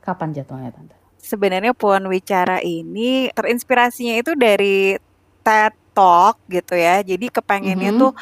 [0.00, 0.96] kapan jadwalnya tante?
[1.20, 4.96] sebenarnya Puan Wicara ini terinspirasinya itu dari
[5.40, 7.04] TED Talk gitu ya.
[7.04, 8.00] Jadi kepengennya Mhm.
[8.00, 8.12] tuh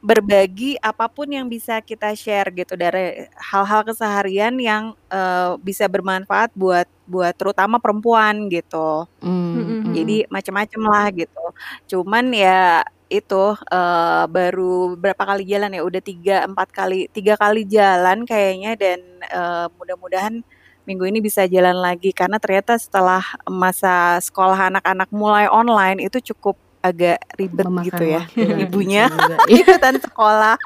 [0.00, 6.52] berbagi apa pun yang bisa kita share gitu dari hal-hal keseharian yang eh, bisa bermanfaat
[6.52, 9.06] buat buat terutama perempuan gitu.
[9.22, 9.80] Mm, Mm-mm.
[9.88, 9.92] mm.
[9.94, 11.44] Jadi macam-macam lah gitu.
[11.88, 12.82] Cuman ya
[13.14, 15.82] itu eh, baru berapa kali jalan ya?
[15.82, 20.42] Udah tiga empat kali tiga kali jalan kayaknya dan eh, mudah-mudahan
[20.84, 26.54] minggu ini bisa jalan lagi karena ternyata setelah masa sekolah anak-anak mulai online itu cukup
[26.84, 28.22] agak ribet Memakan gitu ya
[28.68, 29.36] ibunya juga.
[29.48, 29.64] Iya.
[29.64, 30.56] ikutan sekolah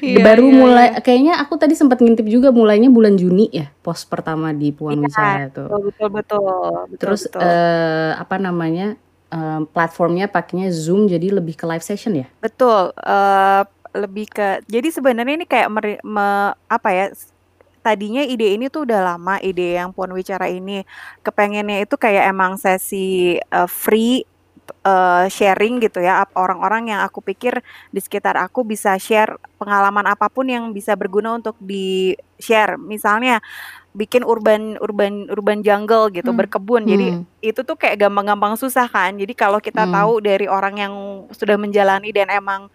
[0.00, 1.00] Iya, Baru iya, mulai iya.
[1.00, 5.08] kayaknya aku tadi sempat ngintip juga mulainya bulan Juni ya pos pertama di Puan Iya,
[5.08, 5.66] Wicara tuh.
[5.72, 6.44] betul betul betul
[6.86, 7.40] betul, Terus betul.
[7.40, 9.00] eh, apa namanya
[9.32, 12.26] eh, platformnya pakainya Zoom jadi lebih ke live session ya?
[12.40, 13.62] Betul, eee,
[13.96, 17.06] lebih ke jadi sebenarnya ini kayak meri me apa ya,
[17.80, 20.82] tadinya ide ini tuh udah lama, ide yang Puan Wicara ini.
[21.22, 24.26] Kepengennya itu kayak emang sesi, eee, free,
[24.84, 27.62] eee, sharing gitu ya, orang-orang yang aku pikir
[27.94, 32.74] di sekitar aku bisa share pengalaman apa pun yang bisa berguna untuk di-share.
[32.78, 33.38] Misalnya
[33.96, 36.38] bikin urban urban urban jungle gitu, Hmm.
[36.38, 36.84] berkebun.
[36.84, 37.24] Jadi Hmm.
[37.40, 39.16] itu tuh kayak gampang-gampang susah kan.
[39.16, 39.96] Jadi kalau kita Hmm.
[39.96, 40.94] tahu dari orang yang
[41.32, 42.68] sudah menjalani dan emang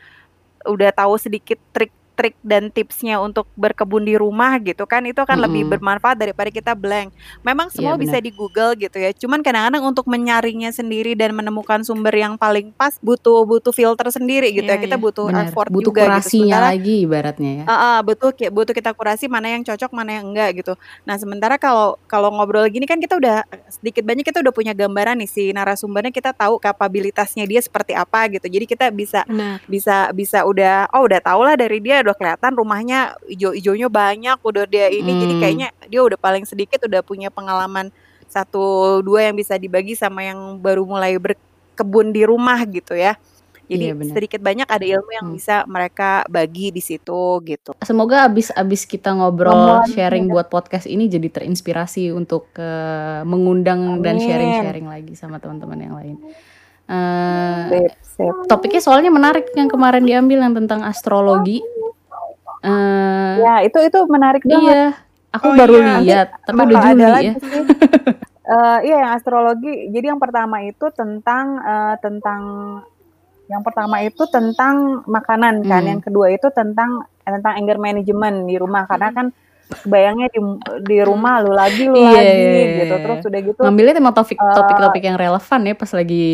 [0.65, 1.61] udah tahu sedikit
[2.11, 6.75] trik-trik dan tipsnya untuk berkebun di rumah gitu kan, itu akan lebih bermanfaat daripada kita
[6.75, 7.15] blank.
[7.41, 8.25] Memang Iya semua bisa benar.
[8.27, 12.99] di Google gitu ya, cuman kadang-kadang untuk menyaringnya sendiri dan menemukan sumber yang paling pas
[12.99, 14.75] butuh butuh filter sendiri gitu ya.
[14.77, 15.03] Iya, Kita iya.
[15.03, 15.47] butuh Benar.
[15.47, 16.09] effort Butuh juga gitu.
[16.11, 17.63] kurasinya Sementara lagi ibaratnya ya.
[17.65, 20.73] Heeh, betul kayak butuh kita kurasi mana yang cocok, mana yang enggak gitu.
[21.07, 25.23] Nah, sementara kalau kalau ngobrol gini kan kita udah sedikit banyak kita udah punya gambaran
[25.23, 28.45] nih si narasumbernya kita tahu kapabilitasnya dia seperti apa gitu.
[28.51, 29.63] Jadi kita bisa Benar.
[29.65, 34.63] bisa bisa udah oh udah tau lah dari dia udah kelihatan rumahnya ijo-ijonya banyak, udah
[34.65, 35.41] dia ini jadi Hmm.
[35.41, 37.89] kayaknya dia udah paling sedikit udah punya pengalaman
[38.27, 43.19] satu dua yang bisa dibagi sama yang baru mulai berkebun di rumah gitu ya.
[43.71, 45.37] Jadi Iya, sedikit banyak ada ilmu yang Hmm.
[45.39, 47.71] bisa mereka bagi di situ gitu.
[47.87, 50.31] Semoga abis-abis kita ngobrol sharing iya.
[50.35, 54.27] buat podcast ini jadi terinspirasi untuk eh, mengundang dan Amin.
[54.27, 56.17] sharing-sharing lagi sama teman-teman yang lain.
[57.71, 58.35] Sip, sip.
[58.51, 61.63] topiknya soalnya menarik yang kemarin diambil yang tentang astrologi.
[62.61, 64.61] Eh, Ya, itu itu menarik banget.
[64.63, 64.83] iya,
[65.29, 65.95] aku Oh, baru iya.
[65.97, 67.33] lihat, tapi udah Juli lagi ya.
[67.35, 67.63] sih.
[68.43, 69.87] Eh, iya yang astrologi.
[69.87, 72.41] Jadi yang pertama itu tentang eh, tentang
[73.45, 74.75] yang pertama itu tentang
[75.05, 75.79] makanan kan.
[75.79, 75.89] Hmm.
[75.89, 79.25] Yang kedua itu tentang tentang anger management di rumah karena kan
[79.83, 80.39] bayangnya di
[80.83, 82.95] di rumah lu lagi lu Iya, lagi iya, iya, gitu.
[82.97, 86.25] Terus udah gitu Ngambilnya tema topik Eh, topik-topik yang relevan ya pas lagi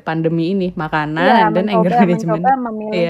[0.00, 2.40] pandemi ini, makanan dan anger management.
[2.40, 3.04] mencoba memilih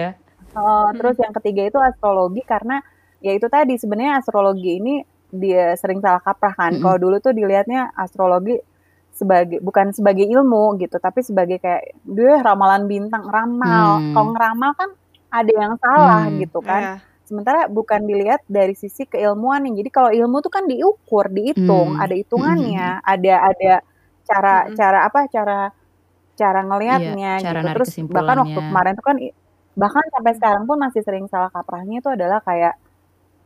[0.59, 0.75] Iya.
[0.75, 2.83] Eh, terus yang ketiga itu astrologi karena
[3.19, 4.95] ya itu tadi sebenarnya astrologi ini
[5.29, 6.73] dia sering salah kaprah kan.
[6.77, 6.83] Mm-mm.
[6.83, 8.59] Kalau dulu tuh dilihatnya astrologi
[9.13, 13.99] sebagai bukan sebagai ilmu gitu, tapi sebagai kayak dia ramalan bintang, ramal.
[13.99, 14.15] Hmm.
[14.15, 14.91] Kalau ngeramal kan
[15.29, 16.39] ada yang salah Hmm.
[16.39, 16.83] gitu kan.
[16.83, 16.95] Iya.
[17.29, 22.01] Sementara bukan dilihat dari sisi keilmuan Jadi kalau ilmu tuh kan diukur, dihitung, Hmm.
[22.01, 23.73] ada hitungannya, ada ada
[24.25, 24.77] cara Mhm.
[24.79, 25.59] cara apa, cara
[26.39, 27.69] cara Iya, ngelihatnya cara gitu.
[27.75, 29.17] Terus bahkan waktu kemarin tuh kan
[29.79, 32.75] bahkan sampai sekarang pun masih sering salah kaprahnya itu adalah kayak,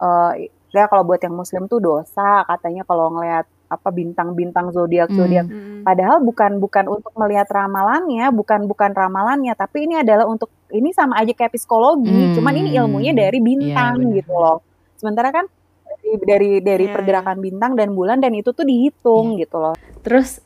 [0.01, 5.49] eee, ya kalau buat yang muslim tuh dosa katanya kalau ngelihat apa, bintang-bintang zodiak-zodiak.
[5.49, 5.81] Mmm.
[5.81, 5.85] Mhm.
[5.85, 11.17] Padahal bukan bukan untuk melihat ramalannya, bukan bukan ramalannya, tapi ini adalah untuk ini sama
[11.17, 14.17] aja kayak psikologi, cuman ini ilmunya Mmm, dari iya bintang bener.
[14.21, 14.59] gitu loh.
[15.01, 15.45] Sementara kan
[15.89, 16.95] dari dari dari Iya iya.
[16.95, 19.49] pergerakan bintang dan bulan dan itu tuh dihitung Iya.
[19.49, 19.75] gitu loh.
[20.05, 20.41] Terus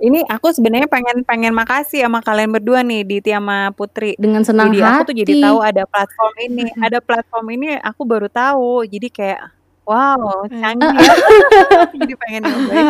[0.00, 4.16] Ini aku sebenarnya pengen pengen makasih sama kalian berdua nih, Diti sama Putri.
[4.16, 5.44] dengan senang Jadi aku tuh jadi hati.
[5.44, 8.88] tahu ada platform ini, ada platform ini aku baru tahu.
[8.88, 9.40] Jadi kayak,
[9.84, 10.56] wow Eee.
[10.56, 11.12] canggih ya.
[12.00, 12.88] Jadi pengen nyobain.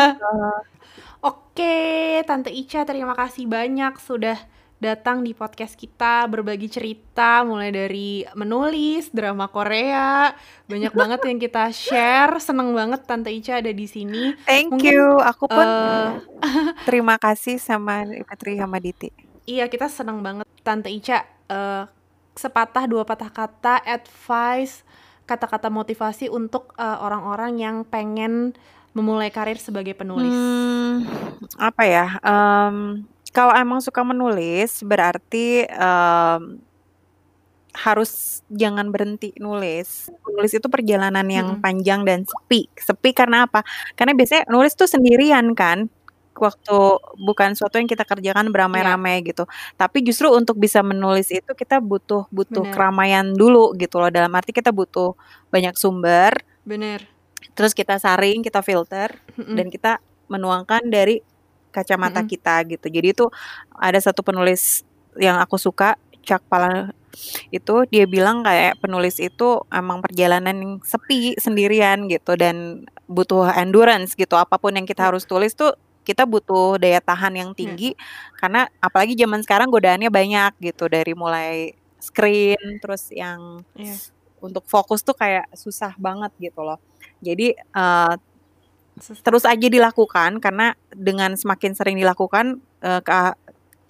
[1.21, 1.77] Oke,
[2.25, 4.39] Tante Ica terima kasih banyak sudah
[4.81, 10.33] datang di podcast kita, berbagi cerita mulai dari menulis, drama Korea,
[10.67, 12.41] banyak banget yang kita share.
[12.41, 14.35] Seneng banget Tante Ica ada di sini.
[14.49, 16.09] Thank Mungkin, you, aku pun eee
[16.89, 19.13] terima kasih sama Putri sama Diti.
[19.45, 21.85] Iya, kita seneng banget Tante Ica, eee,
[22.37, 24.87] sepatah dua patah kata, advice,
[25.29, 28.57] kata-kata motivasi untuk, eee, orang-orang yang pengen
[28.97, 30.35] memulai karir sebagai penulis.
[30.35, 31.07] Mmm,
[31.61, 36.63] apa ya, mmm, kalau emang suka menulis berarti, mmm,
[37.71, 40.11] harus jangan berhenti nulis.
[40.27, 41.63] Nulis itu perjalanan yang Mhm.
[41.63, 42.67] panjang dan sepi.
[42.75, 43.63] Sepi karena apa?
[43.95, 45.87] Karena biasanya nulis tuh sendirian kan,
[46.35, 46.79] waktu
[47.23, 48.55] bukan suatu yang kita kerjakan Iya.
[48.55, 49.47] beramai-ramai gitu.
[49.79, 52.75] Tapi justru untuk bisa menulis itu kita butuh butuh Bener.
[52.75, 55.15] keramaian dulu gitu loh, dalam arti kita butuh
[55.55, 56.35] banyak sumber,
[56.67, 57.09] Bener.
[57.55, 59.15] terus kita saring, kita filter,
[59.55, 59.73] dan Mhm.
[59.73, 60.01] kita
[60.31, 61.21] menuangkan dari
[61.73, 62.29] kacamata Mhm.
[62.31, 62.87] kita gitu.
[62.91, 63.27] Jadi itu
[63.75, 64.83] ada satu penulis
[65.19, 66.95] yang aku suka, Chuck Palahniuk
[67.51, 74.15] itu dia bilang kayak penulis itu emang perjalanan yang sepi, sendirian gitu dan butuh endurance
[74.15, 74.39] gitu.
[74.39, 75.09] Apa pun yang kita Iya.
[75.11, 75.75] harus tulis tuh
[76.07, 77.59] kita butuh daya tahan yang Iya.
[77.59, 77.91] tinggi
[78.41, 83.97] karena apalagi zaman sekarang godaannya banyak gitu dari mulai screen terus yang Iya.
[84.41, 86.79] untuk fokus tuh kayak susah banget gitu loh.
[87.21, 88.21] Jadi, Sus
[89.01, 93.35] terus aja dilakukan karena dengan semakin sering dilakukan, ka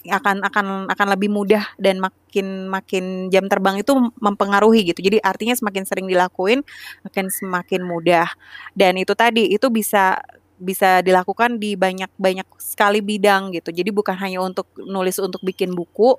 [0.00, 5.04] akan akan akan lebih mudah dan makin makin jam terbang itu mempengaruhi gitu.
[5.04, 6.64] Jadi artinya semakin sering dilakuin
[7.04, 8.24] akan semakin mudah.
[8.72, 10.16] Dan itu tadi, itu bisa
[10.60, 13.72] bisa dilakukan di banyak banyak sekali bidang gitu.
[13.72, 16.16] Jadi bukan hanya untuk nulis untuk bikin buku,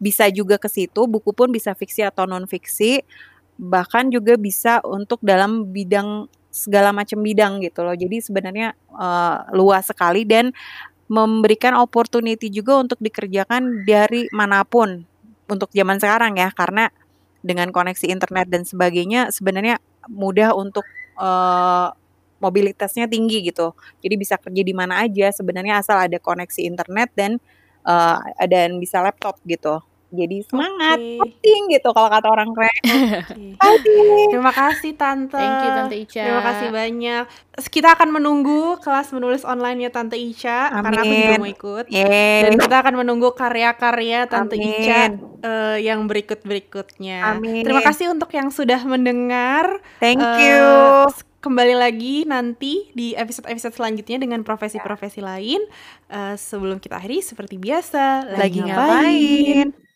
[0.00, 3.04] bisa juga ke situ, buku pun bisa fiksi atau non fiksi,
[3.60, 7.94] bahkan juga bisa untuk dalam bidang segala macam bidang gitu loh.
[7.98, 10.50] Jadi sebenarnya, eee, luas sekali dan
[11.10, 15.04] memberikan opportunity juga untuk dikerjakan dari mana pun
[15.50, 16.88] untuk zaman sekarang ya, karena
[17.44, 19.78] dengan koneksi internet dan sebagainya sebenarnya
[20.10, 20.84] mudah untuk,
[21.20, 21.88] eee,
[22.42, 23.72] mobilitasnya tinggi gitu.
[24.04, 27.38] Jadi bisa kerja di mana aja sebenarnya asal ada koneksi internet dan,
[27.86, 29.82] eee, dan bisa laptop gitu.
[30.10, 31.22] Jadi semangat, Oke.
[31.22, 32.50] fighting gitu kalau kata orang.
[32.54, 32.66] Oke.
[33.54, 34.26] Fighting.
[34.34, 35.38] Terima kasih Tante.
[35.38, 36.22] Thank you Tante Ica.
[36.26, 37.24] Terima kasih banyak.
[37.70, 41.38] Kita akan menunggu kelas menulis online-nya Tante Ica karena aku juga Amin.
[41.38, 41.84] mau ikut.
[41.86, 42.42] Yeay.
[42.42, 45.40] Dan kita akan menunggu karya-karya Tante Ica, Amin.
[45.46, 47.38] eee, yang berikut-berikutnya.
[47.62, 47.86] Terima Amin.
[47.86, 49.78] kasih untuk yang sudah mendengar.
[50.02, 50.66] Thank Eee, you.
[51.06, 55.62] s kembali lagi nanti di episode-episode selanjutnya dengan profesi-profesi lain.
[56.10, 59.68] Eee, sebelum kita akhiri seperti biasa, lagi Lagi ngapain?
[59.70, 59.89] ngapain?